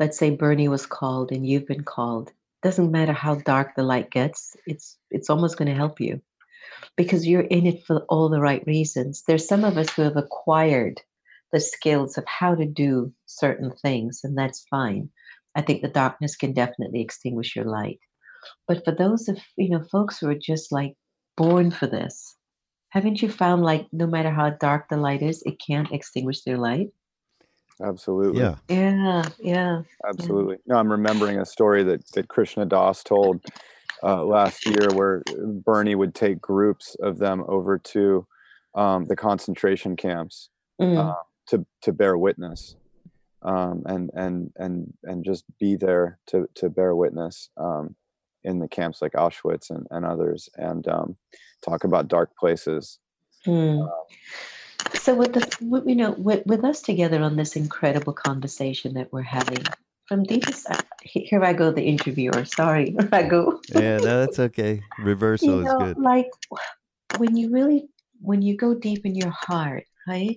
let's 0.00 0.18
say 0.18 0.30
bernie 0.30 0.68
was 0.68 0.86
called 0.86 1.32
and 1.32 1.46
you've 1.46 1.66
been 1.66 1.82
called 1.82 2.32
doesn't 2.62 2.90
matter 2.90 3.12
how 3.12 3.34
dark 3.36 3.74
the 3.76 3.82
light 3.82 4.10
gets 4.10 4.56
it's 4.66 4.96
it's 5.10 5.30
almost 5.30 5.56
going 5.56 5.68
to 5.68 5.74
help 5.74 6.00
you 6.00 6.20
because 6.96 7.26
you're 7.26 7.42
in 7.42 7.66
it 7.66 7.84
for 7.84 8.00
all 8.08 8.28
the 8.28 8.40
right 8.40 8.66
reasons. 8.66 9.22
There's 9.26 9.46
some 9.46 9.64
of 9.64 9.76
us 9.78 9.90
who 9.90 10.02
have 10.02 10.16
acquired 10.16 11.00
the 11.52 11.60
skills 11.60 12.18
of 12.18 12.24
how 12.26 12.54
to 12.54 12.66
do 12.66 13.12
certain 13.26 13.72
things, 13.82 14.20
and 14.24 14.36
that's 14.36 14.66
fine. 14.70 15.08
I 15.54 15.62
think 15.62 15.82
the 15.82 15.88
darkness 15.88 16.36
can 16.36 16.52
definitely 16.52 17.00
extinguish 17.00 17.56
your 17.56 17.64
light. 17.64 17.98
But 18.66 18.84
for 18.84 18.92
those 18.92 19.28
of 19.28 19.38
you 19.56 19.70
know 19.70 19.82
folks 19.90 20.18
who 20.18 20.28
are 20.28 20.38
just 20.38 20.72
like 20.72 20.94
born 21.36 21.70
for 21.70 21.86
this, 21.86 22.36
haven't 22.90 23.22
you 23.22 23.28
found 23.28 23.62
like 23.62 23.86
no 23.92 24.06
matter 24.06 24.30
how 24.30 24.50
dark 24.50 24.88
the 24.88 24.96
light 24.96 25.22
is, 25.22 25.42
it 25.44 25.60
can't 25.64 25.92
extinguish 25.92 26.42
their 26.42 26.58
light? 26.58 26.88
Absolutely. 27.82 28.40
Yeah. 28.40 28.56
Yeah. 28.68 29.22
Yeah. 29.38 29.82
Absolutely. 30.06 30.56
Yeah. 30.56 30.74
No, 30.74 30.76
I'm 30.76 30.90
remembering 30.90 31.38
a 31.38 31.46
story 31.46 31.82
that 31.84 32.06
that 32.12 32.28
Krishna 32.28 32.66
Das 32.66 33.02
told 33.02 33.44
uh, 34.02 34.24
last 34.24 34.66
year, 34.66 34.88
where 34.94 35.22
Bernie 35.36 35.94
would 35.94 36.14
take 36.14 36.40
groups 36.40 36.96
of 37.00 37.18
them 37.18 37.44
over 37.48 37.78
to 37.78 38.26
um, 38.74 39.06
the 39.06 39.16
concentration 39.16 39.96
camps. 39.96 40.50
Mm. 40.80 40.98
Uh, 40.98 41.14
to 41.48 41.66
to 41.82 41.92
bear 41.92 42.16
witness 42.16 42.76
um, 43.42 43.82
and 43.86 44.10
and 44.14 44.52
and 44.56 44.92
and 45.04 45.24
just 45.24 45.44
be 45.58 45.76
there 45.76 46.18
to 46.26 46.48
to 46.54 46.68
bear 46.68 46.94
witness 46.94 47.50
um, 47.56 47.94
in 48.44 48.58
the 48.58 48.68
camps 48.68 49.02
like 49.02 49.12
Auschwitz 49.12 49.70
and, 49.70 49.86
and 49.90 50.04
others 50.04 50.48
and 50.56 50.86
um, 50.88 51.16
talk 51.64 51.84
about 51.84 52.08
dark 52.08 52.36
places. 52.36 52.98
Hmm. 53.44 53.82
Um, 53.82 53.90
so 54.94 55.14
with 55.14 55.32
the 55.34 55.82
you 55.86 55.94
know 55.94 56.12
with, 56.12 56.44
with 56.46 56.64
us 56.64 56.80
together 56.80 57.22
on 57.22 57.36
this 57.36 57.56
incredible 57.56 58.12
conversation 58.12 58.94
that 58.94 59.12
we're 59.12 59.22
having 59.22 59.62
from 60.06 60.24
deepest 60.24 60.68
uh, 60.70 60.80
here 61.02 61.44
I 61.44 61.52
go 61.52 61.70
the 61.70 61.82
interviewer. 61.82 62.44
Sorry 62.44 62.96
I 63.12 63.22
go. 63.22 63.60
Yeah 63.68 63.98
no, 63.98 64.20
that's 64.20 64.38
okay. 64.38 64.82
Reversal 64.98 65.48
you 65.48 65.64
know, 65.64 65.80
is 65.80 65.94
good. 65.94 65.98
like 66.02 66.26
when 67.18 67.36
you 67.36 67.50
really 67.50 67.88
when 68.20 68.42
you 68.42 68.56
go 68.56 68.74
deep 68.74 69.06
in 69.06 69.14
your 69.14 69.30
heart 69.30 69.84
right 70.08 70.36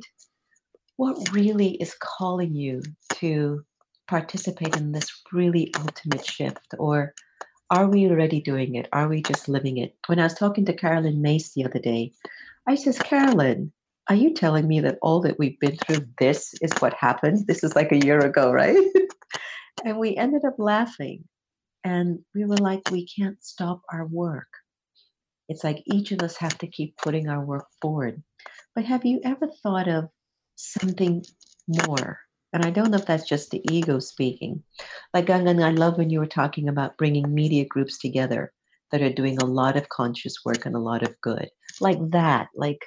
what 1.02 1.32
really 1.32 1.72
is 1.82 1.96
calling 2.00 2.54
you 2.54 2.80
to 3.10 3.66
participate 4.08 4.78
in 4.78 4.92
this 4.92 5.10
really 5.34 5.74
ultimate 5.80 6.24
shift? 6.24 6.76
Or 6.78 7.16
are 7.72 7.88
we 7.88 8.08
already 8.08 8.40
doing 8.40 8.76
it? 8.76 8.88
Are 8.94 9.08
we 9.08 9.24
just 9.24 9.50
living 9.50 9.78
it? 9.78 9.96
When 10.06 10.20
I 10.20 10.26
was 10.26 10.36
talking 10.36 10.64
to 10.66 10.76
Caroline 10.76 11.20
Myss 11.20 11.56
the 11.56 11.66
other 11.66 11.80
day, 11.80 12.12
I 12.68 12.76
says, 12.76 13.00
Caroline, 13.00 13.72
are 14.10 14.16
you 14.16 14.32
telling 14.32 14.68
me 14.68 14.80
that 14.82 15.00
all 15.02 15.22
that 15.22 15.40
we've 15.40 15.60
been 15.60 15.76
through, 15.78 16.06
this 16.20 16.54
is 16.62 16.72
what 16.82 16.94
happened? 16.94 17.48
This 17.48 17.64
is 17.64 17.76
like 17.76 17.92
a 17.92 18.06
year 18.06 18.20
ago, 18.20 18.52
right? 18.52 18.78
and 19.84 19.98
we 19.98 20.16
ended 20.16 20.46
up 20.46 20.60
laughing. 20.60 21.24
And 21.84 22.20
we 22.36 22.46
were 22.46 22.58
like, 22.58 22.92
we 22.92 23.08
can't 23.08 23.44
stop 23.44 23.82
our 23.92 24.06
work. 24.06 24.50
It's 25.50 25.64
like 25.64 25.82
each 25.88 26.12
of 26.12 26.22
us 26.22 26.38
have 26.38 26.60
to 26.60 26.68
keep 26.68 26.96
putting 26.98 27.28
our 27.28 27.44
work 27.44 27.66
forward. 27.82 28.22
But 28.76 28.86
have 28.86 29.04
you 29.04 29.20
ever 29.24 29.48
thought 29.64 29.88
of 29.88 30.08
something 30.62 31.24
more. 31.68 32.20
And 32.54 32.66
I 32.66 32.70
don't 32.70 32.92
know 32.92 32.98
if 32.98 33.06
that's 33.06 33.28
just 33.28 33.52
the 33.52 33.62
ego 33.72 34.00
speaking. 34.00 34.62
Like 35.14 35.28
Gagan, 35.28 35.64
I 35.64 35.72
love 35.72 35.98
when 35.98 36.10
you 36.10 36.20
were 36.20 36.26
talking 36.26 36.68
about 36.68 36.98
bringing 36.98 37.34
media 37.34 37.66
groups 37.66 37.98
together 37.98 38.52
that 38.92 39.02
are 39.02 39.14
doing 39.14 39.38
a 39.38 39.46
lot 39.46 39.78
of 39.78 39.90
conscious 39.90 40.36
work 40.44 40.66
and 40.66 40.76
a 40.76 40.80
lot 40.80 41.04
of 41.04 41.20
good. 41.22 41.50
Like 41.80 41.98
that. 42.12 42.50
Like 42.56 42.82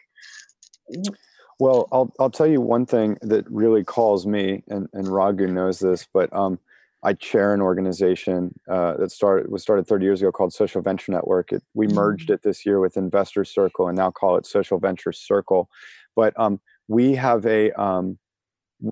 well, 1.58 1.88
I'll 1.92 2.12
I'll 2.18 2.30
tell 2.30 2.46
you 2.46 2.60
one 2.60 2.84
thing 2.86 3.16
that 3.22 3.50
really 3.50 3.84
calls 3.84 4.26
me, 4.26 4.62
and, 4.68 4.88
and 4.92 5.08
Raghu 5.08 5.46
knows 5.46 5.78
this, 5.78 6.06
but 6.12 6.34
um, 6.34 6.58
I 7.02 7.12
chair 7.12 7.54
an 7.54 7.60
organization 7.60 8.58
uh, 8.68 8.96
that 8.96 9.12
started 9.12 9.50
was 9.50 9.62
started 9.62 9.86
30 9.86 10.04
years 10.04 10.22
ago 10.22 10.32
called 10.32 10.52
Social 10.52 10.82
Venture 10.82 11.12
Network. 11.12 11.52
It, 11.52 11.62
we 11.74 11.86
mm-hmm. 11.86 11.96
merged 11.96 12.30
it 12.30 12.42
this 12.42 12.66
year 12.66 12.80
with 12.80 12.96
Investor 12.96 13.44
Circle 13.44 13.88
and 13.88 13.96
now 13.96 14.10
call 14.10 14.36
it 14.36 14.46
Social 14.46 14.78
Venture 14.78 15.12
Circle. 15.12 15.68
But 16.16 16.38
um, 16.38 16.60
we 16.88 17.14
have 17.14 17.46
a 17.46 17.72
um, 17.72 18.18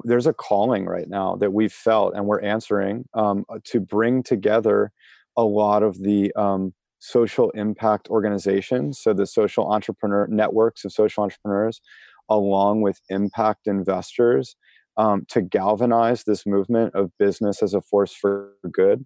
there's 0.04 0.26
a 0.26 0.32
calling 0.32 0.86
right 0.86 1.08
now 1.08 1.36
that 1.36 1.52
we've 1.52 1.72
felt 1.72 2.14
and 2.14 2.26
we're 2.26 2.40
answering 2.40 3.04
um, 3.14 3.44
uh, 3.48 3.58
to 3.64 3.80
bring 3.80 4.22
together 4.22 4.92
a 5.36 5.42
lot 5.42 5.82
of 5.82 5.98
the 6.02 6.32
um, 6.34 6.72
social 6.98 7.50
impact 7.50 8.08
organizations 8.08 9.00
so 9.00 9.12
the 9.12 9.26
social 9.26 9.70
entrepreneur 9.72 10.26
networks 10.28 10.84
of 10.84 10.92
social 10.92 11.24
entrepreneurs 11.24 11.80
along 12.28 12.80
with 12.80 13.00
impact 13.10 13.66
investors 13.66 14.56
um, 14.96 15.24
to 15.28 15.42
galvanize 15.42 16.24
this 16.24 16.46
movement 16.46 16.94
of 16.94 17.10
business 17.18 17.62
as 17.62 17.74
a 17.74 17.80
force 17.80 18.14
for 18.14 18.52
good. 18.70 19.04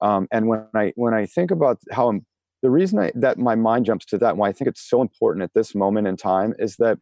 Um, 0.00 0.28
and 0.30 0.46
when 0.46 0.64
i 0.74 0.92
when 0.94 1.12
i 1.12 1.26
think 1.26 1.50
about 1.50 1.78
how 1.90 2.20
the 2.62 2.70
reason 2.70 3.00
I, 3.00 3.10
that 3.16 3.36
my 3.36 3.56
mind 3.56 3.86
jumps 3.86 4.06
to 4.06 4.18
that 4.18 4.30
and 4.30 4.38
why 4.38 4.48
i 4.48 4.52
think 4.52 4.68
it's 4.68 4.88
so 4.88 5.02
important 5.02 5.42
at 5.42 5.54
this 5.54 5.74
moment 5.74 6.06
in 6.06 6.16
time 6.16 6.54
is 6.58 6.76
that 6.76 6.98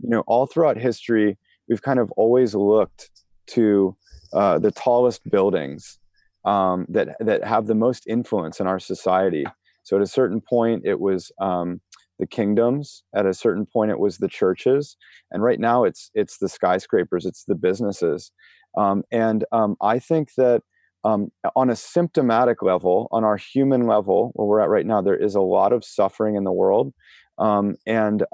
you 0.00 0.10
know, 0.10 0.22
all 0.26 0.46
throughout 0.46 0.76
history, 0.76 1.38
we've 1.68 1.82
kind 1.82 1.98
of 1.98 2.10
always 2.12 2.54
looked 2.54 3.10
to 3.48 3.96
uh, 4.32 4.58
the 4.58 4.70
tallest 4.70 5.28
buildings 5.30 5.98
um, 6.44 6.86
that 6.88 7.16
that 7.20 7.44
have 7.44 7.66
the 7.66 7.74
most 7.74 8.06
influence 8.06 8.60
in 8.60 8.66
our 8.66 8.78
society. 8.78 9.44
So 9.82 9.96
at 9.96 10.02
a 10.02 10.06
certain 10.06 10.40
point, 10.40 10.82
it 10.84 11.00
was 11.00 11.32
um, 11.40 11.80
the 12.18 12.26
kingdoms. 12.26 13.02
At 13.14 13.26
a 13.26 13.34
certain 13.34 13.66
point, 13.66 13.90
it 13.90 13.98
was 13.98 14.18
the 14.18 14.28
churches, 14.28 14.96
and 15.30 15.42
right 15.42 15.60
now, 15.60 15.84
it's 15.84 16.10
it's 16.14 16.38
the 16.38 16.48
skyscrapers, 16.48 17.26
it's 17.26 17.44
the 17.44 17.54
businesses. 17.54 18.32
Um, 18.76 19.02
and 19.10 19.44
um, 19.50 19.76
I 19.80 19.98
think 19.98 20.34
that 20.36 20.62
um, 21.04 21.32
on 21.56 21.70
a 21.70 21.76
symptomatic 21.76 22.62
level, 22.62 23.08
on 23.12 23.24
our 23.24 23.36
human 23.36 23.86
level, 23.86 24.32
where 24.34 24.46
we're 24.46 24.60
at 24.60 24.68
right 24.68 24.86
now, 24.86 25.00
there 25.00 25.16
is 25.16 25.34
a 25.34 25.40
lot 25.40 25.72
of 25.72 25.84
suffering 25.84 26.34
in 26.36 26.44
the 26.44 26.52
world, 26.52 26.92
um, 27.38 27.76
and 27.86 28.24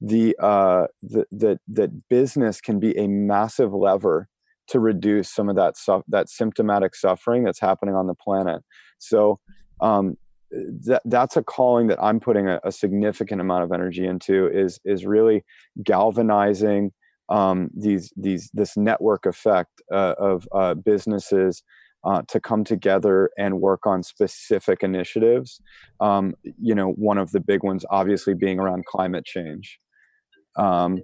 the, 0.00 0.36
uh, 0.40 0.86
that 1.02 1.58
that 1.68 2.08
business 2.08 2.60
can 2.60 2.78
be 2.78 2.96
a 2.98 3.08
massive 3.08 3.72
lever 3.72 4.28
to 4.68 4.80
reduce 4.80 5.32
some 5.32 5.48
of 5.48 5.56
that 5.56 5.74
that 6.08 6.28
symptomatic 6.28 6.94
suffering 6.94 7.44
that's 7.44 7.60
happening 7.60 7.94
on 7.94 8.06
the 8.06 8.14
planet. 8.14 8.62
So 8.98 9.38
um, 9.80 10.16
that 10.86 11.02
that's 11.04 11.36
a 11.36 11.42
calling 11.42 11.88
that 11.88 12.02
I'm 12.02 12.20
putting 12.20 12.48
a, 12.48 12.60
a, 12.64 12.72
significant 12.72 13.40
amount 13.40 13.64
of 13.64 13.72
energy 13.72 14.06
into 14.06 14.48
is 14.48 14.80
is 14.84 15.04
really 15.04 15.44
galvanizing 15.82 16.92
um, 17.28 17.70
these 17.76 18.12
these 18.16 18.50
this 18.54 18.76
network 18.76 19.26
effect 19.26 19.82
uh, 19.92 20.14
of 20.18 20.48
uh, 20.52 20.74
businesses 20.74 21.62
uh, 22.04 22.22
to 22.28 22.40
come 22.40 22.64
together 22.64 23.30
and 23.36 23.60
work 23.60 23.86
on 23.86 24.02
specific 24.02 24.82
initiatives. 24.82 25.60
Um, 26.00 26.34
you 26.42 26.74
know, 26.74 26.90
one 26.92 27.18
of 27.18 27.32
the 27.32 27.40
big 27.40 27.64
ones 27.64 27.84
obviously 27.90 28.34
being 28.34 28.60
around 28.60 28.84
climate 28.86 29.24
change. 29.24 29.78
Um, 30.56 31.02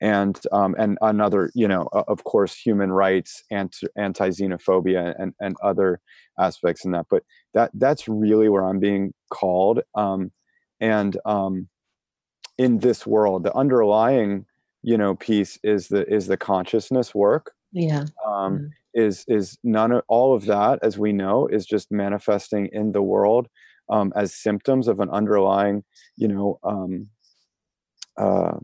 and 0.00 0.38
um, 0.52 0.74
and 0.78 0.98
another, 1.00 1.50
you 1.54 1.66
know, 1.66 1.88
of 1.92 2.22
course, 2.24 2.54
human 2.54 2.92
rights, 2.92 3.42
anti 3.50 3.78
xenophobia, 3.96 5.14
and 5.18 5.32
and 5.40 5.56
other 5.62 6.00
aspects 6.38 6.84
in 6.84 6.90
that. 6.90 7.06
But 7.08 7.22
that 7.54 7.70
that's 7.74 8.06
really 8.06 8.48
where 8.48 8.64
I'm 8.64 8.78
being 8.78 9.14
called. 9.30 9.80
Um, 9.94 10.32
and 10.80 11.16
um, 11.24 11.68
in 12.58 12.78
this 12.78 13.06
world, 13.06 13.44
the 13.44 13.56
underlying, 13.56 14.44
you 14.82 14.98
know, 14.98 15.14
piece 15.14 15.58
is 15.62 15.88
the 15.88 16.06
is 16.12 16.26
the 16.26 16.36
consciousness 16.36 17.14
work. 17.14 17.52
Yeah. 17.72 18.04
Um, 18.26 18.58
mm. 18.58 18.70
Is 18.92 19.24
is 19.28 19.58
none 19.62 19.92
of 19.92 20.02
all 20.08 20.34
of 20.34 20.46
that, 20.46 20.78
as 20.82 20.98
we 20.98 21.12
know, 21.12 21.46
is 21.46 21.66
just 21.66 21.90
manifesting 21.90 22.68
in 22.72 22.92
the 22.92 23.02
world 23.02 23.48
um, 23.90 24.12
as 24.16 24.34
symptoms 24.34 24.88
of 24.88 25.00
an 25.00 25.10
underlying, 25.10 25.84
you 26.16 26.28
know, 26.28 26.58
um, 26.62 27.08
uh, 28.16 28.56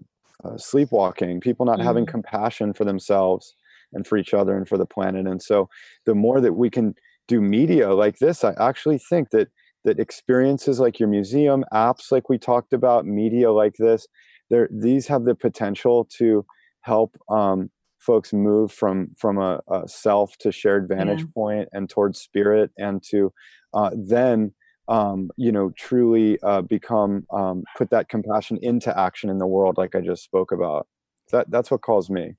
uh, 0.45 0.57
sleepwalking, 0.57 1.41
people 1.41 1.67
not 1.67 1.79
mm. 1.79 1.85
having 1.85 2.07
compassion 2.07 2.73
for 2.73 2.85
themselves 2.85 3.55
and 3.93 4.07
for 4.07 4.17
each 4.17 4.35
other 4.35 4.57
and 4.57 4.69
for 4.69 4.79
the 4.79 4.87
planet. 4.87 5.27
And 5.27 5.43
so, 5.43 5.69
the 6.07 6.15
more 6.15 6.41
that 6.41 6.55
we 6.55 6.71
can 6.71 6.95
do 7.29 7.41
media 7.41 7.95
like 7.95 8.19
this, 8.19 8.45
I 8.45 8.55
actually 8.59 8.99
think 8.99 9.31
that 9.31 9.49
that 9.85 9.99
experiences 9.99 10.79
like 10.79 11.01
your 11.01 11.09
museum, 11.09 11.65
apps 11.73 12.13
like 12.13 12.29
we 12.29 12.39
talked 12.39 12.73
about, 12.73 13.05
media 13.05 13.51
like 13.51 13.75
this, 13.79 14.07
there 14.51 14.69
these 14.73 15.07
have 15.09 15.25
the 15.25 15.35
potential 15.35 16.09
to 16.19 16.45
help 16.83 17.17
um, 17.29 17.71
folks 17.99 18.33
move 18.33 18.73
from 18.73 19.09
from 19.17 19.39
a, 19.39 19.61
a 19.69 19.89
self 19.89 20.37
to 20.39 20.53
shared 20.53 20.89
vantage 20.89 21.21
yeah. 21.21 21.27
point 21.35 21.69
and 21.73 21.89
towards 21.89 22.21
spirit, 22.21 22.71
and 22.79 23.03
to 23.11 23.33
uh, 23.75 23.91
then 23.95 24.53
um, 24.93 25.31
you 25.37 25.51
know, 25.51 25.73
truly 25.77 26.39
uh, 26.43 26.61
become 26.61 27.27
um, 27.33 27.65
put 27.77 27.91
that 27.91 28.09
compassion 28.09 28.59
into 28.61 28.97
action 28.97 29.31
in 29.31 29.39
the 29.39 29.47
world, 29.47 29.79
like 29.79 29.95
I 29.95 30.01
just 30.01 30.23
spoke 30.23 30.53
about. 30.53 30.87
That 31.31 31.51
that's 31.51 31.71
what 31.71 31.81
calls 31.81 32.11
me. 32.11 32.35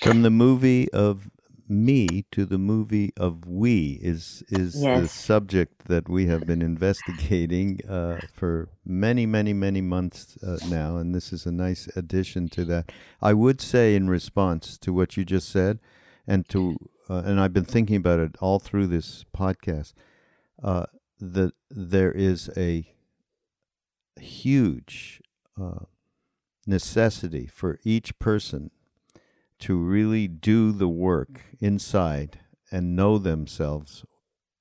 From 0.00 0.22
the 0.22 0.30
movie 0.30 0.90
of 0.92 1.28
me 1.68 2.24
to 2.32 2.46
the 2.46 2.58
movie 2.58 3.12
of 3.18 3.46
we 3.46 4.00
is 4.02 4.42
is 4.48 4.82
yes. 4.82 5.00
the 5.00 5.08
subject 5.08 5.88
that 5.88 6.08
we 6.08 6.26
have 6.26 6.46
been 6.46 6.62
investigating 6.62 7.80
uh, 7.86 8.18
for 8.32 8.70
many 8.84 9.26
many 9.26 9.52
many 9.52 9.82
months 9.82 10.38
uh, 10.42 10.56
now, 10.68 10.96
and 10.96 11.14
this 11.14 11.34
is 11.34 11.44
a 11.44 11.52
nice 11.52 11.86
addition 11.94 12.48
to 12.48 12.64
that. 12.64 12.90
I 13.20 13.34
would 13.34 13.60
say 13.60 13.94
in 13.94 14.08
response 14.08 14.78
to 14.78 14.94
what 14.94 15.18
you 15.18 15.24
just 15.26 15.50
said, 15.50 15.80
and 16.26 16.48
to 16.48 16.76
uh, 17.10 17.22
and 17.26 17.38
I've 17.38 17.52
been 17.52 17.66
thinking 17.66 17.96
about 17.96 18.20
it 18.20 18.36
all 18.40 18.58
through 18.58 18.86
this 18.86 19.26
podcast. 19.36 19.92
That 21.20 21.52
there 21.70 22.12
is 22.12 22.48
a 22.56 22.94
huge 24.18 25.20
uh, 25.60 25.84
necessity 26.66 27.46
for 27.46 27.78
each 27.84 28.18
person 28.18 28.70
to 29.60 29.76
really 29.76 30.26
do 30.26 30.72
the 30.72 30.88
work 30.88 31.42
inside 31.60 32.40
and 32.70 32.96
know 32.96 33.18
themselves 33.18 34.04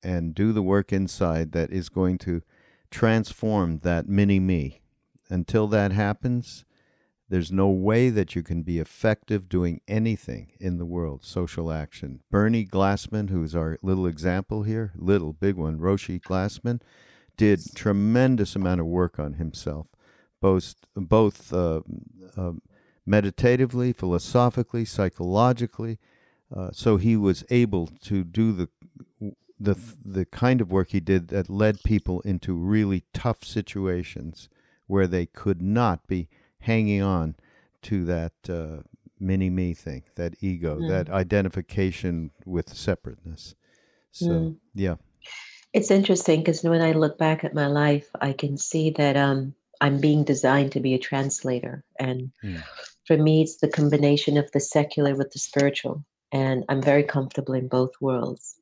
and 0.04 0.36
do 0.36 0.52
the 0.52 0.62
work 0.62 0.92
inside 0.92 1.52
that 1.52 1.72
is 1.72 1.90
going 1.90 2.18
to 2.18 2.42
transform 2.92 3.80
that 3.80 4.08
mini 4.08 4.40
me. 4.40 4.82
Until 5.30 5.68
that 5.68 5.92
happens, 5.92 6.66
there's 7.30 7.52
no 7.52 7.70
way 7.70 8.10
that 8.10 8.36
you 8.36 8.42
can 8.42 8.64
be 8.64 8.80
effective 8.80 9.48
doing 9.48 9.82
anything 9.88 10.52
in 10.60 10.78
the 10.80 10.86
world, 10.86 11.24
social 11.24 11.72
action. 11.72 12.22
Bernie 12.32 12.66
Glassman, 12.66 13.30
who's 13.30 13.56
our 13.56 13.78
little 13.84 14.08
example 14.08 14.64
here, 14.64 14.92
little 14.96 15.34
big 15.34 15.56
one, 15.56 15.78
Roshi 15.78 16.20
Glassman, 16.20 16.82
did 17.38 17.62
tremendous 17.76 18.56
amount 18.56 18.82
of 18.82 18.88
work 18.88 19.20
on 19.20 19.34
himself, 19.34 19.88
both 20.42 20.76
both 20.96 21.54
uh, 21.54 21.82
uh, 22.36 22.54
meditatively, 23.06 23.94
philosophically, 23.94 24.84
psychologically. 24.84 26.00
Uh, 26.54 26.70
so 26.74 26.98
he 26.98 27.16
was 27.16 27.44
able 27.52 27.88
to 28.02 28.24
do 28.24 28.52
the 28.52 28.70
the 29.60 29.76
the 30.04 30.26
kind 30.26 30.62
of 30.62 30.72
work 30.72 30.90
he 30.90 31.00
did 31.00 31.28
that 31.28 31.50
led 31.50 31.84
people 31.84 32.22
into 32.22 32.54
really 32.54 33.04
tough 33.14 33.44
situations 33.44 34.50
where 34.88 35.06
they 35.06 35.28
could 35.28 35.62
not 35.62 36.08
be 36.08 36.28
hanging 36.62 37.02
on 37.02 37.36
to 37.84 38.06
that 38.06 38.34
uh, 38.50 38.84
mini 39.20 39.50
me 39.50 39.74
thing, 39.74 40.04
that 40.16 40.36
ego, 40.42 40.78
mm. 40.78 40.88
that 40.90 41.10
identification 41.10 42.32
with 42.46 42.74
separateness. 42.74 43.56
So, 44.12 44.28
mm. 44.28 44.56
yeah. 44.74 44.96
It's 45.74 45.92
interesting 45.92 46.40
because 46.40 46.64
when 46.64 46.82
I 46.82 46.94
look 46.94 47.18
back 47.18 47.44
at 47.44 47.54
my 47.54 47.68
life, 47.68 48.10
I 48.22 48.34
can 48.34 48.58
see 48.58 48.90
that 48.92 49.16
um, 49.16 49.54
I'm 49.82 50.00
being 50.00 50.24
designed 50.24 50.72
to 50.74 50.80
be 50.80 50.94
a 50.94 51.00
translator. 51.00 51.84
And 52.00 52.32
mm. 52.44 52.64
for 53.06 53.18
me, 53.18 53.44
it's 53.44 53.58
the 53.58 53.68
combination 53.68 54.38
of 54.38 54.52
the 54.52 54.60
secular 54.60 55.16
with 55.16 55.32
the 55.32 55.40
spiritual. 55.40 56.04
And 56.32 56.64
I'm 56.70 56.82
very 56.82 57.04
comfortable 57.04 57.54
in 57.54 57.68
both 57.68 57.92
worlds. 58.02 58.56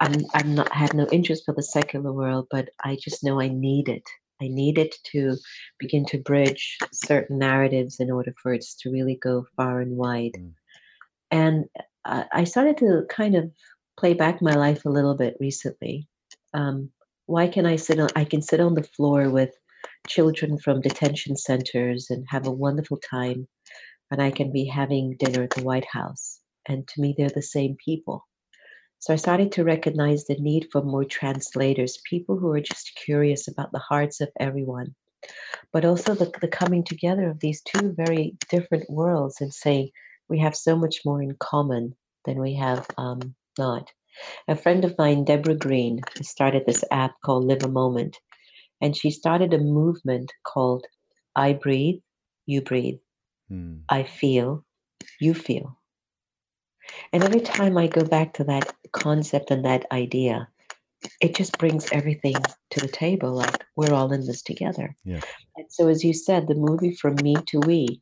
I'm, 0.00 0.14
I'm 0.34 0.54
not 0.54 0.72
have 0.72 0.94
no 0.94 1.06
interest 1.08 1.44
for 1.44 1.54
the 1.54 1.62
secular 1.62 2.12
world, 2.12 2.46
but 2.50 2.70
I 2.84 2.96
just 2.96 3.24
know 3.24 3.40
I 3.40 3.48
need 3.48 3.88
it. 3.88 4.04
I 4.40 4.48
needed 4.48 4.94
to 5.12 5.36
begin 5.78 6.04
to 6.06 6.18
bridge 6.18 6.78
certain 6.92 7.38
narratives 7.38 8.00
in 8.00 8.10
order 8.10 8.32
for 8.40 8.52
it 8.52 8.64
to 8.80 8.90
really 8.90 9.16
go 9.16 9.46
far 9.56 9.80
and 9.80 9.96
wide. 9.96 10.32
Mm. 10.38 10.52
And 11.30 11.64
I 12.04 12.44
started 12.44 12.78
to 12.78 13.04
kind 13.10 13.34
of 13.34 13.50
play 13.98 14.14
back 14.14 14.40
my 14.40 14.54
life 14.54 14.84
a 14.84 14.90
little 14.90 15.14
bit 15.14 15.36
recently. 15.40 16.08
Um, 16.54 16.90
why 17.26 17.48
can 17.48 17.66
I 17.66 17.76
sit 17.76 18.00
on? 18.00 18.08
I 18.16 18.24
can 18.24 18.40
sit 18.40 18.60
on 18.60 18.74
the 18.74 18.82
floor 18.82 19.28
with 19.28 19.50
children 20.06 20.56
from 20.58 20.80
detention 20.80 21.36
centers 21.36 22.08
and 22.08 22.24
have 22.28 22.46
a 22.46 22.52
wonderful 22.52 22.96
time, 22.98 23.46
and 24.10 24.22
I 24.22 24.30
can 24.30 24.50
be 24.50 24.64
having 24.64 25.16
dinner 25.18 25.42
at 25.42 25.50
the 25.50 25.62
White 25.62 25.86
House. 25.92 26.40
And 26.66 26.88
to 26.88 27.00
me, 27.00 27.14
they're 27.16 27.28
the 27.28 27.42
same 27.42 27.76
people. 27.84 28.26
So 29.00 29.12
I 29.12 29.16
started 29.16 29.52
to 29.52 29.64
recognize 29.64 30.24
the 30.24 30.36
need 30.36 30.68
for 30.72 30.82
more 30.82 31.04
translators, 31.04 32.00
people 32.04 32.36
who 32.36 32.50
are 32.50 32.60
just 32.60 32.96
curious 32.96 33.46
about 33.46 33.70
the 33.72 33.78
hearts 33.78 34.20
of 34.20 34.28
everyone, 34.40 34.94
but 35.72 35.84
also 35.84 36.14
the, 36.14 36.32
the 36.40 36.48
coming 36.48 36.82
together 36.82 37.30
of 37.30 37.38
these 37.40 37.62
two 37.62 37.92
very 37.96 38.36
different 38.48 38.90
worlds 38.90 39.40
and 39.40 39.54
saying 39.54 39.90
we 40.28 40.38
have 40.40 40.56
so 40.56 40.76
much 40.76 40.96
more 41.04 41.22
in 41.22 41.36
common 41.38 41.94
than 42.24 42.40
we 42.40 42.54
have 42.54 42.86
um, 42.98 43.34
not. 43.56 43.90
A 44.48 44.56
friend 44.56 44.84
of 44.84 44.98
mine, 44.98 45.24
Deborah 45.24 45.54
Green, 45.54 46.00
started 46.22 46.64
this 46.66 46.82
app 46.90 47.14
called 47.24 47.44
Live 47.44 47.62
a 47.62 47.68
Moment, 47.68 48.18
and 48.80 48.96
she 48.96 49.10
started 49.10 49.54
a 49.54 49.58
movement 49.58 50.32
called 50.42 50.86
I 51.36 51.52
Breathe, 51.52 52.00
You 52.46 52.62
Breathe. 52.62 52.98
Hmm. 53.48 53.76
I 53.88 54.02
Feel, 54.02 54.64
You 55.20 55.34
Feel. 55.34 55.78
And 57.12 57.22
every 57.24 57.40
time 57.40 57.76
I 57.76 57.86
go 57.86 58.04
back 58.04 58.34
to 58.34 58.44
that 58.44 58.72
concept 58.92 59.50
and 59.50 59.64
that 59.64 59.86
idea, 59.92 60.48
it 61.20 61.34
just 61.34 61.58
brings 61.58 61.88
everything 61.92 62.34
to 62.70 62.80
the 62.80 62.88
table. 62.88 63.32
Like 63.32 63.64
we're 63.76 63.94
all 63.94 64.12
in 64.12 64.26
this 64.26 64.42
together. 64.42 64.94
Yeah. 65.04 65.20
And 65.56 65.66
so, 65.70 65.88
as 65.88 66.04
you 66.04 66.12
said, 66.12 66.46
the 66.46 66.54
movie 66.54 66.94
from 66.94 67.16
me 67.22 67.36
to 67.48 67.60
we, 67.60 68.00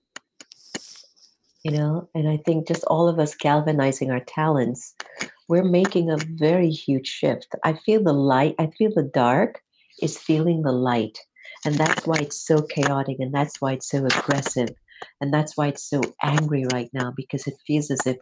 you 1.65 1.73
know, 1.73 2.09
and 2.15 2.29
I 2.29 2.37
think 2.39 2.69
just 2.69 2.85
all 2.85 3.09
of 3.09 3.19
us 3.19 3.35
galvanizing 3.35 4.11
our 4.11 4.21
talents, 4.21 4.95
we're 5.49 5.65
making 5.65 6.11
a 6.11 6.17
very 6.17 6.71
huge 6.71 7.09
shift. 7.09 7.49
I 7.65 7.75
feel 7.75 8.03
the 8.03 8.13
light, 8.13 8.55
I 8.59 8.69
feel 8.79 8.93
the 8.95 9.11
dark 9.15 9.63
is 10.03 10.19
feeling 10.19 10.63
the 10.63 10.73
light. 10.73 11.19
And 11.65 11.75
that's 11.75 12.07
why 12.07 12.17
it's 12.21 12.47
so 12.47 12.63
chaotic 12.63 13.17
and 13.19 13.35
that's 13.35 13.61
why 13.61 13.73
it's 13.73 13.89
so 13.89 14.05
aggressive. 14.05 14.69
And 15.21 15.33
that's 15.33 15.57
why 15.57 15.69
it's 15.69 15.89
so 15.89 16.01
angry 16.23 16.67
right 16.73 16.89
now 16.93 17.13
because 17.17 17.47
it 17.47 17.55
feels 17.67 17.91
as 17.91 18.07
if 18.07 18.17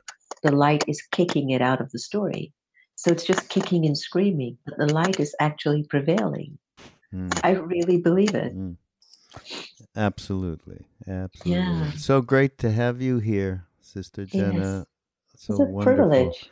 the 0.44 0.52
light 0.52 0.84
is 0.86 1.02
kicking 1.10 1.50
it 1.50 1.60
out 1.60 1.80
of 1.80 1.90
the 1.90 1.98
story. 1.98 2.52
So 2.94 3.10
it's 3.10 3.24
just 3.24 3.48
kicking 3.48 3.84
and 3.86 3.98
screaming, 3.98 4.56
but 4.64 4.78
the 4.78 4.92
light 4.92 5.18
is 5.18 5.34
actually 5.40 5.82
prevailing. 5.84 6.58
Mm. 7.12 7.40
I 7.42 7.52
really 7.52 8.00
believe 8.00 8.34
it. 8.34 8.56
Mm. 8.56 8.76
Absolutely. 9.96 10.84
Absolutely. 11.08 11.52
Yeah. 11.52 11.90
So 11.92 12.20
great 12.20 12.58
to 12.58 12.70
have 12.70 13.02
you 13.02 13.18
here, 13.18 13.66
Sister 13.80 14.26
Jenna. 14.26 14.78
Yes. 14.78 14.86
So 15.36 15.54
it's 15.54 15.60
a 15.60 15.64
wonderful. 15.64 16.08
privilege. 16.08 16.50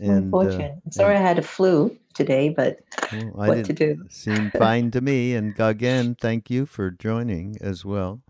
and, 0.00 0.34
uh, 0.34 0.66
sorry 0.90 1.14
and, 1.16 1.24
I 1.24 1.28
had 1.28 1.38
a 1.38 1.42
flu 1.42 1.96
today, 2.14 2.48
but 2.48 2.80
well, 3.12 3.48
what 3.48 3.64
to 3.64 3.72
do? 3.72 4.04
seemed 4.08 4.52
fine 4.52 4.90
to 4.90 5.00
me. 5.00 5.34
And 5.34 5.58
again, 5.58 6.16
thank 6.20 6.50
you 6.50 6.66
for 6.66 6.90
joining 6.90 7.56
as 7.60 7.84
well, 7.84 8.22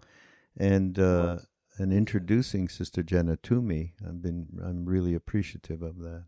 and 0.57 0.99
uh, 0.99 1.39
and 1.79 1.93
introducing 1.93 2.69
Sister 2.69 3.03
Jenna 3.03 3.37
to 3.39 3.61
me. 3.61 3.95
I've 4.07 4.23
been 4.23 4.47
I'm 4.63 4.85
really 4.85 5.15
appreciative 5.15 5.83
of 5.83 5.99
that. 5.99 6.25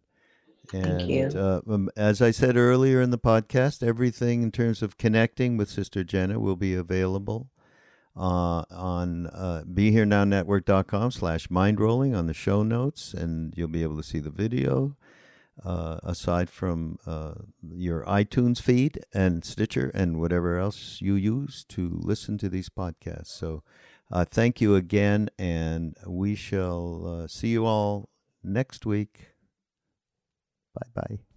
And 0.73 1.35
uh, 1.35 1.63
um, 1.67 1.91
as 1.97 2.21
I 2.21 2.31
said 2.31 2.57
earlier 2.57 3.01
in 3.01 3.11
the 3.11 3.19
podcast, 3.19 3.83
everything 3.83 4.43
in 4.43 4.53
terms 4.53 4.83
of 4.83 4.99
connecting 4.99 5.57
with 5.57 5.71
Sister 5.71 6.05
Jenna 6.05 6.39
will 6.39 6.57
be 6.57 6.75
available 6.75 7.49
uh, 8.15 8.65
on 8.71 9.29
uh, 9.29 9.63
BeHereNowNetwork.com 9.73 11.11
slash 11.13 11.49
mindrolling 11.49 12.17
on 12.17 12.27
the 12.27 12.35
show 12.35 12.63
notes, 12.63 13.15
and 13.15 13.55
you'll 13.57 13.69
be 13.69 13.83
able 13.83 13.97
to 13.97 14.03
see 14.03 14.19
the 14.19 14.31
video. 14.31 14.97
Uh, 15.65 15.99
aside 16.05 16.49
from 16.49 17.01
uh, 17.05 17.35
your 17.69 18.05
iTunes 18.05 18.63
feed 18.63 19.01
and 19.13 19.45
Stitcher 19.45 19.91
and 19.93 20.21
whatever 20.21 20.57
else 20.57 21.01
you 21.01 21.17
use 21.17 21.65
to 21.71 21.99
listen 22.01 22.39
to 22.39 22.49
these 22.49 22.69
podcasts. 22.69 23.27
So, 23.27 23.65
uh, 24.11 24.25
thank 24.25 24.61
you 24.61 24.75
again, 24.75 25.29
and 25.39 25.97
we 26.07 26.35
shall 26.35 27.07
uh, 27.07 27.27
see 27.29 27.49
you 27.49 27.67
all 27.67 28.09
next 28.43 28.87
week. 28.87 29.35
Bye 30.75 30.91
bye. 30.95 31.28